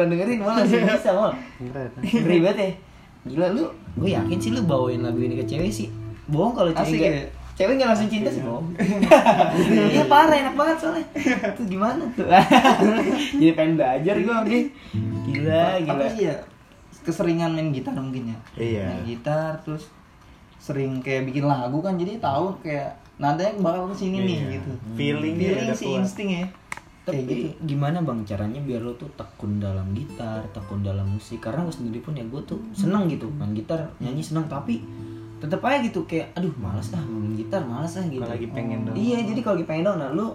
Gak 0.00 0.08
pernah 0.08 0.12
dengerin 0.16 0.38
Mau 0.38 0.48
langsung 0.50 0.80
bisa 0.80 1.10
mau 1.12 1.30
Berat. 1.62 1.92
Ribet 2.02 2.56
ya. 2.56 2.70
Gila 3.22 3.46
lu 3.52 3.64
Gue 3.92 4.10
yakin 4.10 4.38
sih 4.38 4.50
lu 4.50 4.64
bawain 4.64 4.98
lagu 4.98 5.18
ini 5.18 5.34
ke 5.34 5.44
cewek 5.46 5.68
sih. 5.68 5.92
Bohong 6.26 6.54
kalau 6.54 6.70
cewek 6.70 6.86
Asik 6.86 6.98
nggak- 6.98 7.12
ya? 7.14 7.24
Cewek 7.52 7.74
gak 7.76 7.88
langsung 7.88 8.08
cinta 8.08 8.28
sih 8.28 8.40
bohong. 8.40 8.66
Iya 9.92 10.04
parah 10.06 10.32
enak 10.34 10.54
banget 10.54 10.76
soalnya. 10.78 11.04
Itu 11.50 11.62
gimana 11.66 12.00
tuh? 12.10 12.24
Jadi 13.36 13.52
pengen 13.52 13.76
belajar 13.76 14.14
gue 14.16 14.36
dia 14.42 14.60
Gila 15.22 15.64
gila. 15.78 15.92
apa 15.92 16.04
sih 16.08 16.22
ya? 16.24 16.36
Keseringan 17.00 17.52
main 17.52 17.68
gitar 17.70 17.92
mungkin 17.92 18.28
ya? 18.28 18.38
Iya. 18.54 18.84
main 18.86 19.04
gitar 19.06 19.60
terus 19.60 19.92
sering 20.56 21.00
kayak 21.00 21.24
bikin 21.24 21.44
lagu 21.44 21.80
kan 21.80 21.96
jadi 21.96 22.16
tahu 22.16 22.52
kayak 22.60 22.92
nadanya 23.16 23.56
bakal 23.58 23.88
ke 23.88 23.96
sini 23.98 24.16
nih 24.22 24.36
Iya. 24.38 24.48
gitu. 24.54 24.70
Feelingnya 24.92 25.40
feeling 25.50 25.64
udah 25.66 25.76
sih 25.76 25.88
insting 25.94 26.30
ya 26.34 26.44
Tapi 27.00 27.24
gitu 27.24 27.46
gimana 27.64 27.98
bang 28.00 28.20
caranya 28.22 28.60
biar 28.60 28.84
lo 28.84 28.92
tuh 28.94 29.08
tekun 29.16 29.56
dalam 29.56 29.90
gitar, 29.96 30.44
tekun 30.52 30.84
dalam 30.84 31.08
musik 31.08 31.40
Karena 31.40 31.64
gue 31.64 31.72
sendiri 31.72 32.04
pun 32.04 32.12
ya 32.12 32.22
gue 32.22 32.42
tuh 32.44 32.60
seneng 32.72 33.08
gitu 33.08 33.24
main 33.32 33.50
gitar, 33.52 33.80
nyanyi 33.98 34.20
seneng 34.20 34.44
Tapi 34.46 34.80
tetep 35.40 35.64
aja 35.64 35.80
gitu 35.80 36.04
kayak 36.04 36.36
aduh 36.36 36.52
malas 36.60 36.92
ah 36.92 37.00
main 37.00 37.32
gitar, 37.32 37.64
malas 37.64 37.96
ah 37.96 38.04
gitu 38.04 38.20
lagi 38.20 38.52
pengen 38.52 38.84
dong. 38.84 38.92
Iya 38.92 39.24
jadi 39.24 39.40
kalau 39.40 39.56
lagi 39.56 39.66
pengen 39.66 39.84
dong, 39.88 39.96
nah 39.96 40.12
lu 40.12 40.28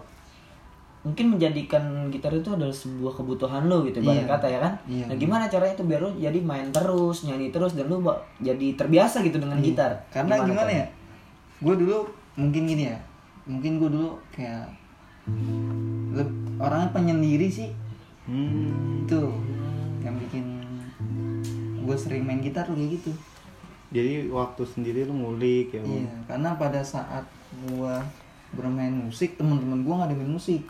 mungkin 1.06 1.38
menjadikan 1.38 2.10
gitar 2.10 2.34
itu 2.34 2.50
adalah 2.50 2.74
sebuah 2.74 3.14
kebutuhan 3.14 3.70
lo 3.70 3.86
gitu 3.86 4.02
Iya. 4.02 4.26
kata 4.26 4.50
ya 4.50 4.58
kan 4.58 4.74
Iya. 4.90 5.06
nah 5.06 5.14
gimana 5.14 5.46
caranya 5.46 5.78
tuh 5.78 5.86
biar 5.86 6.02
lo 6.02 6.10
jadi 6.18 6.42
main 6.42 6.74
terus 6.74 7.30
nyanyi 7.30 7.54
terus 7.54 7.78
dan 7.78 7.94
lo 7.94 8.02
jadi 8.42 8.74
terbiasa 8.74 9.22
gitu 9.22 9.38
dengan 9.38 9.62
gitar 9.62 10.02
karena 10.10 10.42
gimana, 10.42 10.66
caranya? 10.66 10.82
ya 10.82 10.86
gue 11.62 11.76
dulu 11.78 11.98
mungkin 12.34 12.62
gini 12.66 12.90
ya 12.90 12.98
mungkin 13.46 13.78
gue 13.78 13.90
dulu 13.94 14.18
kayak 14.34 14.66
orangnya 16.56 16.90
penyendiri 16.92 17.48
sih 17.48 17.70
Hmm. 18.26 19.06
itu 19.06 19.22
yang 20.02 20.18
bikin 20.18 20.46
gue 21.80 21.94
sering 21.94 22.26
main 22.26 22.42
gitar 22.42 22.66
kayak 22.66 22.98
gitu 22.98 23.14
Jadi 23.94 24.28
waktu 24.28 24.66
sendiri 24.66 25.06
lu 25.06 25.14
ngulik 25.14 25.72
ya. 25.72 25.80
Iya, 25.80 26.10
karena 26.26 26.58
pada 26.58 26.82
saat 26.82 27.22
gua 27.64 28.02
bermain 28.52 28.92
musik, 28.92 29.38
teman-teman 29.38 29.86
gua 29.86 30.04
nggak 30.04 30.10
ada 30.12 30.18
main 30.20 30.36
musik. 30.36 30.68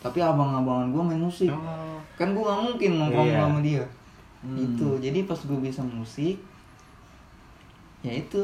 Tapi 0.00 0.18
abang-abangan 0.18 0.90
gua 0.90 1.02
main 1.04 1.22
musik. 1.22 1.52
Oh. 1.52 2.00
Kan 2.18 2.34
gua 2.34 2.50
nggak 2.50 2.74
mungkin 2.74 2.90
nongkrong 2.98 3.30
Iya. 3.30 3.38
sama 3.38 3.58
dia. 3.62 3.84
Hmm. 4.42 4.56
Itu. 4.58 4.88
Jadi 4.98 5.22
pas 5.22 5.38
gua 5.44 5.60
bisa 5.60 5.84
musik, 5.86 6.40
ya 8.02 8.12
itu 8.16 8.40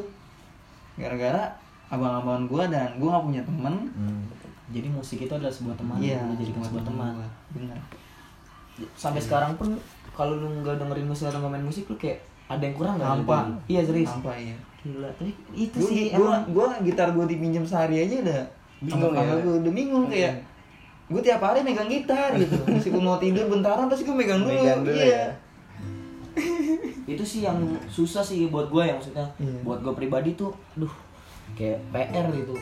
gara-gara 0.95 1.51
abang-abangan 1.89 2.45
gua 2.47 2.65
dan 2.71 2.89
gua 3.03 3.19
nggak 3.19 3.27
punya 3.27 3.43
temen. 3.43 3.75
Hmm. 3.99 4.21
Jadi 4.71 4.89
musik 4.89 5.19
itu 5.21 5.31
adalah 5.31 5.51
sebuah 5.51 5.75
teman 5.75 5.99
Iya, 5.99 6.23
lu 6.23 6.35
jadikan 6.35 6.59
buat 6.59 6.69
sebuah 6.71 6.85
teman 6.85 7.09
gua. 7.15 7.29
Benar. 7.53 7.79
sampai 8.95 9.19
sekarang 9.19 9.53
pun 9.55 9.77
kalau 10.11 10.35
lu 10.35 10.49
nggak 10.61 10.77
dengerin 10.77 11.05
musik 11.05 11.27
atau 11.27 11.39
nggak 11.39 11.53
main 11.53 11.63
musik 11.63 11.85
lu 11.85 11.97
kayak 11.97 12.19
ada 12.47 12.63
yang 12.63 12.73
kurang 12.73 12.95
nggak 12.97 13.11
Hampa. 13.15 13.39
iya 13.67 13.81
serius 13.81 14.09
Hampa 14.09 14.33
ya. 14.33 14.57
gila 14.81 15.11
tapi 15.13 15.31
itu 15.53 15.77
Gua, 15.77 15.87
sih 15.87 16.03
gua, 16.09 16.17
emang 16.17 16.43
gua 16.51 16.67
gitar 16.81 17.09
gua 17.11 17.25
dipinjam 17.25 17.63
sehari 17.63 18.01
aja 18.01 18.17
udah 18.21 18.41
Bingung 18.81 19.13
ya? 19.13 19.37
gua 19.37 19.55
udah 19.61 19.73
bingung 19.73 20.07
kayak 20.07 20.35
gue 21.07 21.19
tiap 21.21 21.43
hari 21.43 21.61
megang 21.61 21.85
gitar 21.87 22.33
gitu 22.33 22.55
meskipun 22.71 23.03
mau 23.03 23.19
tidur 23.19 23.45
bentaran 23.47 23.85
pasti 23.85 24.07
gue 24.07 24.15
megang 24.15 24.41
dulu, 24.41 24.55
Megang 24.55 24.81
dulu 24.81 24.95
iya 24.95 25.11
ya. 25.11 25.27
itu 27.05 27.21
sih 27.21 27.41
yang 27.43 27.59
susah 27.85 28.23
sih 28.23 28.47
buat 28.47 28.71
gue 28.71 28.79
ya 28.81 28.95
maksudnya 28.95 29.27
Iya. 29.37 29.59
buat 29.61 29.83
gue 29.83 29.91
pribadi 29.93 30.33
tuh 30.33 30.55
aduh 30.73 30.93
kayak 31.57 31.79
PR 31.93 32.27
gitu. 32.33 32.55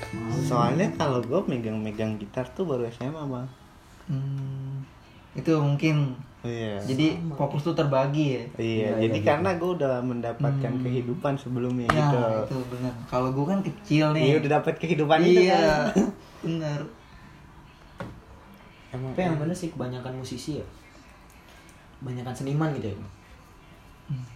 Soalnya 0.45 0.89
kalau 0.95 1.21
gue 1.23 1.41
megang-megang 1.49 2.17
gitar 2.19 2.47
tuh 2.53 2.65
baru 2.65 2.87
SMA 2.89 3.23
bang. 3.25 3.49
Hmm, 4.09 4.85
itu 5.37 5.53
mungkin. 5.59 6.17
Iya. 6.47 6.79
Jadi 6.87 7.19
fokus 7.35 7.67
tuh 7.67 7.75
terbagi 7.75 8.39
ya? 8.39 8.43
Iya 8.57 8.63
Iya, 8.63 8.91
jadi 9.11 9.19
iya, 9.19 9.27
karena 9.27 9.51
gue 9.59 9.71
udah 9.75 9.95
mendapatkan 10.07 10.73
kehidupan 10.87 11.35
sebelumnya 11.35 11.91
ya 11.91 11.99
gitu. 11.99 12.19
itu 12.47 12.57
benar 12.71 12.93
kalau 13.11 13.29
gue 13.35 13.43
kan 13.45 13.61
kecil 13.61 14.15
nih. 14.15 14.23
Iya 14.23 14.35
udah 14.47 14.51
dapat 14.63 14.75
kehidupan 14.79 15.19
itu 15.27 15.51
iya 15.51 15.91
kan 15.91 16.15
benar 16.47 16.81
emang 18.89 19.13
tapi 19.13 19.21
yang 19.27 19.37
bener 19.37 19.57
sih 19.59 19.69
kebanyakan 19.75 20.15
musisi 20.15 20.63
ya. 20.63 20.67
Kebanyakan 21.99 22.35
seniman 22.39 22.71
gitu 22.79 22.95
ya 22.95 22.99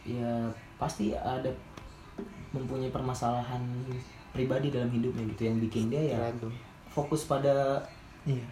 ya 0.05 0.33
pasti 0.77 1.17
ada 1.17 1.49
mempunyai 2.53 2.93
permasalahan 2.93 3.63
pribadi 4.33 4.73
dalam 4.73 4.89
hidupnya 4.89 5.23
gitu. 5.37 5.43
Yang 5.47 5.57
bikin 5.69 5.85
dia 5.93 6.03
ya 6.17 6.21
fokus 6.93 7.25
pada 7.25 7.81
iya. 8.29 8.45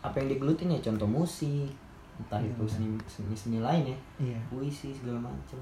apa 0.00 0.16
yang 0.20 0.32
digelutin 0.32 0.72
ya 0.72 0.80
contoh 0.80 1.08
musik 1.08 1.68
entah 2.12 2.40
Iya, 2.40 2.52
itu 2.52 2.64
seni, 2.68 2.88
seni 3.08 3.34
seni 3.36 3.58
lain 3.60 3.84
ya. 3.88 3.98
Iya. 4.20 4.38
Puisi 4.52 4.92
segala 4.92 5.18
macam 5.32 5.60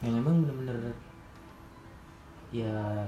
yang 0.00 0.16
emang 0.16 0.40
bener-bener 0.44 0.76
ya 2.50 3.04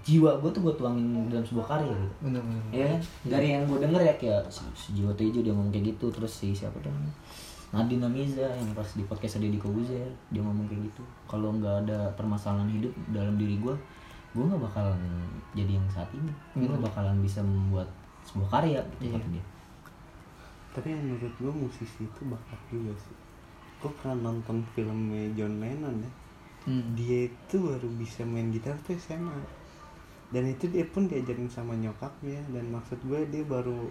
jiwa 0.00 0.36
gue 0.40 0.50
tuh 0.52 0.62
gue 0.64 0.74
tuangin 0.80 1.28
dalam 1.28 1.44
sebuah 1.44 1.66
karya 1.76 1.92
gitu. 1.92 2.14
Benar 2.28 2.40
benar 2.40 2.62
ya 2.72 2.86
kan? 2.88 3.00
dari 3.28 3.46
yang 3.52 3.62
gue 3.68 3.78
denger 3.84 4.00
ya 4.00 4.14
kayak 4.16 4.42
si, 4.48 4.64
si 4.72 4.88
Jiwa 4.96 5.12
Tejo 5.12 5.44
dia 5.44 5.52
ngomong 5.52 5.72
kayak 5.72 5.96
gitu 5.96 6.08
terus 6.08 6.32
si 6.32 6.56
siapa 6.56 6.76
tuh 6.80 6.88
namanya? 6.88 7.14
Nadine 7.70 8.02
Amiza 8.02 8.48
yang 8.50 8.74
pas 8.74 8.88
di 8.98 9.06
podcast 9.06 9.38
Deddy 9.38 9.60
Kobuzer 9.60 10.08
dia 10.32 10.42
ngomong 10.42 10.66
kayak 10.66 10.88
gitu. 10.88 11.02
Kalau 11.28 11.52
nggak 11.54 11.86
ada 11.86 12.08
permasalahan 12.16 12.66
hidup 12.72 12.92
dalam 13.12 13.36
diri 13.36 13.60
gue 13.60 13.74
gue 14.30 14.44
nggak 14.46 14.62
bakalan 14.62 15.00
jadi 15.54 15.76
yang 15.78 15.88
saat 15.90 16.10
ini. 16.14 16.32
Gue 16.54 16.70
nggak 16.70 16.86
bakalan 16.86 17.18
bisa 17.22 17.42
membuat 17.42 17.88
sebuah 18.26 18.48
karya 18.60 18.80
gitu 19.00 19.16
Iya. 19.16 19.40
dia 19.40 19.44
tapi 20.70 20.94
menurut 20.94 21.34
gue 21.34 21.52
musisi 21.52 22.06
itu 22.06 22.20
bakat 22.30 22.60
juga 22.70 22.94
sih. 22.94 23.16
Gue 23.82 23.90
pernah 23.98 24.30
nonton 24.30 24.62
filmnya 24.74 25.26
John 25.34 25.58
Lennon 25.58 25.98
ya. 25.98 26.12
Hmm. 26.60 26.92
dia 26.92 27.24
itu 27.24 27.56
baru 27.56 27.88
bisa 27.96 28.20
main 28.20 28.52
gitar 28.52 28.76
tuh 28.84 28.92
SMA 29.00 29.32
dan 30.28 30.44
itu 30.44 30.68
dia 30.68 30.84
pun 30.84 31.08
diajarin 31.10 31.50
sama 31.50 31.74
nyokapnya. 31.74 32.38
Dan 32.54 32.70
maksud 32.70 33.02
gue 33.02 33.20
dia 33.32 33.42
baru 33.42 33.90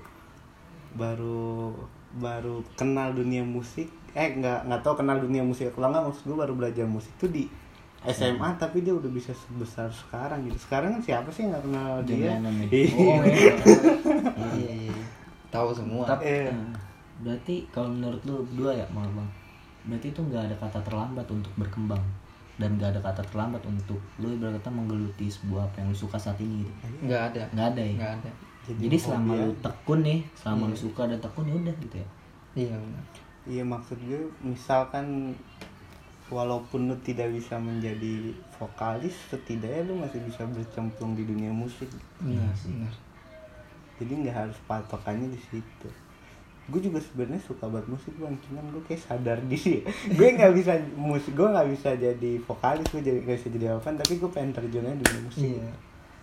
baru 0.96 1.76
baru 2.16 2.64
kenal 2.80 3.12
dunia 3.12 3.44
musik. 3.44 3.92
Eh 4.16 4.40
nggak 4.40 4.72
nggak 4.72 4.82
tahu 4.86 5.04
kenal 5.04 5.20
dunia 5.20 5.44
musik 5.44 5.76
kalau 5.76 5.92
nggak. 5.92 6.06
Maksud 6.14 6.24
gue 6.32 6.38
baru 6.40 6.54
belajar 6.56 6.86
musik 6.88 7.12
tuh 7.20 7.28
di 7.28 7.52
SMA 8.02 8.50
tapi 8.56 8.80
dia 8.80 8.92
udah 8.92 9.08
bisa 9.08 9.32
sebesar 9.32 9.92
sekarang 9.92 10.48
gitu. 10.48 10.56
Sekarang 10.58 10.96
kan 10.96 11.02
siapa 11.02 11.28
sih 11.30 11.44
yang 11.44 11.52
nggak 11.52 11.64
kenal 11.68 11.92
dia 12.04 12.16
ya. 12.16 12.34
Iya. 12.72 12.92
oh 12.96 13.22
iya. 13.26 13.54
Iya 14.56 14.72
iya 14.88 14.98
tahu 15.50 15.70
semua. 15.74 16.06
Tapi, 16.06 16.24
Iya. 16.24 16.54
nah, 16.54 16.80
berarti 17.20 17.56
kalau 17.70 17.90
menurut 17.90 18.22
lu 18.24 18.40
berdua 18.46 18.72
ya 18.74 18.86
maaf 18.90 19.12
bang 19.12 19.30
berarti 19.80 20.08
itu 20.12 20.22
nggak 20.22 20.44
ada 20.46 20.56
kata 20.58 20.80
terlambat 20.82 21.28
untuk 21.28 21.52
berkembang. 21.56 22.04
Dan 22.56 22.76
nggak 22.76 22.92
ada 22.92 23.02
kata 23.02 23.24
terlambat 23.26 23.64
untuk 23.64 24.00
lu 24.16 24.32
berkata 24.36 24.68
menggeluti 24.68 25.28
sebuah 25.28 25.64
apa 25.66 25.80
yang 25.80 25.92
lu 25.92 25.98
suka 25.98 26.16
saat 26.16 26.40
ini 26.40 26.64
gitu. 26.64 26.72
Nggak 27.04 27.22
ada. 27.32 27.44
Nggak 27.52 27.68
ada 27.72 27.82
ya? 27.82 27.96
Nggak 27.96 28.14
ada. 28.20 28.32
Jadi 28.64 28.80
jadi 28.86 28.98
selama 29.00 29.32
lu 29.34 29.48
aja. 29.50 29.60
tekun 29.66 30.00
nih 30.04 30.20
selama 30.36 30.64
Iya. 30.64 30.72
lu 30.72 30.78
suka 30.78 31.02
dan 31.04 31.20
tekun 31.20 31.46
ya 31.48 31.56
udah 31.58 31.76
gitu 31.80 31.96
ya? 31.98 32.08
Iya 32.56 32.76
benar. 32.76 33.04
Iya 33.44 33.64
maksud 33.66 33.98
gue 34.00 34.22
misalkan 34.40 35.06
walaupun 36.30 36.90
lu 36.90 36.96
tidak 37.02 37.34
bisa 37.34 37.58
menjadi 37.58 38.34
vokalis 38.62 39.18
setidaknya 39.30 39.90
lu 39.90 39.98
masih 39.98 40.22
bisa 40.24 40.46
bercemplung 40.46 41.18
di 41.18 41.26
dunia 41.26 41.50
musik. 41.50 41.90
Benar 42.22 42.54
benar. 42.66 42.94
Jadi 44.00 44.12
nggak 44.24 44.36
harus 44.38 44.58
patokannya 44.70 45.28
di 45.34 45.42
situ. 45.50 45.90
Gue 46.70 46.86
juga 46.86 47.02
sebenarnya 47.02 47.42
suka 47.42 47.66
banget 47.66 47.90
musik 47.90 48.14
bang. 48.22 48.38
Cuman 48.46 48.64
gue 48.70 48.84
kayak 48.86 49.02
sadar 49.02 49.42
diri. 49.42 49.82
Gue 50.18 50.38
nggak 50.38 50.54
bisa 50.54 50.78
musik 50.94 51.34
gue 51.34 51.50
nggak 51.50 51.68
bisa 51.74 51.98
jadi 51.98 52.32
vokalis 52.46 52.86
gue 52.94 53.02
jadi 53.02 53.20
nggak 53.26 53.38
bisa 53.42 53.50
jadi 53.50 53.66
apa 53.74 53.90
tapi 53.98 54.22
gue 54.22 54.30
pengen 54.30 54.54
terjunnya 54.54 54.94
di 54.94 55.04
dunia 55.04 55.24
musik. 55.26 55.50
Iya. 55.50 55.70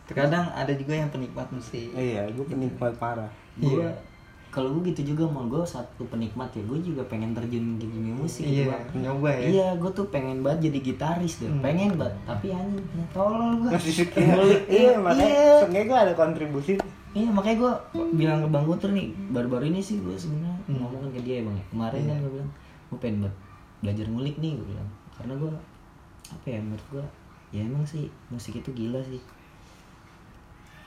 Terkadang 0.07 0.47
ada 0.55 0.71
juga 0.71 0.95
yang 0.95 1.11
penikmat 1.11 1.51
musik. 1.51 1.91
Iya 1.99 2.31
gue 2.31 2.47
penikmat 2.47 2.95
parah. 2.97 3.31
Gue 3.59 3.83
Iya. 3.83 3.91
Kalau 4.49 4.73
gue 4.73 4.89
gitu 4.89 5.13
juga 5.13 5.25
mau 5.25 5.45
gue 5.45 5.61
satu 5.63 6.07
penikmat 6.07 6.49
ya 6.51 6.63
gue 6.63 6.79
juga 6.81 7.03
pengen 7.05 7.31
terjun 7.31 7.77
di 7.77 7.85
dunia 7.85 8.13
musik 8.13 8.43
gitu, 8.43 8.65
iya 8.65 8.73
Bang. 8.73 8.85
nyoba 8.97 9.31
ya 9.31 9.47
Iya, 9.47 9.69
gue 9.77 9.91
tuh 9.93 10.07
pengen 10.07 10.41
banget 10.41 10.59
jadi 10.67 10.79
gitaris 10.83 11.35
deh. 11.39 11.47
Hmm. 11.47 11.61
Pengen 11.61 11.93
banget, 11.95 12.17
tapi 12.25 12.47
anjing 12.51 12.87
ya 12.91 13.05
tolol 13.11 13.53
gue. 13.59 13.71
masih 13.71 13.95
suka 13.99 14.17
iya 14.73 14.93
makanya 14.97 15.29
Iya. 15.29 15.53
seenggaknya 15.61 15.87
gue 15.87 15.99
ada 16.01 16.15
kontribusi 16.15 16.73
Iya 17.13 17.29
makanya 17.29 17.57
gue 17.59 17.73
bilang 18.15 18.39
ke 18.41 18.49
Bang 18.51 18.65
Guntur 18.65 18.91
nih 18.91 19.09
baru-baru 19.31 19.65
ini 19.67 19.81
sih 19.81 19.99
gue 19.99 20.13
sebenarnya 20.15 20.57
Hmm. 20.65 20.77
ngomong 20.79 21.01
kan 21.01 21.11
ke 21.13 21.21
dia 21.23 21.35
ya 21.39 21.43
bang. 21.45 21.57
Kemarin 21.67 22.01
kan 22.03 22.17
gue 22.19 22.33
bilang 22.33 22.51
gue 22.87 22.99
pengen 22.99 23.19
banget 23.23 23.37
belajar 23.79 24.07
ngulik 24.07 24.37
nih 24.37 24.53
gue 24.53 24.67
bilang 24.67 24.89
karena 25.13 25.33
gue 25.35 25.53
apa 26.29 26.47
ya 26.47 26.59
menurut 26.59 26.87
gue 26.91 27.05
ya 27.51 27.61
emang 27.63 27.85
sih 27.85 28.05
musik 28.29 28.57
itu 28.57 28.71
gila 28.71 29.01
sih. 29.03 29.21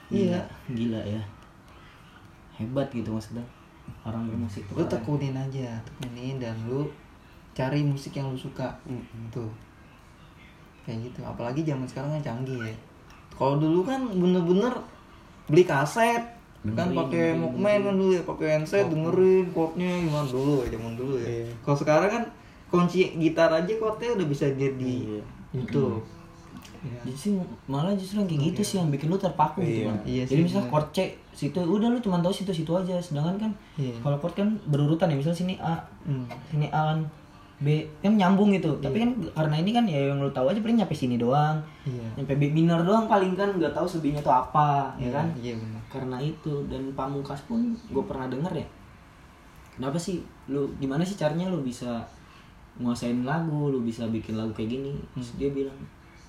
Iya. 0.09 0.41
gila 0.67 0.97
ya 0.99 1.21
hebat 2.59 2.87
gitu 2.91 3.15
maksudnya. 3.15 3.45
Orang 4.05 4.29
bermusik 4.29 4.67
tuh 4.69 4.77
lu 4.77 4.85
keren. 4.85 4.93
tekunin 4.93 5.33
aja 5.33 5.81
tekunin 5.81 6.37
dan 6.37 6.53
lu 6.69 6.85
cari 7.57 7.81
musik 7.81 8.13
yang 8.13 8.29
lu 8.29 8.37
suka. 8.37 8.69
Mm-mm. 8.85 9.31
tuh. 9.33 9.49
Kayak 10.85 11.09
gitu. 11.09 11.19
Apalagi 11.25 11.65
zaman 11.65 11.87
sekarang 11.87 12.11
kan 12.19 12.21
canggih 12.21 12.59
ya. 12.59 12.75
Kalau 13.33 13.55
dulu 13.57 13.87
kan 13.87 14.03
bener-bener 14.11 14.73
beli 15.49 15.63
kaset 15.65 16.21
kan 16.59 16.91
Dengerin, 16.91 16.91
pakai 16.91 17.23
dengerin, 17.33 17.39
Walkman 17.39 17.79
kan 17.87 17.95
dulu 17.95 18.11
ya 18.11 18.21
pakai 18.27 18.47
handset 18.59 18.85
dengerin 18.91 19.45
chordnya 19.55 19.91
gimana 20.03 20.27
dulu 20.27 20.53
ya 20.59 20.67
zaman 20.75 20.93
dulu 20.99 21.13
ya. 21.15 21.27
Iya. 21.31 21.47
kalau 21.63 21.77
sekarang 21.79 22.09
kan 22.11 22.23
kunci 22.67 22.99
gitar 23.15 23.49
aja 23.55 23.73
chordnya 23.79 24.09
udah 24.19 24.27
bisa 24.27 24.45
jadi 24.59 24.95
Iya. 25.07 25.23
YouTube 25.55 26.03
Iya. 26.79 26.99
Justru 27.05 27.35
malah 27.65 27.91
justru 27.91 28.17
yang 28.17 28.27
kayak 28.27 28.43
gitu 28.49 28.61
sih 28.61 28.75
yang 28.77 28.87
bikin 28.87 29.07
lu 29.07 29.15
terpaku 29.15 29.59
gitu 29.59 29.83
Iya. 29.83 29.87
kan. 29.87 29.97
Iya 30.03 30.23
Jadi 30.25 30.31
sih, 30.33 30.45
misal 30.47 30.61
bener. 30.61 30.71
chord 30.71 30.87
C 30.89 30.97
situ 31.31 31.59
udah 31.59 31.87
lu 31.87 31.99
cuma 31.99 32.17
tahu 32.17 32.31
situ-situ 32.31 32.71
aja. 32.71 32.95
Sedangkan 32.97 33.35
kan 33.37 33.51
Iya. 33.75 33.93
kalau 33.99 34.17
chord 34.17 34.33
kan 34.33 34.47
berurutan 34.65 35.07
ya 35.07 35.15
misal 35.15 35.31
sini 35.31 35.55
A, 35.57 35.75
Hmm. 36.03 36.23
sini 36.45 36.67
A 36.67 36.89
kan 36.89 36.99
B 37.59 37.67
kan 37.99 38.15
nyambung 38.15 38.51
gitu. 38.51 38.71
Tapi 38.77 38.95
Iya. 38.95 39.03
kan 39.03 39.09
karena 39.35 39.55
ini 39.57 39.71
kan 39.71 39.83
ya 39.83 39.99
yang 40.07 40.17
lu 40.17 40.31
tahu 40.31 40.47
aja 40.47 40.57
paling 40.57 40.79
nyampe 40.79 40.93
sini 40.93 41.15
doang. 41.15 41.59
Iya. 41.83 42.07
Nyampe 42.15 42.33
B 42.33 42.43
minor 42.49 42.79
doang 42.81 43.03
paling 43.05 43.35
kan 43.35 43.51
nggak 43.51 43.71
tahu 43.71 43.83
selebihnya 43.83 44.19
tuh 44.19 44.31
apa, 44.31 44.95
ya 44.95 45.11
kan? 45.11 45.27
Iya 45.35 45.53
benar. 45.53 45.81
Karena 45.89 46.17
itu 46.17 46.63
dan 46.65 46.87
pamungkas 46.93 47.43
pun 47.43 47.59
gue 47.75 48.03
pernah 48.05 48.27
denger 48.27 48.55
ya. 48.55 48.67
Kenapa 49.75 49.95
sih 49.95 50.19
lu 50.45 50.71
gimana 50.75 51.03
sih 51.03 51.15
caranya 51.15 51.47
lu 51.47 51.59
bisa 51.59 51.99
nguasain 52.77 53.23
lagu, 53.23 53.67
lu 53.67 53.79
bisa 53.81 54.07
bikin 54.07 54.35
lagu 54.35 54.51
kayak 54.53 54.71
gini? 54.71 54.95
Terus 55.13 55.35
dia 55.35 55.51
bilang 55.51 55.75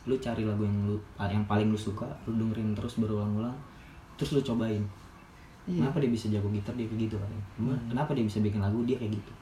lu 0.05 0.17
cari 0.17 0.43
lagu 0.43 0.65
yang 0.65 0.77
lu 0.87 0.97
yang 1.21 1.45
paling 1.45 1.69
lu 1.69 1.77
suka, 1.77 2.09
lu 2.25 2.37
dengerin 2.37 2.73
terus 2.73 2.97
berulang-ulang, 2.97 3.53
terus 4.17 4.33
lu 4.33 4.41
cobain. 4.41 4.81
Iya. 5.69 5.85
Kenapa 5.85 6.01
dia 6.01 6.11
bisa 6.11 6.27
jago 6.29 6.49
gitar 6.49 6.73
dia 6.73 6.89
kayak 6.89 7.01
gitu 7.05 7.17
kan? 7.21 7.31
Gimana- 7.55 7.85
Kenapa 7.87 8.11
dia 8.17 8.25
bisa 8.25 8.41
bikin 8.41 8.59
lagu 8.59 8.81
dia 8.83 8.97
kayak 8.97 9.13
gitu? 9.13 9.33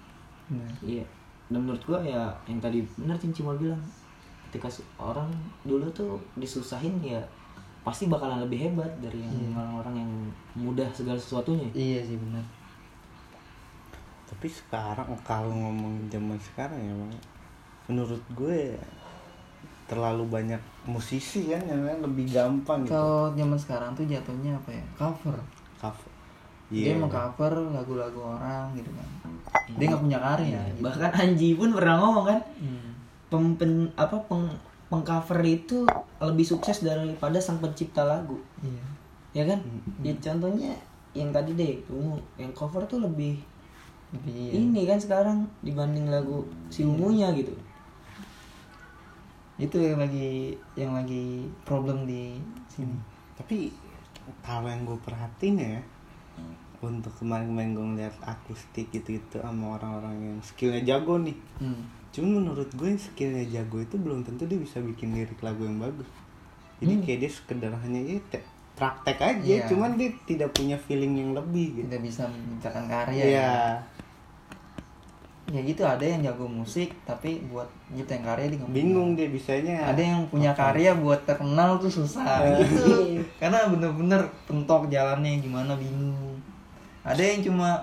Benar. 0.50 0.70
Iya. 0.82 1.04
Dan 1.48 1.58
menurut 1.64 1.82
gua 1.82 2.00
ya 2.02 2.28
yang 2.44 2.58
tadi 2.58 2.82
benar 2.98 3.16
Cincimol 3.16 3.56
bilang, 3.56 3.80
ketika 4.50 4.68
orang 4.98 5.30
dulu 5.62 5.86
tuh 5.92 6.18
disusahin 6.34 6.98
ya 7.00 7.20
pasti 7.80 8.04
bakalan 8.04 8.42
lebih 8.42 8.68
hebat 8.68 8.90
dari 8.98 9.22
yang 9.22 9.32
Iya. 9.32 9.56
orang-orang 9.56 9.94
yang 10.04 10.10
mudah 10.58 10.88
segala 10.92 11.16
sesuatunya. 11.16 11.70
Iya 11.72 12.02
sih 12.04 12.18
benar. 12.18 12.42
tapi 14.28 14.44
sekarang 14.44 15.08
kalau 15.24 15.48
ngomong 15.48 16.04
zaman 16.06 16.36
sekarang 16.36 16.76
ya 16.76 16.92
bang 16.92 17.12
menurut 17.88 18.20
gue 18.36 18.76
terlalu 19.88 20.24
banyak 20.28 20.60
musisi 20.84 21.48
kan 21.48 21.64
yang 21.64 21.80
lebih 21.98 22.28
gampang 22.28 22.84
gitu 22.84 22.92
Kalau 22.92 23.32
zaman 23.32 23.56
sekarang 23.56 23.90
tuh 23.92 24.04
jatuhnya 24.04 24.52
apa 24.54 24.70
ya? 24.70 24.84
Cover. 24.94 25.36
cover 25.80 26.10
Dia 26.68 26.92
Iya. 26.92 27.00
mengcover 27.00 27.52
lagu-lagu 27.72 28.20
orang 28.28 28.76
gitu 28.76 28.92
kan. 28.92 29.08
Dia 29.74 29.88
nggak 29.88 30.02
punya 30.04 30.18
karya. 30.20 30.60
gitu. 30.68 30.84
Bahkan 30.84 31.10
Anji 31.16 31.56
pun 31.56 31.72
pernah 31.72 31.96
ngomong 31.96 32.28
kan, 32.28 32.40
Hmm. 32.60 32.92
pem, 33.26 33.44
pen- 33.56 33.92
apa 33.96 34.20
peng, 34.22 34.44
pengcover 34.86 35.40
itu 35.42 35.88
lebih 36.18 36.44
sukses 36.44 36.84
daripada 36.84 37.40
sang 37.40 37.56
pencipta 37.56 38.04
lagu. 38.04 38.36
Iya. 38.60 38.84
Ya 39.32 39.44
kan? 39.46 39.58
Ya 39.98 40.12
contohnya 40.14 40.76
yang 41.12 41.32
tadi 41.32 41.56
deh, 41.56 41.80
ungu, 41.88 42.20
yang 42.36 42.52
cover 42.52 42.84
tuh 42.84 43.00
lebih 43.00 43.40
Lebih 44.08 44.32
iya. 44.32 44.52
ini 44.58 44.82
kan 44.84 44.96
sekarang 44.96 45.38
dibanding 45.60 46.08
lagu 46.08 46.40
si 46.68 46.80
ungunya 46.80 47.28
gitu. 47.30 47.52
Itu 49.58 49.76
yang 49.76 49.98
lagi 49.98 50.30
yang 50.72 50.94
lagi 50.94 51.24
problem 51.62 52.04
di 52.04 52.38
sini. 52.68 52.94
tapi 53.34 53.70
kalau 54.40 54.66
yang 54.66 54.82
gue 54.82 54.98
perhatiin 54.98 55.56
ya 55.56 55.78
untuk 56.78 57.10
kemarin-kemarin 57.16 57.70
gue 57.72 57.86
ngeliat 57.88 58.16
akustik 58.20 58.86
gitu-gitu 58.88 59.38
sama 59.38 59.74
orang-orang 59.74 60.14
yang 60.24 60.38
skillnya 60.40 60.82
jago 60.84 61.18
nih 61.18 61.34
Hmm. 61.56 61.82
Cuman 62.08 62.40
menurut 62.40 62.70
gue 62.72 62.94
skillnya 62.94 63.44
jago 63.48 63.78
itu 63.78 63.94
belum 63.94 64.22
tentu 64.22 64.42
dia 64.44 64.56
bisa 64.56 64.78
bikin 64.78 65.12
lirik 65.12 65.38
lagu 65.38 65.62
yang 65.62 65.76
bagus. 65.76 66.06
Jadi 66.78 66.94
kayak 67.00 67.18
dia 67.20 67.30
sekedar 67.32 67.72
hanya 67.76 68.00
ya 68.00 68.18
te- 68.24 68.46
praktek 68.74 69.18
aja, 69.18 69.42
Iya. 69.44 69.66
cuman 69.66 69.94
dia 69.94 70.14
tidak 70.22 70.50
punya 70.52 70.78
feeling 70.78 71.14
yang 71.16 71.30
lebih 71.32 71.66
gitu. 71.74 71.86
Tidak 71.86 71.98
bisa 72.00 72.22
menciptakan 72.24 72.84
karya. 72.86 73.22
Iya. 73.22 73.34
ya. 73.34 73.52
Ya 75.48 75.64
gitu 75.64 75.80
ada 75.80 76.04
yang 76.04 76.20
jago 76.20 76.44
musik 76.44 76.92
tapi 77.08 77.40
buat 77.48 77.64
nyiptain 77.88 78.20
karya 78.20 78.52
dia 78.52 78.60
nggak 78.60 78.68
Bingung 78.68 79.16
dia 79.16 79.32
bisanya. 79.32 79.80
ada 79.80 79.96
yang 79.96 80.28
punya 80.28 80.52
karya 80.52 80.92
buat 80.92 81.24
terkenal 81.24 81.80
tuh 81.80 81.88
susah. 81.88 82.44
Gitu. 82.60 83.24
Karena 83.40 83.64
bener-bener 83.72 84.28
pentok 84.44 84.92
jalannya 84.92 85.40
gimana 85.40 85.72
bingung. 85.80 86.36
Ada 87.00 87.24
yang 87.24 87.40
cuma 87.48 87.80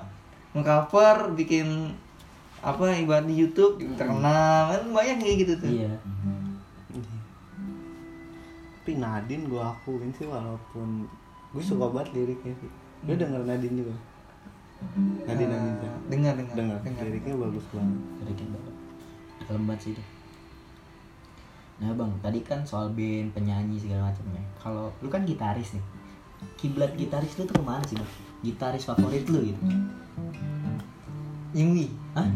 mengcover 0.53 1.33
bikin 1.33 1.89
apa 2.61 2.93
ibarat 3.01 3.25
di 3.25 3.33
YouTube 3.33 3.81
terkenal. 3.97 4.69
Kan 4.69 4.85
banyak 4.93 5.17
kayak 5.25 5.37
gitu 5.41 5.53
tuh. 5.57 5.69
Iya. 5.69 5.93
Tapi 8.85 9.01
Nadine 9.01 9.49
gue 9.49 9.57
akuin 9.57 10.13
sih 10.13 10.29
walaupun 10.29 11.09
gue 11.49 11.63
suka 11.65 11.89
banget 11.89 12.13
liriknya 12.13 12.53
sih. 12.61 12.69
Gue 13.09 13.17
denger 13.17 13.41
Nadine 13.41 13.81
juga. 13.81 13.97
Nadine 15.25 15.51
Eh, 15.51 15.57
Aminta. 15.57 15.89
dengar 16.11 16.33
dengar 16.37 16.55
Dengar. 16.55 16.79
dengar. 16.83 17.03
Liriknya 17.07 17.35
bagus 17.39 17.65
banget. 17.73 17.99
Liriknya 18.23 18.49
banget 18.53 18.73
lembat 19.45 19.77
sih 19.77 19.93
itu. 19.93 20.03
Nah 21.77 21.91
bang 21.93 22.11
tadi 22.23 22.39
kan 22.41 22.63
soal 22.65 22.89
band 22.95 23.35
penyanyi 23.35 23.77
segala 23.77 24.09
macamnya. 24.09 24.41
Kalau 24.57 24.89
lu 25.03 25.09
kan 25.11 25.21
gitaris 25.27 25.75
nih. 25.75 25.85
Kiblat 26.57 26.93
gitaris 26.97 27.35
lu 27.37 27.45
tuh 27.45 27.55
ke 27.57 27.63
mana 27.63 27.83
sih 27.85 27.97
bang? 27.99 28.11
Gitaris 28.41 28.87
favorit 28.87 29.25
lu 29.29 29.39
gitu. 29.43 29.59
Yingwi 31.55 31.87
Hah? 32.15 32.27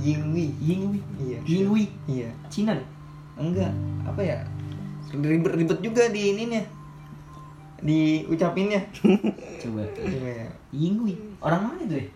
Yingwi 0.00 0.56
Yingwi 0.60 1.00
iya. 1.20 1.38
Yingwi 1.44 1.84
iya. 2.08 2.28
Cina 2.48 2.76
enggak. 3.36 3.72
Apa 4.04 4.20
ya? 4.22 4.38
Ribet 5.10 5.52
ribet 5.54 5.78
juga 5.82 6.08
di 6.10 6.32
ininya 6.34 6.60
di 7.84 8.24
ucapinnya 8.24 8.80
coba. 9.60 9.84
Coba 9.92 10.28
ya. 10.32 10.48
Yingwi 10.72 11.14
orang 11.44 11.68
mana 11.68 11.80
itu 11.84 12.00
ya 12.00 12.08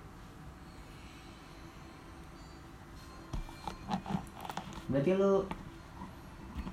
berarti 4.89 5.13
lu 5.21 5.45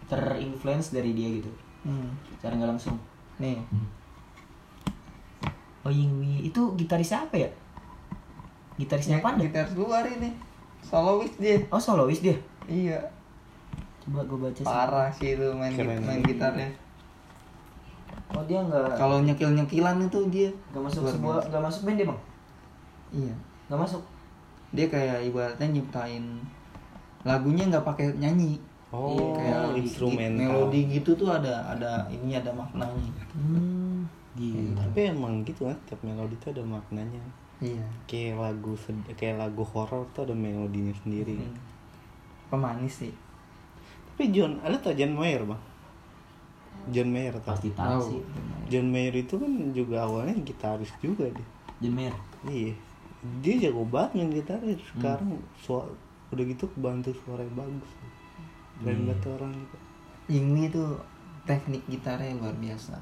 terinfluence 0.07 0.95
dari 0.95 1.11
dia 1.11 1.29
gitu? 1.35 1.51
Hmm. 1.85 2.15
secara 2.39 2.55
nggak 2.57 2.71
langsung? 2.71 2.95
Nih. 3.37 3.59
Oh 5.85 5.91
Yingwi 5.91 6.47
itu 6.47 6.61
gitaris 6.79 7.11
apa 7.11 7.35
ya? 7.35 7.49
Gitarisnya 8.79 9.19
apa 9.19 9.35
gitar 9.37 9.67
luar 9.75 10.07
ini. 10.07 10.31
Solois 10.79 11.35
dia. 11.35 11.59
Oh 11.69 11.77
solois 11.77 12.23
dia? 12.23 12.39
Iya. 12.65 12.97
Coba 14.01 14.23
gue 14.23 14.37
baca 14.39 14.61
sih. 14.63 14.65
Parah 14.65 15.09
sih 15.11 15.35
itu 15.35 15.47
main 15.53 15.75
Keren. 15.75 15.99
main 16.01 16.23
gitarnya 16.23 16.69
oh 18.35 18.43
dia 18.45 18.59
nggak 18.59 18.99
kalau 18.99 19.23
nyekil 19.23 19.51
nyekilan 19.55 19.97
itu 20.03 20.19
dia 20.27 20.49
nggak 20.71 20.83
masuk 20.83 21.01
sebuah 21.07 21.39
nggak 21.47 21.63
masuk 21.63 21.81
band 21.87 21.97
dia 21.97 22.07
bang? 22.07 22.21
Iya. 23.15 23.35
Nggak 23.67 23.79
masuk? 23.87 24.01
Dia 24.75 24.85
kayak 24.91 25.17
ibaratnya 25.23 25.67
nyiptain 25.71 26.23
lagunya 27.23 27.63
nggak 27.71 27.85
pakai 27.87 28.11
nyanyi. 28.19 28.59
Oh, 28.93 29.35
kayak 29.35 29.75
instrumental. 29.75 30.45
melodi 30.69 30.87
gitu 30.87 31.11
tuh 31.19 31.27
ada 31.27 31.67
ada 31.67 32.07
ini 32.07 32.37
ada 32.37 32.51
maknanya. 32.53 33.11
Hmm. 33.35 34.07
Gitu. 34.35 34.71
Tapi 34.75 34.99
emang 35.11 35.43
gitu 35.43 35.67
kan, 35.67 35.75
tiap 35.87 35.99
melodi 36.03 36.35
itu 36.35 36.47
ada 36.51 36.63
maknanya. 36.63 37.23
iya. 37.59 37.83
Kayak 38.07 38.39
lagu 38.39 38.75
sed- 38.75 39.07
kayak 39.15 39.39
lagu 39.39 39.63
horor 39.63 40.03
tuh 40.11 40.27
ada 40.27 40.35
melodinya 40.35 40.91
sendiri. 41.03 41.39
Hmm. 41.39 41.55
pemanis 42.45 43.03
sih. 43.03 43.13
Tapi 44.13 44.31
John, 44.31 44.61
ada 44.63 44.77
tau 44.79 44.93
John 44.95 45.17
Mayer 45.17 45.43
bang? 45.43 45.59
John 46.89 47.09
Mayer 47.09 47.33
tau? 47.37 47.53
pasti 47.53 47.69
tahu 47.71 47.99
sih 48.01 48.21
John 48.65 48.87
Mayer 48.89 49.13
itu 49.15 49.37
kan 49.37 49.51
juga 49.71 50.03
awalnya 50.03 50.33
gitaris 50.41 50.89
juga 50.97 51.29
dia. 51.29 51.47
Jemer 51.81 52.13
Iya. 52.45 52.73
Dia 53.41 53.53
jago 53.69 53.85
banget 53.85 54.21
main 54.21 54.31
gitaris. 54.31 54.81
Sekarang 54.85 55.37
suara 55.57 55.89
udah 56.29 56.43
gitu 56.45 56.65
kebantu 56.71 57.13
suaranya 57.13 57.53
bagus. 57.53 57.91
Keren 58.81 59.05
banget 59.05 59.17
tuh 59.21 59.31
orang 59.35 59.51
juga. 59.53 59.77
Yingwi 60.25 60.61
itu 60.67 60.83
teknik 61.45 61.85
gitarnya 61.85 62.33
luar 62.37 62.57
biasa 62.57 62.97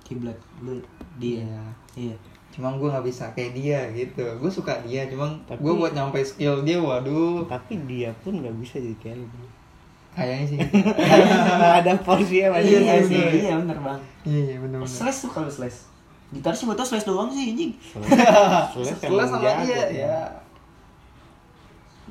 kiblat 0.00 0.36
lu 0.60 0.80
dia 1.16 1.40
Iya. 1.44 1.64
iya 1.96 2.16
Cuma 2.48 2.70
gue 2.78 2.86
nggak 2.86 3.02
bisa 3.02 3.24
kayak 3.34 3.52
dia 3.52 3.80
gitu. 3.90 4.22
Gue 4.38 4.46
suka 4.46 4.78
dia, 4.86 5.04
cuma 5.10 5.26
Tapi- 5.44 5.58
gue 5.58 5.74
buat 5.74 5.90
nyampe 5.90 6.22
skill 6.22 6.62
dia, 6.62 6.78
waduh, 6.78 7.42
Tapi 7.50 7.82
dia 7.84 8.14
pun 8.22 8.38
nggak 8.38 8.54
bisa 8.62 8.78
jadi 8.78 8.94
kayak 9.02 9.16
lu. 9.18 9.26
Kayaknya 10.14 10.46
sih. 10.46 10.58
Nggak 10.58 11.74
ada 11.82 11.92
porsinya 11.98 12.48
masih. 12.52 12.70
Iya, 12.70 12.78
iya 12.80 12.94
sih 13.00 13.18
bener. 13.18 13.32
iya 13.34 13.54
bener 13.58 13.78
bang 13.78 14.00
Iya, 14.22 14.40
iya 14.46 14.56
benar 14.58 14.78
oh, 14.78 14.88
slash 14.88 15.18
tuh 15.20 15.30
kalau 15.30 15.48
slash 15.48 15.90
gitaris 16.30 16.56
sih 16.56 16.66
betul 16.66 16.82
slash 16.84 17.02
doang 17.04 17.28
sih 17.28 17.50
anjing 17.50 17.72
Slash 17.76 18.94
Slash 19.02 19.28
sama 19.28 19.38
jago. 19.40 19.62
dia 19.62 19.82
ya. 19.92 20.16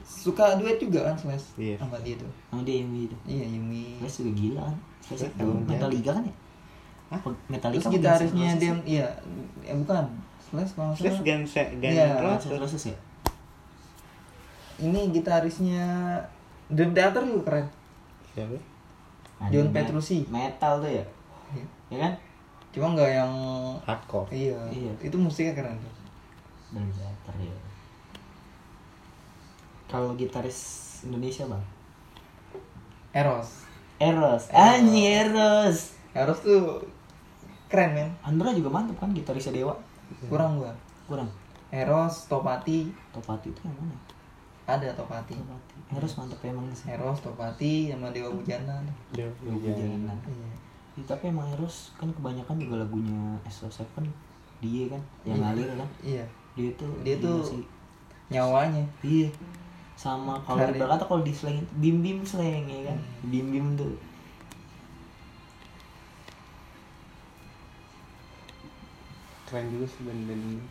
Suka 0.04 0.56
duet 0.56 0.78
juga 0.78 1.00
kan 1.04 1.16
Slash 1.16 1.56
Iya. 1.56 1.76
sama 1.78 1.96
dia 2.00 2.16
tuh. 2.16 2.32
sama 2.50 2.62
dia 2.62 2.76
yang 2.78 2.92
itu 2.94 3.16
Iya, 3.24 3.46
Yumi. 3.50 4.00
slash 4.00 4.16
juga 4.20 4.32
gila 4.34 4.62
kan 4.64 4.78
slash 5.06 5.24
itu 5.26 5.48
Metallica 5.64 6.12
kan 6.12 6.24
ya 6.24 6.36
Hah? 7.10 7.20
Metallica 7.48 7.84
Terus 7.84 7.94
gitarisnya 7.94 8.50
dia 8.58 8.72
iya, 8.84 9.06
eh 9.64 9.76
bukan. 9.76 10.04
Slash 10.44 10.72
kalau 10.74 10.92
nggak 10.92 11.00
Slash 11.00 11.14
salah. 11.14 11.26
Guns 11.26 11.52
Guns 11.74 11.94
Iya. 11.94 12.08
ya? 12.10 12.58
Roses 12.58 12.84
ya 12.86 12.98
Ini 14.80 15.00
gitarisnya 15.10 15.84
Dream 16.66 16.92
Theater 16.92 17.22
juga 17.22 17.42
keren. 17.46 17.68
Siapa? 18.34 18.58
John 19.50 19.70
Anjing, 19.70 19.72
Petrucci. 19.72 20.18
metal 20.28 20.80
tuh 20.80 20.90
ya 20.90 21.06
Iya. 21.54 21.66
ya 21.90 21.98
kan 22.02 22.14
Cuma 22.74 22.90
nggak 22.92 23.12
yang 23.14 23.34
Hardcore. 23.86 24.26
iya. 24.34 24.58
Iya. 24.68 24.90
Itu 25.00 25.14
musiknya 25.16 25.54
keren 25.54 25.78
tuh. 25.78 25.94
dan 26.74 26.82
metal 26.90 27.36
ya 27.38 27.54
kalau 29.86 30.18
gitaris 30.18 30.58
Indonesia 31.06 31.46
bang 31.46 31.62
Eros. 33.14 33.70
Eros 34.02 34.50
anjing 34.50 35.06
Eros 35.06 35.94
Eros 36.12 36.40
tuh 36.42 36.82
keren 37.70 37.94
men. 37.94 38.10
Andra 38.22 38.50
juga 38.50 38.70
mantep 38.70 38.98
kan 38.98 39.10
gitarisnya 39.12 39.54
Dewa 39.54 39.78
Kurang 40.26 40.58
gua. 40.58 40.74
kurang 41.06 41.30
Eros, 41.70 42.26
Topati, 42.26 42.90
Topati 43.10 43.50
itu 43.50 43.62
yang 43.62 43.74
mana 43.76 43.98
ada 44.66 44.90
Topati. 44.94 45.34
Topati 45.34 45.73
Eros 45.94 46.14
mantep 46.16 46.40
emang 46.44 46.66
sih 46.70 46.90
Eros, 46.90 47.20
Topati 47.20 47.88
sama 47.88 48.10
Dewa 48.10 48.30
Bujana. 48.30 48.82
Dia 49.12 49.28
Dewa 49.38 49.56
Bujana. 49.56 50.14
Iya. 50.24 50.50
Ya, 50.94 51.04
tapi 51.04 51.28
emang 51.28 51.50
Eros 51.50 51.92
kan 51.96 52.10
kebanyakan 52.10 52.58
juga 52.58 52.76
lagunya 52.80 53.38
SO7 53.46 54.06
dia 54.60 54.86
kan 54.88 55.02
yang 55.24 55.36
Iya. 55.36 55.44
ngalir 55.44 55.68
kan 55.76 55.90
Iya. 56.02 56.26
dia 56.54 56.70
tuh 56.74 56.92
Dia 57.02 57.18
gila 57.18 57.24
tuh 57.24 57.38
sih. 57.44 57.64
Nyawanya. 58.30 58.84
iya 59.02 59.30
sama 59.94 60.42
kalau 60.42 60.58
berkata 60.66 61.06
kalau 61.06 61.22
di 61.22 61.30
slang 61.30 61.54
itu 61.56 61.74
bim 61.78 61.98
bim 62.02 62.20
slang 62.24 62.66
ya 62.66 62.90
kan 62.90 62.98
Hmm. 62.98 63.30
bim 63.30 63.48
bim 63.50 63.68
tuh 63.74 63.94
keren 69.46 69.70
juga 69.70 69.86
sih 69.86 70.02
band-band 70.02 70.42
ini. 70.42 70.62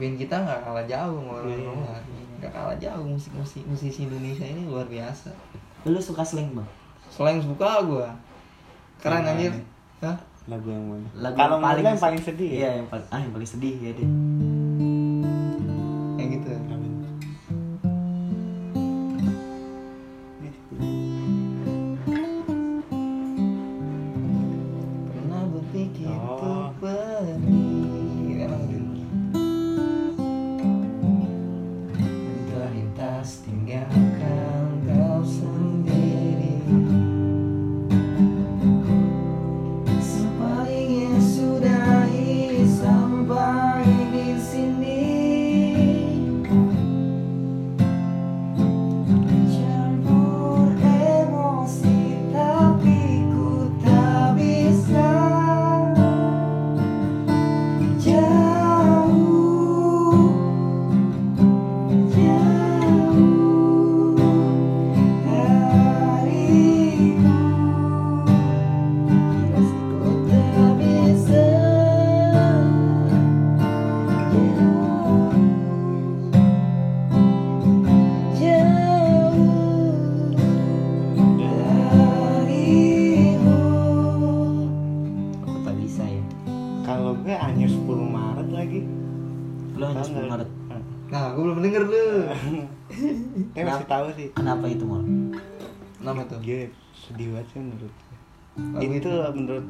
Band 0.00 0.16
kita 0.16 0.32
nggak 0.34 0.60
kalah 0.64 0.84
jauh 0.84 1.20
sama 1.20 1.30
orang 1.36 1.52
Iya. 1.52 1.68
luar. 1.68 2.00
Nggak 2.40 2.50
kalah 2.50 2.76
jauh 2.76 3.04
musik 3.04 3.32
musik 3.36 3.62
musisi 3.64 4.00
Indonesia 4.02 4.42
ini 4.42 4.64
luar 4.64 4.88
biasa. 4.88 5.28
lu 5.82 5.96
suka 5.96 6.20
slang 6.20 6.52
bang 6.52 6.68
Selain 7.06 7.36
suka 7.36 7.84
gua. 7.84 8.08
Keren 8.96 9.24
anjir. 9.24 9.52
Hah? 10.00 10.16
Lagu 10.44 10.66
yang 10.66 10.82
mana? 10.82 11.04
lagu 11.14 11.36
Kalau 11.36 11.56
yang 11.56 11.62
paling 11.62 11.84
paling 11.84 11.84
yang 11.86 12.00
paling 12.00 12.22
sedih 12.22 12.50
iya 12.50 12.60
ya. 12.66 12.70
yang 12.80 12.88
paling 12.88 13.06
ah 13.06 13.20
yang 13.20 13.30
paling 13.30 13.46
sedih 13.46 13.74
ya 13.76 13.90
deh 13.92 14.08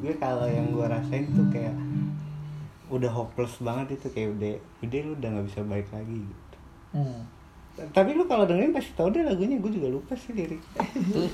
gue 0.01 0.13
kalau 0.17 0.45
yang 0.45 0.73
gue 0.73 0.81
rasain 0.83 1.29
tuh 1.31 1.45
kayak 1.49 1.73
udah 2.91 3.07
hopeless 3.07 3.61
banget 3.61 3.95
itu 3.95 4.07
kayak 4.11 4.35
udah 4.35 4.51
udah 4.83 4.99
lu 5.05 5.11
udah 5.15 5.29
nggak 5.31 5.47
bisa 5.47 5.59
balik 5.63 5.87
lagi 5.93 6.19
gitu. 6.25 6.57
Hmm. 6.91 7.21
Tapi 7.95 8.09
lu 8.13 8.27
kalau 8.27 8.43
dengerin 8.43 8.75
pasti 8.75 8.91
tahu 8.93 9.09
deh 9.09 9.23
lagunya 9.23 9.55
gue 9.55 9.71
juga 9.71 9.87
lupa 9.87 10.11
sih 10.13 10.35
lirik. 10.35 10.59
itu 10.91 11.29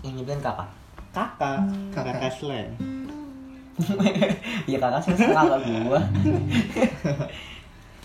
yang 0.00 0.14
nyiptain 0.16 0.38
kakak 0.38 0.68
Kakak, 1.10 1.66
Kakak. 1.90 2.14
kakak 2.14 2.32
slang. 2.38 2.70
ya 4.70 4.78
kakak 4.78 5.00
sih 5.02 5.12
kakak 5.18 5.58
gua 5.82 6.00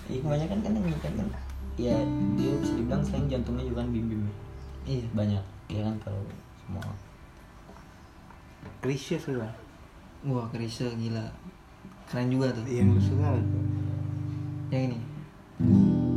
Iya 0.10 0.20
kebanyakan 0.22 0.58
kan 0.62 0.72
yang 0.74 0.86
nyiptain 0.86 1.14
kan 1.18 1.28
ya 1.76 1.96
dia 2.34 2.52
bisa 2.58 2.74
dibilang 2.74 3.04
selain 3.04 3.28
jantungnya 3.28 3.68
juga 3.68 3.84
kan 3.84 3.90
bim 3.92 4.06
bim 4.08 4.24
Iya. 4.88 5.06
banyak 5.14 5.44
ya 5.68 5.82
kan 5.84 5.96
kalau 6.02 6.24
semua 6.62 6.86
Krisya 8.82 9.18
sih 9.18 9.34
lah. 9.34 9.50
Wah, 10.26 10.50
Krisya 10.50 10.90
gila. 10.98 11.22
Keren 12.10 12.34
juga 12.34 12.50
tuh. 12.50 12.66
Yang 12.66 12.98
lu 12.98 13.02
suka 13.02 13.28
lagu. 13.30 13.60
Yang 14.74 14.84
ini. 14.90 15.00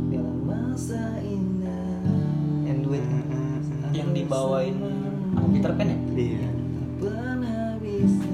Dalam 0.09 0.37
masa 0.49 1.21
indah. 1.21 2.01
Yang 2.65 2.79
duet. 2.89 3.05
yang 3.89 4.13
dibawain 4.13 4.77
sama 5.33 5.47
Peter 5.49 5.71
Pan 5.73 5.89
ya 5.89 5.97
Iya. 6.13 6.49
Pernah 7.01 7.73
bisa 7.81 8.33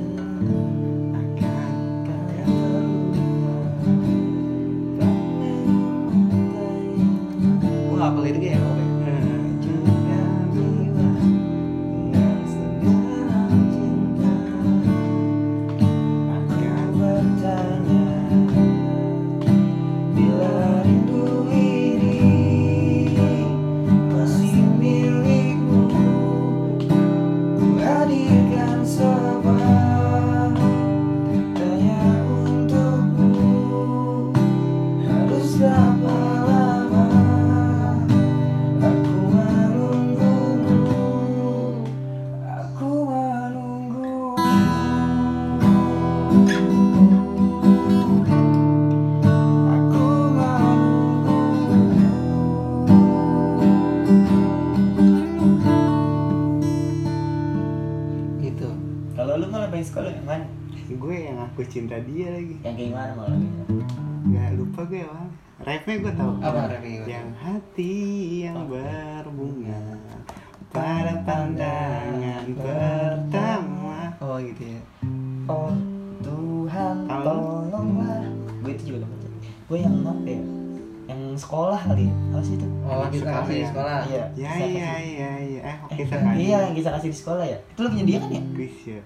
kisah 86.76 86.91
kasih 86.99 87.09
di 87.09 87.17
sekolah 87.17 87.45
ya 87.47 87.57
itu 87.63 87.80
lagunya 87.80 88.05
dia 88.05 88.17
kan 88.19 88.30
ya 88.32 88.41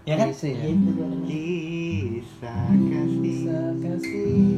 ya 0.03 0.15
kan 0.17 0.27
Kisah 0.33 0.49
ya? 0.49 0.63
Iya. 0.65 0.75
Kisah 1.29 2.67
kasih. 2.73 3.19
bisa 3.21 3.59
kasih 3.79 4.48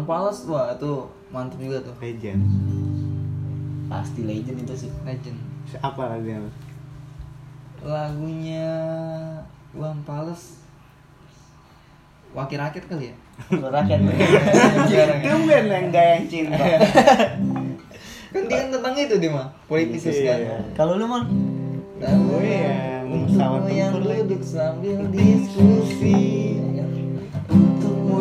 One 0.00 0.08
Palace 0.08 0.48
wah 0.48 0.72
itu 0.72 1.04
mantep 1.28 1.60
juga 1.60 1.84
tuh. 1.84 1.92
Legend. 2.00 2.40
pasti 3.92 4.24
legend 4.24 4.64
itu 4.64 4.88
sih. 4.88 4.90
Legend. 5.04 5.36
Apa 5.84 6.16
lagunya? 6.16 6.40
lagunya 7.84 8.72
One 9.76 10.00
Palace. 10.08 10.56
Wakil 12.32 12.56
rakyat 12.64 12.84
kali 12.88 13.12
ya? 13.12 13.14
Rakyat. 13.52 14.00
Ya. 14.88 15.04
Tumben 15.20 15.68
yang 15.68 15.92
gak 15.92 16.06
yang 16.16 16.24
cinta. 16.32 16.64
kan 18.32 18.42
dia 18.48 18.56
kan 18.62 18.68
tentang 18.72 18.94
itu 18.94 19.14
dia 19.18 19.30
mah 19.34 19.50
politikus 19.66 20.22
Iya, 20.22 20.32
kan 20.32 20.38
iya. 20.38 20.58
kalau 20.78 20.94
lu 20.96 21.06
Dan 22.00 22.14
Gue 22.30 22.46
yang 22.46 23.04
untukmu 23.10 23.68
yang 23.68 23.92
duduk 24.00 24.40
sambil 24.40 25.02
diskusi 25.12 26.56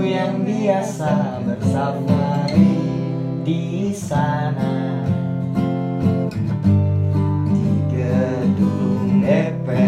yang 0.03 0.43
biasa 0.43 1.43
bersafari 1.43 2.79
di 3.43 3.91
sana. 3.95 5.03
Di 7.47 7.67
gedung 7.91 9.23
DPR 9.23 9.78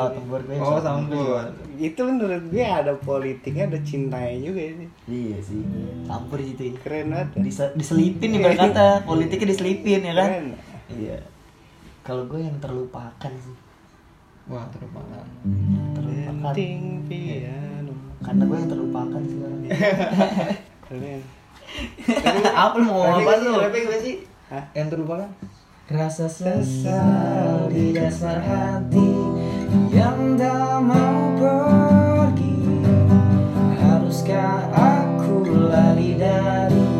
pesawat 0.00 0.12
tempur. 0.16 0.40
Tempur 0.40 0.56
gue. 0.56 0.64
oh 0.64 0.80
sampur 0.80 1.42
Itu 1.76 2.00
menurut 2.08 2.42
gue 2.48 2.64
ada 2.64 2.92
politiknya, 2.96 3.64
ada 3.68 3.78
cintanya 3.84 4.36
juga 4.40 4.62
sih. 4.80 4.88
Iya 5.04 5.38
sih. 5.44 5.60
Campur 6.08 6.38
situ. 6.40 6.62
ya. 6.66 6.72
Keren 6.80 7.06
banget. 7.12 7.28
Dise- 7.44 7.74
diselipin 7.76 8.28
nih 8.32 8.40
berkata, 8.40 9.04
politiknya 9.04 9.46
diselipin 9.52 10.00
ya 10.04 10.12
kan? 10.16 10.28
Keren. 10.28 10.46
Iya. 10.90 11.18
Kalau 12.00 12.22
gue 12.26 12.40
yang 12.40 12.56
terlupakan 12.58 13.32
sih. 13.38 13.56
wah 14.50 14.66
terlupakan 14.74 15.22
Terlupakan. 15.94 16.34
Penting 16.50 17.06
piano. 17.06 17.94
Karena 18.24 18.42
gue 18.48 18.56
yang 18.58 18.70
terlupakan 18.72 19.20
sekarang. 19.22 19.60
Keren. 20.88 21.20
apa 22.66 22.74
lu 22.82 22.84
mau 22.90 22.98
ngomong 22.98 23.22
apa 23.22 23.32
lu? 23.46 23.52
Sih 24.02 24.16
yang 24.74 24.88
terlupakan 24.90 25.30
Rasa 25.90 26.30
sesal 26.30 27.66
di 27.66 27.90
dasar 27.90 28.38
hati 28.38 29.10
yang 29.90 30.38
tak 30.38 30.86
mau 30.86 31.34
pergi. 31.34 32.78
Haruskah 33.74 34.70
aku 34.70 35.50
lari 35.50 36.14
dari 36.14 36.99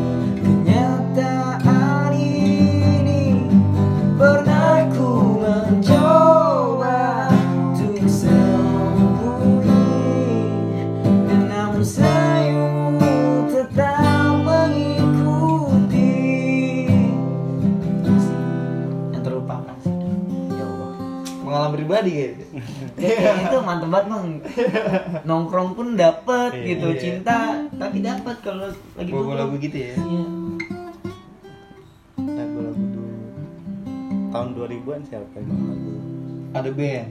tadi 22.01 22.13
gitu. 22.17 22.45
ya, 22.97 23.33
itu 23.45 23.57
mantep 23.61 23.89
banget 23.93 24.07
bang 24.09 24.27
nongkrong 25.29 25.77
pun 25.77 26.01
dapet 26.01 26.51
yeah, 26.57 26.69
gitu 26.73 26.89
yeah. 26.89 27.01
cinta 27.01 27.39
tapi 27.77 28.01
dapet 28.01 28.37
kalau 28.41 28.73
lagi 28.97 29.11
bobo 29.13 29.37
lagu 29.37 29.55
gitu 29.61 29.77
ya? 29.77 29.93
Iya. 30.01 30.25
lagu-lagu 32.21 32.85
dulu. 32.93 33.17
Tahun 34.31 34.49
2000-an 34.57 35.01
siapa 35.05 35.37
yang 35.41 35.61
lagu? 35.69 35.93
Ada 36.57 36.71
band. 36.73 37.09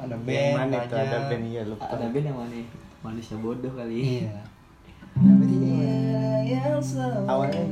Ada 0.00 0.16
band 0.16 0.54
mana 0.56 0.76
itu? 0.86 0.94
Ada 0.94 1.18
band 1.26 1.44
ya 1.50 1.62
lupa. 1.66 1.84
Ada 1.90 2.06
band 2.10 2.24
yang 2.26 2.38
mana? 2.38 2.60
Manusia 3.02 3.36
bodoh 3.38 3.72
kali. 3.74 3.98
Iya. 3.98 4.34
iya 6.46 6.62
Awalnya 7.26 7.62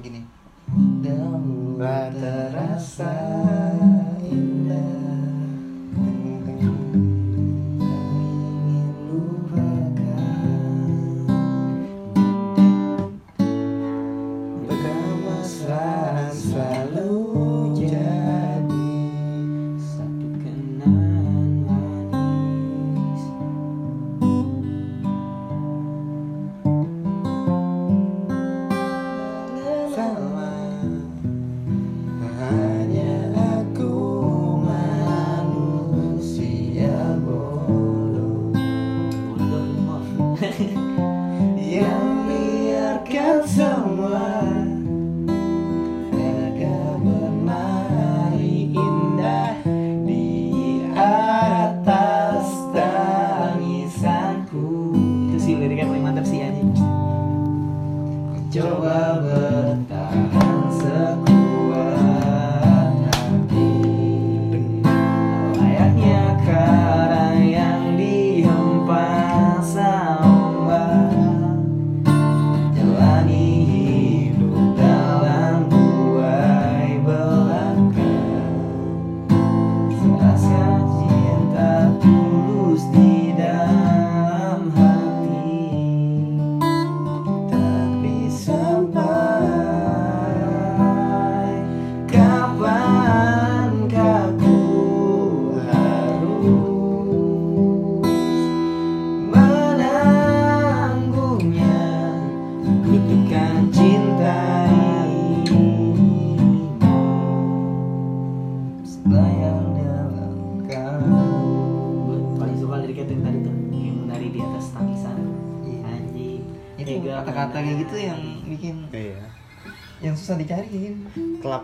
gini. 0.00 0.20
Dahulu 1.02 1.78
terasa 2.14 3.14
indah. 4.24 5.27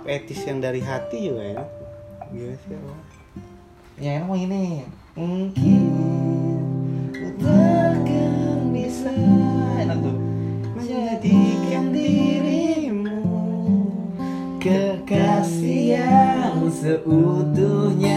Etis 0.04 0.44
yang 0.44 0.60
dari 0.60 0.84
hati 0.84 1.32
juga 1.32 1.42
ya 1.42 1.64
gimana 2.32 2.56
sih 2.60 2.76
ya 4.02 4.18
enak 4.18 4.26
mah 4.26 4.38
ini. 4.38 4.82
Mungkin 5.14 5.86
takkan 7.38 8.74
bisa. 8.74 9.14
Enak 9.78 10.02
tuh. 10.02 10.18
Menjadikan 10.74 11.94
dirimu 11.94 13.22
kekasih 14.58 16.02
yang 16.02 16.66
seutuhnya 16.66 18.13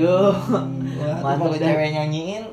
aduh 0.00 0.32
Wah, 0.96 1.16
Mantap 1.20 1.46
kalau 1.46 1.56
cewek 1.56 1.88
nyanyiin 1.92 2.44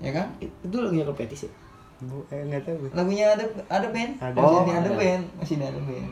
ya 0.00 0.10
kan 0.10 0.26
itu 0.38 0.74
lagunya 0.74 1.04
ke 1.04 1.14
petis 1.14 1.46
ya 1.46 1.52
Bu, 2.00 2.24
eh 2.28 2.40
nggak 2.42 2.64
tahu 2.64 2.76
gue. 2.80 2.90
lagunya 2.96 3.24
ada 3.28 3.44
ada 3.68 3.88
band 3.88 4.16
Ada. 4.16 4.36
Oh, 4.36 4.64
ada, 4.64 4.72
ada 4.80 4.90
band 4.90 5.22
masih 5.36 5.56
ada 5.60 5.76
band 5.76 6.10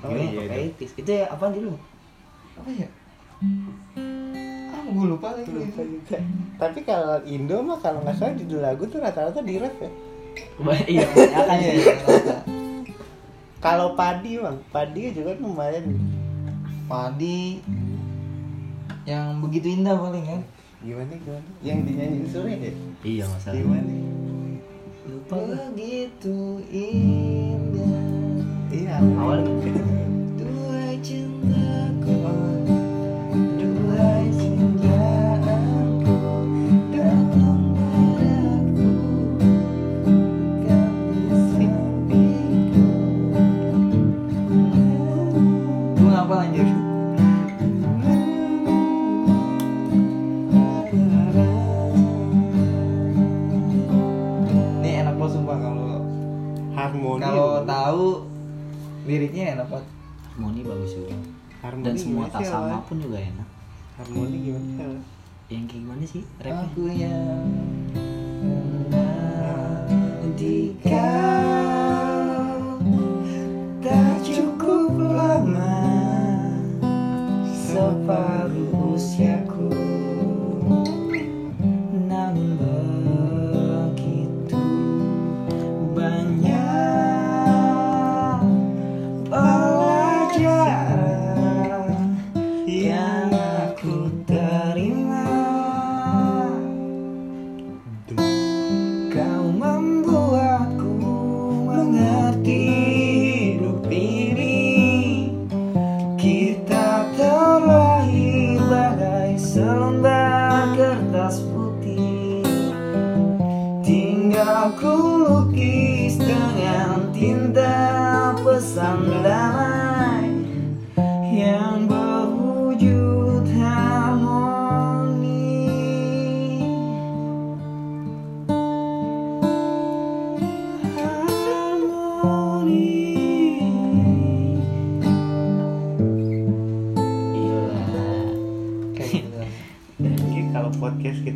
oh, 0.00 0.08
iya, 0.08 0.24
iya, 0.24 0.42
iya. 0.42 0.50
petis 0.50 0.90
itu 0.96 1.10
ya 1.12 1.28
apaan 1.28 1.52
dulu 1.52 1.76
apa 2.56 2.70
ya 2.72 2.88
ah 4.68 4.82
gue 4.84 5.06
lupa 5.06 5.28
lagi 5.30 5.46
Lupa 5.48 5.80
juga. 5.80 6.16
Tapi 6.56 6.80
kalau 6.82 7.20
Indo 7.22 7.60
mah 7.60 7.78
kalau 7.78 8.00
nggak 8.00 8.16
salah 8.16 8.34
judul 8.34 8.58
lagu 8.58 8.82
tuh 8.84 8.98
rata-rata 8.98 9.38
di 9.40 9.54
rap 9.54 9.76
ya. 9.76 9.90
Ba- 10.58 10.86
iya 10.86 11.04
kebanyakan 11.04 11.56
Iya, 11.56 11.72
iya, 11.72 11.92
rata. 12.00 12.36
Kalau 13.58 13.94
padi 13.94 14.38
bang, 14.38 14.58
padi 14.70 15.02
juga 15.12 15.34
lumayan. 15.36 15.84
padi 16.86 17.60
yang 19.04 19.40
begitu 19.40 19.66
indah 19.72 19.94
paling 19.94 20.24
kan 20.24 20.42
Gimana 20.78 21.10
gimana? 21.10 21.48
Yang 21.58 21.78
dinyanyiin 21.90 22.26
Sule 22.30 22.54
ya? 22.54 22.72
iya 23.02 23.24
masalah 23.26 23.58
Gimana? 23.58 23.92
lupa 25.08 25.36
begitu 25.72 26.62
indah 26.70 27.98
Iya. 28.68 29.00
awal 29.00 29.40
tahu 57.88 58.20
liriknya 59.08 59.56
enak 59.56 59.66
banget. 59.72 59.88
harmoni 60.28 60.60
bagus 60.60 60.92
juga 60.92 61.16
Harmoni 61.64 61.86
dan 61.88 61.94
semua 61.96 62.28
gimana 62.28 62.34
tak 62.36 62.44
sama 62.44 62.76
pun 62.84 62.96
juga 63.00 63.16
enak 63.16 63.48
Harmoni 63.96 64.36
gimana 64.44 64.68
sih? 64.68 64.76
Bang? 64.76 65.00
yang 65.48 65.64
kayak 65.64 65.80
gimana 65.80 66.04
sih 66.04 66.22
rapnya 66.44 66.68
Aku 66.68 66.82
yang 66.92 67.24
di 70.36 70.76
kau 70.84 71.77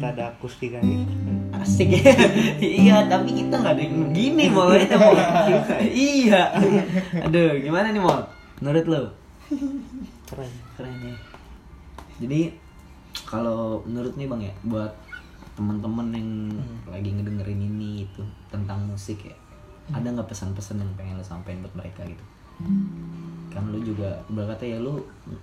kita 0.02 0.18
ada 0.18 0.34
akustikannya 0.34 1.06
asik 1.62 1.94
ya. 1.94 2.10
Iya 2.58 3.06
tapi 3.06 3.38
kita 3.38 3.54
nggak 3.54 3.70
ada 3.78 3.82
yang 3.86 4.10
gini 4.10 4.50
mau 4.50 4.74
itu 4.74 4.98
mau 4.98 5.14
iya. 6.18 6.50
Aduh 7.22 7.54
gimana 7.62 7.94
nih 7.94 8.02
mau 8.02 8.18
menurut 8.58 8.82
lo? 8.90 9.02
Keren. 10.26 10.50
keren 10.74 10.94
ya. 11.06 11.14
Jadi 12.18 12.50
kalau 13.30 13.86
menurut 13.86 14.18
nih 14.18 14.26
bang 14.26 14.42
ya 14.50 14.54
buat 14.66 14.90
teman-teman 15.54 16.10
yang 16.10 16.30
lagi 16.90 17.14
ngedengerin 17.14 17.62
ini 17.62 18.02
itu 18.02 18.26
tentang 18.50 18.82
musik 18.82 19.22
ya 19.22 19.36
ada 19.94 20.10
nggak 20.10 20.26
pesan-pesan 20.26 20.82
yang 20.82 20.90
pengen 20.98 21.14
lo 21.14 21.22
sampein 21.22 21.62
buat 21.62 21.78
mereka 21.78 22.02
gitu 22.10 22.24
kan 23.52 23.68
lu 23.68 23.78
juga 23.84 24.08
berkata 24.32 24.64
ya 24.64 24.80
lu 24.80 24.96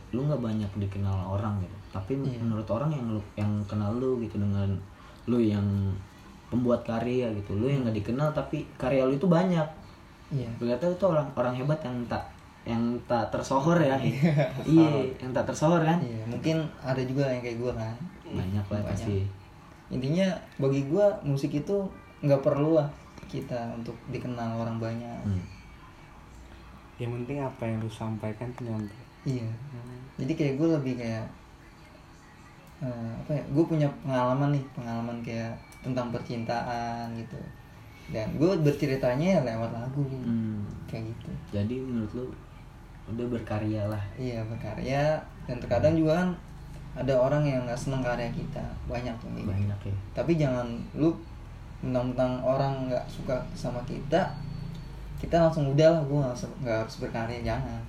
lu 0.09 0.19
nggak 0.25 0.41
banyak 0.41 0.71
dikenal 0.81 1.37
orang 1.37 1.61
gitu. 1.61 1.75
Tapi 1.93 2.17
menurut 2.17 2.65
orang 2.69 2.89
yang 2.89 3.05
lu 3.13 3.21
yang 3.37 3.51
kenal 3.69 3.93
lu 3.93 4.17
gitu 4.21 4.41
dengan 4.41 4.73
lu 5.29 5.37
yang 5.37 5.65
pembuat 6.49 6.81
karya 6.81 7.29
gitu 7.37 7.53
lu 7.53 7.69
yang 7.69 7.85
nggak 7.85 8.01
dikenal 8.01 8.33
tapi 8.33 8.65
karya 8.81 9.05
lu 9.05 9.13
itu 9.13 9.29
banyak. 9.29 9.67
Iya. 10.33 10.49
Berkata 10.57 10.89
itu 10.89 11.05
orang 11.05 11.29
orang 11.37 11.53
hebat 11.53 11.79
yang 11.85 11.97
tak 12.09 12.23
yang 12.65 12.81
tak 13.05 13.29
tersohor 13.29 13.77
ya. 13.77 13.97
Iya 14.65 14.89
yang 15.21 15.31
tak 15.33 15.45
tersohor 15.49 15.81
kan? 15.85 16.01
Iya 16.01 16.25
mungkin 16.25 16.65
ada 16.81 17.01
juga 17.05 17.29
yang 17.29 17.41
kayak 17.45 17.57
gue 17.61 17.71
kan. 17.77 17.95
Banyak 18.25 18.65
lah 18.65 18.81
Banyak. 18.81 18.89
pasti. 18.89 19.17
Intinya 19.89 20.27
bagi 20.61 20.85
gue 20.85 21.05
musik 21.25 21.53
itu 21.53 21.77
nggak 22.21 22.41
perlu 22.41 22.77
lah 22.77 22.89
kita 23.29 23.77
untuk 23.77 23.93
dikenal 24.09 24.65
orang 24.65 24.81
banyak. 24.81 25.21
Hmm. 25.25 25.58
Yang 26.99 27.11
penting 27.15 27.37
apa 27.39 27.63
yang 27.63 27.79
lu 27.79 27.89
sampaikan 27.89 28.47
tuh 28.53 28.67
nyampe. 28.67 28.93
iya 29.23 29.47
jadi 30.15 30.31
kayak 30.31 30.53
gue 30.55 30.67
lebih 30.79 30.93
kayak 30.95 31.27
eh, 32.79 33.11
apa 33.19 33.31
ya 33.35 33.43
gue 33.51 33.63
punya 33.63 33.87
pengalaman 34.03 34.55
nih 34.55 34.63
pengalaman 34.71 35.17
kayak 35.19 35.51
tentang 35.79 36.11
percintaan 36.11 37.07
gitu. 37.15 37.39
Dan 38.09 38.25
gue 38.35 38.51
berceritanya 38.59 39.37
ya 39.37 39.41
lewat 39.45 39.71
lagu 39.71 40.01
Hmm. 40.03 40.65
kayak 40.89 41.07
gitu. 41.13 41.31
Jadi 41.53 41.75
menurut 41.79 42.11
lu 42.15 42.25
udah 43.11 43.25
berkarya 43.31 43.83
lah. 43.87 44.03
Iya 44.17 44.43
berkarya. 44.47 45.19
Dan 45.47 45.59
terkadang 45.61 45.95
juga 45.95 46.19
kan 46.19 46.29
ada 46.97 47.13
orang 47.15 47.43
yang 47.45 47.63
nggak 47.63 47.79
seneng 47.79 48.01
karya 48.03 48.27
kita. 48.33 48.63
Banyak 48.89 49.13
tuh 49.21 49.29
gitu. 49.35 49.47
banyak 49.47 49.79
ya. 49.87 49.95
Tapi 50.15 50.31
jangan 50.35 50.67
lu 50.97 51.13
mentang-mentang 51.79 52.43
orang 52.43 52.91
nggak 52.91 53.05
suka 53.07 53.39
sama 53.55 53.79
kita 53.87 54.19
kita 55.19 55.35
langsung 55.37 55.67
udah 55.69 55.87
lah 55.91 56.01
gue 56.01 56.17
nggak 56.17 56.31
harus- 56.31 56.55
nggak 56.63 56.77
harus 56.81 56.95
berkarya 56.97 57.39
jangan. 57.43 57.81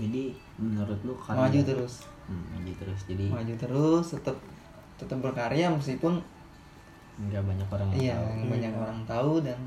Jadi 0.00 0.32
menurut 0.56 0.98
lu 1.04 1.12
karya 1.14 1.40
maju 1.44 1.60
terus. 1.60 1.94
Hmm, 2.24 2.44
maju 2.56 2.72
terus. 2.74 3.00
Jadi 3.04 3.26
maju 3.28 3.54
terus 3.54 4.06
tetap 4.16 4.36
tetap 4.96 5.18
berkarya 5.20 5.68
meskipun 5.68 6.16
nggak 7.20 7.44
banyak 7.44 7.68
orang 7.68 7.88
yang 7.92 8.00
iya 8.00 8.14
tahu. 8.16 8.48
banyak 8.48 8.72
orang 8.72 9.00
tahu 9.04 9.32
dan 9.44 9.58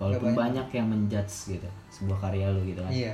walaupun 0.00 0.32
nggak 0.32 0.40
banyak. 0.40 0.66
yang 0.72 0.86
menjudge 0.88 1.34
gitu 1.52 1.68
sebuah 1.92 2.18
karya 2.18 2.48
lu 2.48 2.64
gitu 2.64 2.80
kan. 2.80 2.88
Iya. 2.88 3.12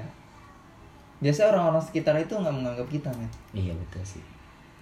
Biasa 1.18 1.50
orang-orang 1.50 1.82
sekitar 1.82 2.14
itu 2.14 2.30
nggak 2.30 2.54
menganggap 2.54 2.86
kita 2.86 3.10
men. 3.10 3.26
Iya 3.50 3.74
betul 3.74 4.02
sih. 4.06 4.22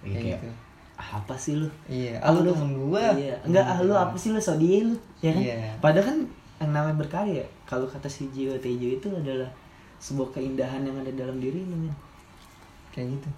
Kayak, 0.05 0.21
kayak 0.21 0.37
gitu. 0.37 0.49
"Ah, 0.95 1.09
apa 1.17 1.33
sih 1.33 1.57
lu? 1.57 1.67
Iya 1.89 2.21
ah 2.21 2.29
lu 2.29 2.45
temen 2.45 2.77
gua. 2.77 3.17
Iya. 3.17 3.33
Enggak 3.41 3.65
ah, 3.65 3.79
lu 3.81 3.93
apa 3.97 4.13
sih 4.13 4.29
lu? 4.29 4.37
So 4.37 4.53
dia 4.61 4.85
lu. 4.85 4.93
Ya 5.23 5.33
kan? 5.33 5.41
Iya. 5.41 5.55
padahal 5.81 6.05
kan 6.05 6.17
yang 6.61 6.71
namanya 6.71 6.95
berkarya 7.01 7.43
kalau 7.65 7.85
kata 7.89 8.05
si 8.05 8.29
Jiwa 8.29 8.55
Tejo 8.61 8.87
itu 8.97 9.07
adalah 9.09 9.49
sebuah 9.97 10.29
keindahan 10.37 10.85
yang 10.85 10.97
ada 11.01 11.11
dalam 11.13 11.41
diri 11.41 11.65
lu 11.65 11.75
men. 11.75 11.93
Kayak 12.93 13.17
gitu. 13.17 13.29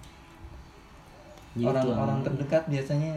Gitu, 1.58 1.66
orang-orang 1.66 2.22
Am. 2.22 2.26
terdekat 2.28 2.62
biasanya 2.68 3.12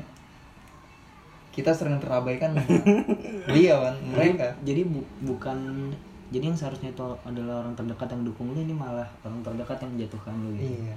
kita 1.52 1.70
sering 1.76 2.00
terabaikan 2.00 2.56
dia 3.56 3.76
kan 3.76 3.96
mereka. 4.08 4.48
jadi 4.64 4.88
bu- 4.88 5.12
bukan 5.28 5.92
jadi 6.32 6.48
yang 6.48 6.56
seharusnya 6.56 6.96
itu 6.96 7.04
adalah 7.28 7.60
orang 7.60 7.76
terdekat 7.76 8.08
yang 8.08 8.24
dukung 8.24 8.56
lu 8.56 8.64
ini 8.64 8.72
malah 8.72 9.04
orang 9.28 9.44
terdekat 9.44 9.84
yang 9.84 9.92
menjatuhkan 10.00 10.32
lu 10.40 10.50
gitu. 10.56 10.80
Iya. 10.80 10.96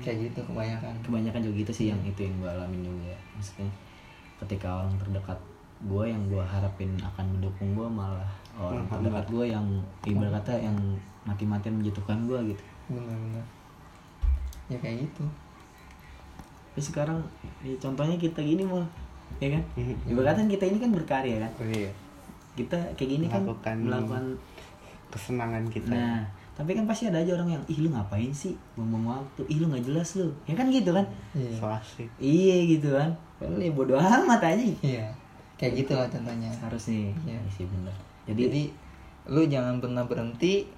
Kayak 0.00 0.16
gitu 0.32 0.40
kebanyakan. 0.48 0.92
Kebanyakan 1.04 1.40
juga 1.44 1.54
gitu 1.60 1.72
sih 1.76 1.86
yang 1.92 2.00
itu 2.02 2.24
yang 2.24 2.34
gue 2.40 2.50
alamin 2.50 2.88
juga 2.88 3.12
ya. 3.12 3.18
maksudnya 3.36 3.70
ketika 4.40 4.68
orang 4.80 4.96
terdekat 4.96 5.38
gue 5.78 6.04
yang 6.08 6.22
gue 6.26 6.42
harapin 6.42 6.90
akan 6.98 7.26
mendukung 7.38 7.76
gue 7.76 7.86
malah 7.86 8.26
orang 8.58 8.84
terdekat 8.86 9.26
gue 9.28 9.44
yang 9.46 9.66
ibarat 10.02 10.42
kata 10.42 10.52
yang 10.58 10.76
mati-matian 11.22 11.78
menjatuhkan 11.78 12.26
gue 12.26 12.38
gitu. 12.50 12.64
Benar-benar. 12.90 13.44
Ya 14.66 14.76
kayak 14.78 15.06
gitu. 15.06 15.24
Tapi 16.68 16.80
sekarang 16.84 17.18
ya 17.62 17.74
contohnya 17.76 18.14
kita 18.14 18.38
gini 18.38 18.62
mau 18.62 18.82
ya 19.38 19.50
kan? 19.50 19.62
Mhm. 19.74 20.10
ibarat 20.10 20.34
kata 20.34 20.48
kita 20.48 20.64
ini 20.66 20.78
kan 20.78 20.90
berkarya 20.90 21.36
kan? 21.40 21.52
Oh, 21.58 21.66
iya. 21.66 21.90
kita 22.54 22.74
kayak 22.98 23.10
gini 23.14 23.26
kan 23.26 23.46
Melakukan- 23.46 23.78
melakukan 23.78 24.24
Kesenangan 25.08 25.64
kita. 25.70 25.88
nah 25.88 26.20
tapi 26.52 26.74
kan 26.74 26.82
pasti 26.84 27.06
ada 27.06 27.22
aja 27.22 27.38
orang 27.38 27.54
yang 27.54 27.62
ih 27.70 27.78
lu 27.78 27.94
ngapain 27.94 28.34
sih 28.34 28.58
buang-buang 28.74 29.14
waktu? 29.14 29.46
Ih 29.46 29.62
lu 29.62 29.70
nggak 29.70 29.86
jelas 29.86 30.18
lu. 30.18 30.26
Ya 30.42 30.58
kan 30.58 30.66
gitu 30.68 30.90
kan? 30.90 31.06
Iya. 31.30 31.54
So 31.54 31.70
asik. 31.70 32.10
iya 32.18 32.66
gitu 32.66 32.90
kan? 32.92 33.14
Padahal 33.38 33.62
ya 33.62 33.70
bodo 33.70 33.94
amat 33.94 34.42
aja. 34.42 34.58
Iya. 34.82 35.06
Kayak 35.54 35.86
gitu 35.86 35.92
lah 35.94 36.10
contohnya. 36.10 36.50
Harusnya. 36.58 37.14
Iya. 37.22 37.38
iya 37.38 37.40
sih 37.48 37.62
bener 37.62 37.94
jadi, 38.28 38.42
jadi, 38.48 38.64
lu 39.28 39.42
jangan 39.48 39.80
pernah 39.80 40.04
berhenti 40.04 40.68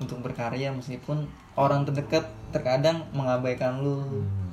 untuk 0.00 0.20
berkarya 0.20 0.68
meskipun 0.72 1.24
orang 1.56 1.88
terdekat 1.88 2.28
terkadang 2.52 3.00
mengabaikan 3.16 3.80
lu. 3.80 4.00
Hmm, 4.00 4.52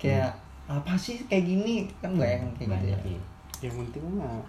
kayak 0.00 0.32
apa 0.68 0.96
sih 0.96 1.20
kayak 1.28 1.44
gini? 1.44 1.88
Kan 2.00 2.16
banyak 2.16 2.40
yang 2.40 2.52
kayak 2.56 2.68
gitu 2.68 2.72
banyak 2.72 3.00
ya. 3.04 3.16
ya. 3.16 3.22
Yang 3.68 3.74
penting 3.84 4.04
mah 4.16 4.40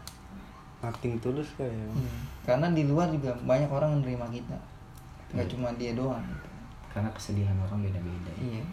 nothing 0.84 1.15
tulus 1.19 1.47
kayak 1.55 1.71
ya. 1.71 1.88
Hmm. 1.88 2.19
karena 2.43 2.67
di 2.75 2.84
luar 2.88 3.07
juga 3.11 3.35
banyak 3.43 3.67
orang 3.67 3.99
menerima 3.99 4.27
kita. 4.31 4.57
Nggak 5.35 5.47
cuma 5.51 5.67
dia 5.75 5.91
doang 5.95 6.23
karena 6.91 7.09
kesedihan 7.11 7.57
orang 7.57 7.84
beda-beda. 7.84 8.31
Iya. 8.38 8.63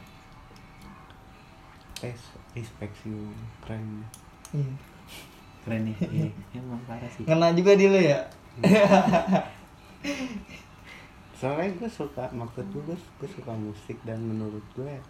Res, 2.01 2.23
respect 2.57 2.97
you 3.05 3.33
keren. 3.65 4.05
iya 4.57 4.90
keren 5.65 5.89
nih. 5.89 5.97
Iya 6.01 6.31
emang 6.61 6.81
parah 6.89 7.11
sih. 7.11 7.25
Ngena 7.25 7.53
juga 7.57 7.73
di 7.77 7.87
lu 7.87 8.01
ya? 8.01 8.21
Soalnya 11.41 11.73
gue 11.81 11.89
suka 11.89 12.29
maksud 12.37 12.69
gue 12.69 12.83
gue, 12.85 12.99
gue 12.99 13.29
suka 13.33 13.53
musik 13.57 13.97
dan 14.05 14.21
menurut 14.21 14.65
gue 14.77 15.01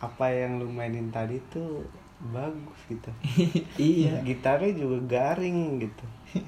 apa 0.00 0.26
yang 0.32 0.56
lu 0.56 0.72
mainin 0.72 1.12
tadi 1.12 1.36
tuh 1.52 1.84
bagus 2.22 2.80
gitu. 2.86 3.10
iya 3.96 4.20
Gitarnya 4.20 4.72
juga 4.74 4.98
garing 5.10 5.58
gitu. 5.78 6.04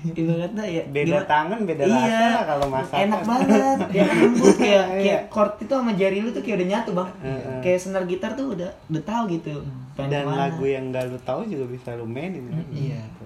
ibaratnya 0.09 0.63
ya 0.63 0.83
Beda 0.87 1.07
gimana- 1.11 1.27
tangan 1.27 1.61
beda 1.65 1.83
iya, 1.83 1.99
rasa 1.99 2.23
lah 2.31 2.45
kalau 2.47 2.67
masakan. 2.69 3.01
enak 3.03 3.21
banget 3.25 3.79
ya 3.91 4.05
lembut 4.07 4.55
kayak 4.55 4.85
Iya. 4.95 5.03
kayak 5.03 5.23
chord 5.29 5.53
itu 5.59 5.73
sama 5.73 5.93
jari 5.93 6.19
lu 6.19 6.31
tuh 6.31 6.39
kayak 6.41 6.57
udah 6.57 6.69
nyatu 6.71 6.91
bang 6.93 7.11
Heeh. 7.21 7.59
kayak 7.61 7.79
senar 7.81 8.03
gitar 8.05 8.31
tuh 8.33 8.55
udah 8.55 8.71
udah 8.87 9.03
tahu 9.03 9.23
gitu 9.29 9.51
pengen 9.93 10.09
Dan 10.09 10.23
ke 10.23 10.29
mana. 10.29 10.39
lagu 10.47 10.65
yang 10.65 10.85
gak 10.89 11.05
lu 11.05 11.19
tahu 11.21 11.41
juga 11.45 11.65
bisa 11.67 11.89
lu 11.93 12.07
mainin 12.07 12.47
kan. 12.47 12.63
Iya. 12.71 13.01
Gitu. 13.03 13.25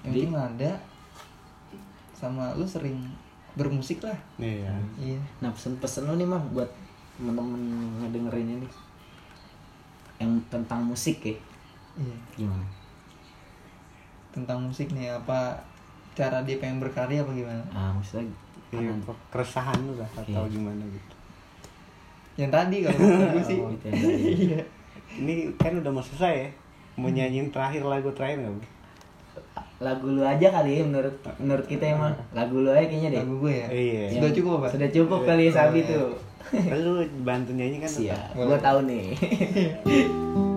yang 0.00 0.10
penting 0.10 0.32
ada 0.34 0.70
sama 2.12 2.44
lu 2.52 2.66
sering 2.66 2.98
bermusik 3.52 4.00
lah 4.00 4.18
Iya. 4.36 4.72
iya 4.98 5.20
nah 5.38 5.50
pesen-pesen 5.50 6.04
lu 6.04 6.16
nih 6.16 6.26
mah 6.26 6.42
buat 6.50 6.66
temen-temen 7.14 7.62
ngedengerin 8.00 8.48
ini 8.56 8.68
yang 10.20 10.32
tentang 10.46 10.80
musik 10.82 11.16
ya 11.22 11.34
iya 11.96 12.16
gimana 12.36 12.66
tentang 14.30 14.62
musik 14.62 14.88
nih 14.90 15.10
apa 15.10 15.58
cara 16.12 16.42
dia 16.42 16.56
pengen 16.56 16.78
berkarya 16.78 17.20
apa 17.20 17.32
gimana 17.32 17.62
ah 17.70 17.90
maksudnya 17.90 18.28
Iya, 18.70 18.86
kan- 18.86 19.18
keresahan 19.28 19.74
lu 19.82 19.98
lah 19.98 20.06
atau 20.14 20.46
Iya. 20.46 20.52
gimana 20.52 20.78
gitu. 20.86 21.14
yang 22.38 22.48
tadi 22.48 22.86
kalau 22.86 23.02
gue 23.02 23.42
sih 23.50 23.58
Oh, 23.58 23.74
tadi. 23.74 23.98
iya 24.46 24.62
Ini 25.10 25.34
kan 25.58 25.74
udah 25.74 25.90
mau 25.90 25.98
selesai 26.00 26.34
ya. 26.36 26.48
Mau 26.94 27.10
nyanyiin 27.10 27.50
terakhir 27.50 27.82
lagu 27.82 28.06
terakhir 28.12 28.38
gak? 28.40 28.52
Bu? 28.52 28.62
lagu 29.80 30.06
lu 30.06 30.22
aja 30.22 30.46
kali 30.52 30.70
ya 30.70 30.82
menurut 30.84 31.10
menurut 31.34 31.64
kita 31.64 31.82
emang 31.88 32.12
lagu 32.30 32.60
lu 32.60 32.68
aja 32.68 32.84
kayaknya 32.84 33.10
deh 33.10 33.20
lagu 33.20 33.34
gue 33.40 33.54
ya 33.56 33.66
Iya. 33.66 34.04
sudah 34.12 34.30
cukup 34.30 34.52
apa 34.54 34.66
sudah 34.70 34.88
cukup 34.88 35.18
kali 35.24 35.42
ya 35.42 35.52
Sabi 35.52 35.78
tuh 35.82 36.06
Lu 36.84 37.04
bantu 37.22 37.50
nyanyi 37.52 37.84
kan? 37.84 37.90
siap 37.90 38.32
gua 38.34 38.58
tahu 38.58 38.86
nih 38.88 39.04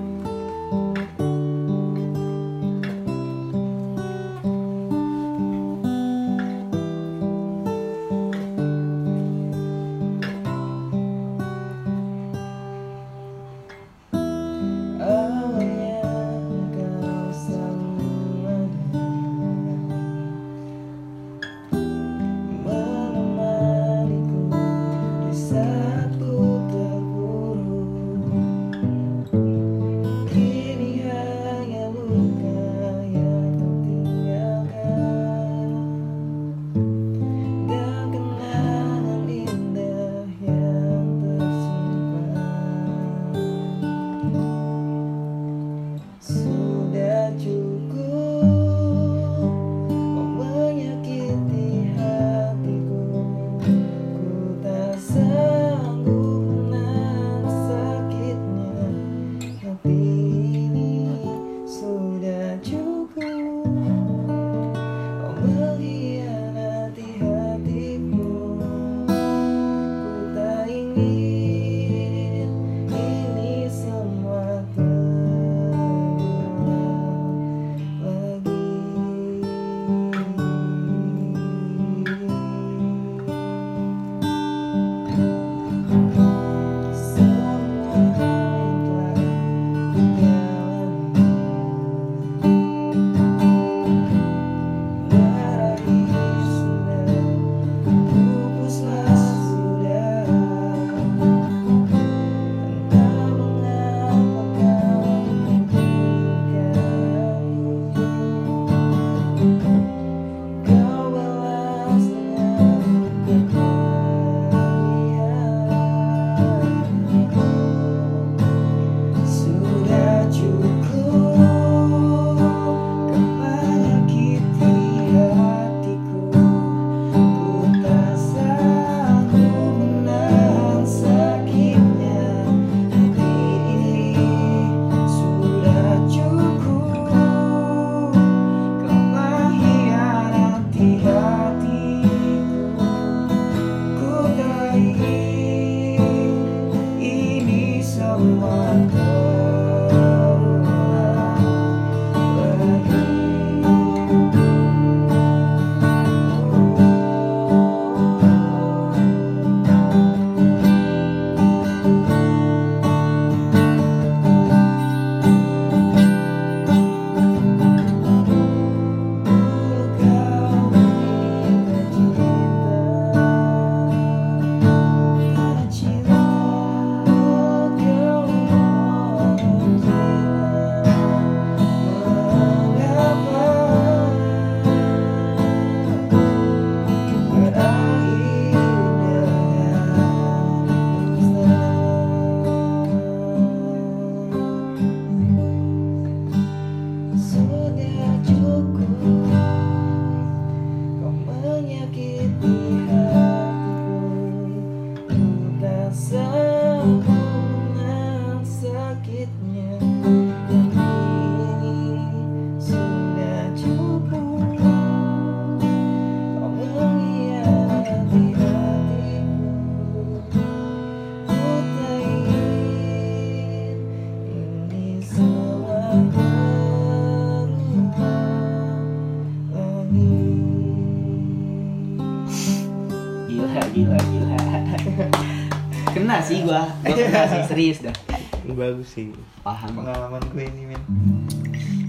bagus 238.63 238.87
sih 238.89 239.11
Paham. 239.41 239.75
pengalaman 239.75 240.23
gue 240.25 240.43
ini 240.45 240.63
men 240.65 240.81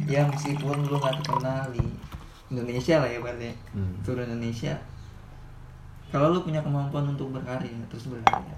ya 0.04 0.26
meskipun 0.26 0.84
lu 0.84 0.96
gak 0.96 1.14
terkenal 1.18 1.70
di 1.70 1.82
Indonesia 2.48 2.98
lah 2.98 3.08
ya 3.08 3.18
berarti 3.18 3.50
Hmm. 3.70 3.94
seluruh 4.00 4.24
Indonesia 4.24 4.74
kalau 6.08 6.30
lu 6.30 6.40
punya 6.40 6.58
kemampuan 6.60 7.08
untuk 7.08 7.30
berkarya 7.30 7.70
terus 7.86 8.06
berkarya 8.08 8.54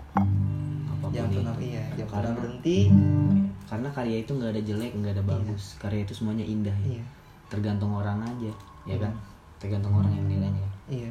Apa 0.86 0.94
pun 0.98 1.08
jangan 1.10 1.28
itu. 1.28 1.36
pernah 1.38 1.54
iya 1.58 1.84
jangan 1.94 2.10
pernah 2.10 2.32
berhenti 2.34 2.78
Karena 3.64 3.88
karya 3.90 4.22
itu 4.22 4.30
nggak 4.30 4.52
ada 4.52 4.62
jelek, 4.62 4.92
nggak 4.94 5.10
ada 5.10 5.24
bagus. 5.26 5.74
Karya 5.76 6.00
itu 6.00 6.14
semuanya 6.14 6.46
indah. 6.46 6.70
Ya. 6.80 6.86
iya 6.92 7.04
Tergantung 7.46 7.90
orang 7.90 8.22
aja, 8.22 8.54
ya 8.84 8.94
kan? 8.96 9.10
Hmm. 9.10 9.26
Tergantung 9.58 9.90
orang 9.92 10.12
yang 10.12 10.22
nilainya. 10.24 10.68
iya 10.86 11.10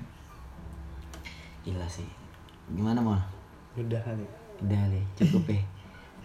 Gila 1.62 1.84
sih. 1.86 2.08
Gimana 2.70 2.98
mal? 2.98 3.20
udah 3.76 4.00
kali 4.00 4.24
Udah 4.62 4.82
deh, 4.88 5.04
cukup 5.18 5.52
ya. 5.52 5.60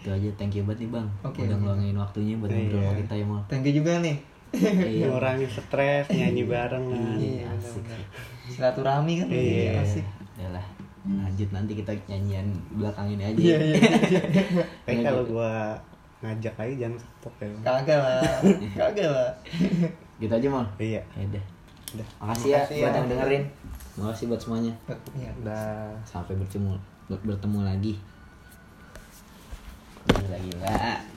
Itu 0.01 0.09
aja, 0.09 0.29
thank 0.33 0.51
you 0.51 0.63
banget 0.63 0.81
nih 0.81 0.89
bang. 0.91 1.07
Oke, 1.21 1.39
Udah 1.41 1.55
ngeluangin 1.55 1.93
waktunya 1.95 2.33
buat 2.35 2.49
ngobrol 2.49 2.73
Iya. 2.73 2.83
sama 2.83 2.99
kita 2.99 3.13
ya 3.13 3.25
mal. 3.27 3.41
thank 3.45 3.63
you 3.63 3.73
juga 3.75 3.91
nih 3.99 4.17
Iya. 4.51 5.05
ngurangin 5.07 5.47
stres 5.47 6.05
nyanyi 6.09 6.43
bareng 6.43 6.83
kan 6.83 7.15
iya 7.15 7.47
asik. 7.51 7.85
silaturahmi 8.47 9.13
kan 9.15 9.27
Iya. 9.29 9.79
asik 9.79 10.05
Udah 10.35 10.49
lah. 10.51 10.65
Lanjut 11.01 11.49
nanti 11.49 11.71
kita 11.73 11.91
nyanyian 12.05 12.45
belakang 12.71 13.07
ini 13.09 13.23
aja. 13.23 13.37
iya 13.37 13.57
ya. 13.57 13.65
iya 13.71 14.21
tapi 14.83 14.99
kalau 15.01 15.23
gua 15.23 15.73
ngajak 16.19 16.53
lagi 16.55 16.73
jangan 16.77 16.97
stop 16.99 17.33
ya 17.37 17.47
kagak 17.63 17.97
lah 17.97 18.21
kagak 18.81 19.07
lah 19.07 19.31
Gitu 20.17 20.29
aja 20.31 20.47
mal. 20.47 20.65
iya 20.77 21.01
Ya 21.11 21.25
udah. 21.27 21.43
udah 21.91 22.07
Makasih 22.19 22.47
ya 22.47 22.57
Makasih 22.59 22.75
buat 22.75 22.85
ya. 22.85 22.95
yang 22.95 23.07
dengerin. 23.07 23.43
Makasih 23.93 24.25
buat 24.27 24.39
semuanya. 24.39 24.73
iya 25.13 25.31
udah 25.37 25.65
Sampai 26.03 26.33
bertemu 26.35 26.73
bertemu 27.07 27.59
lagi. 27.61 27.93
Gila 30.11 30.37
gila. 30.43 31.10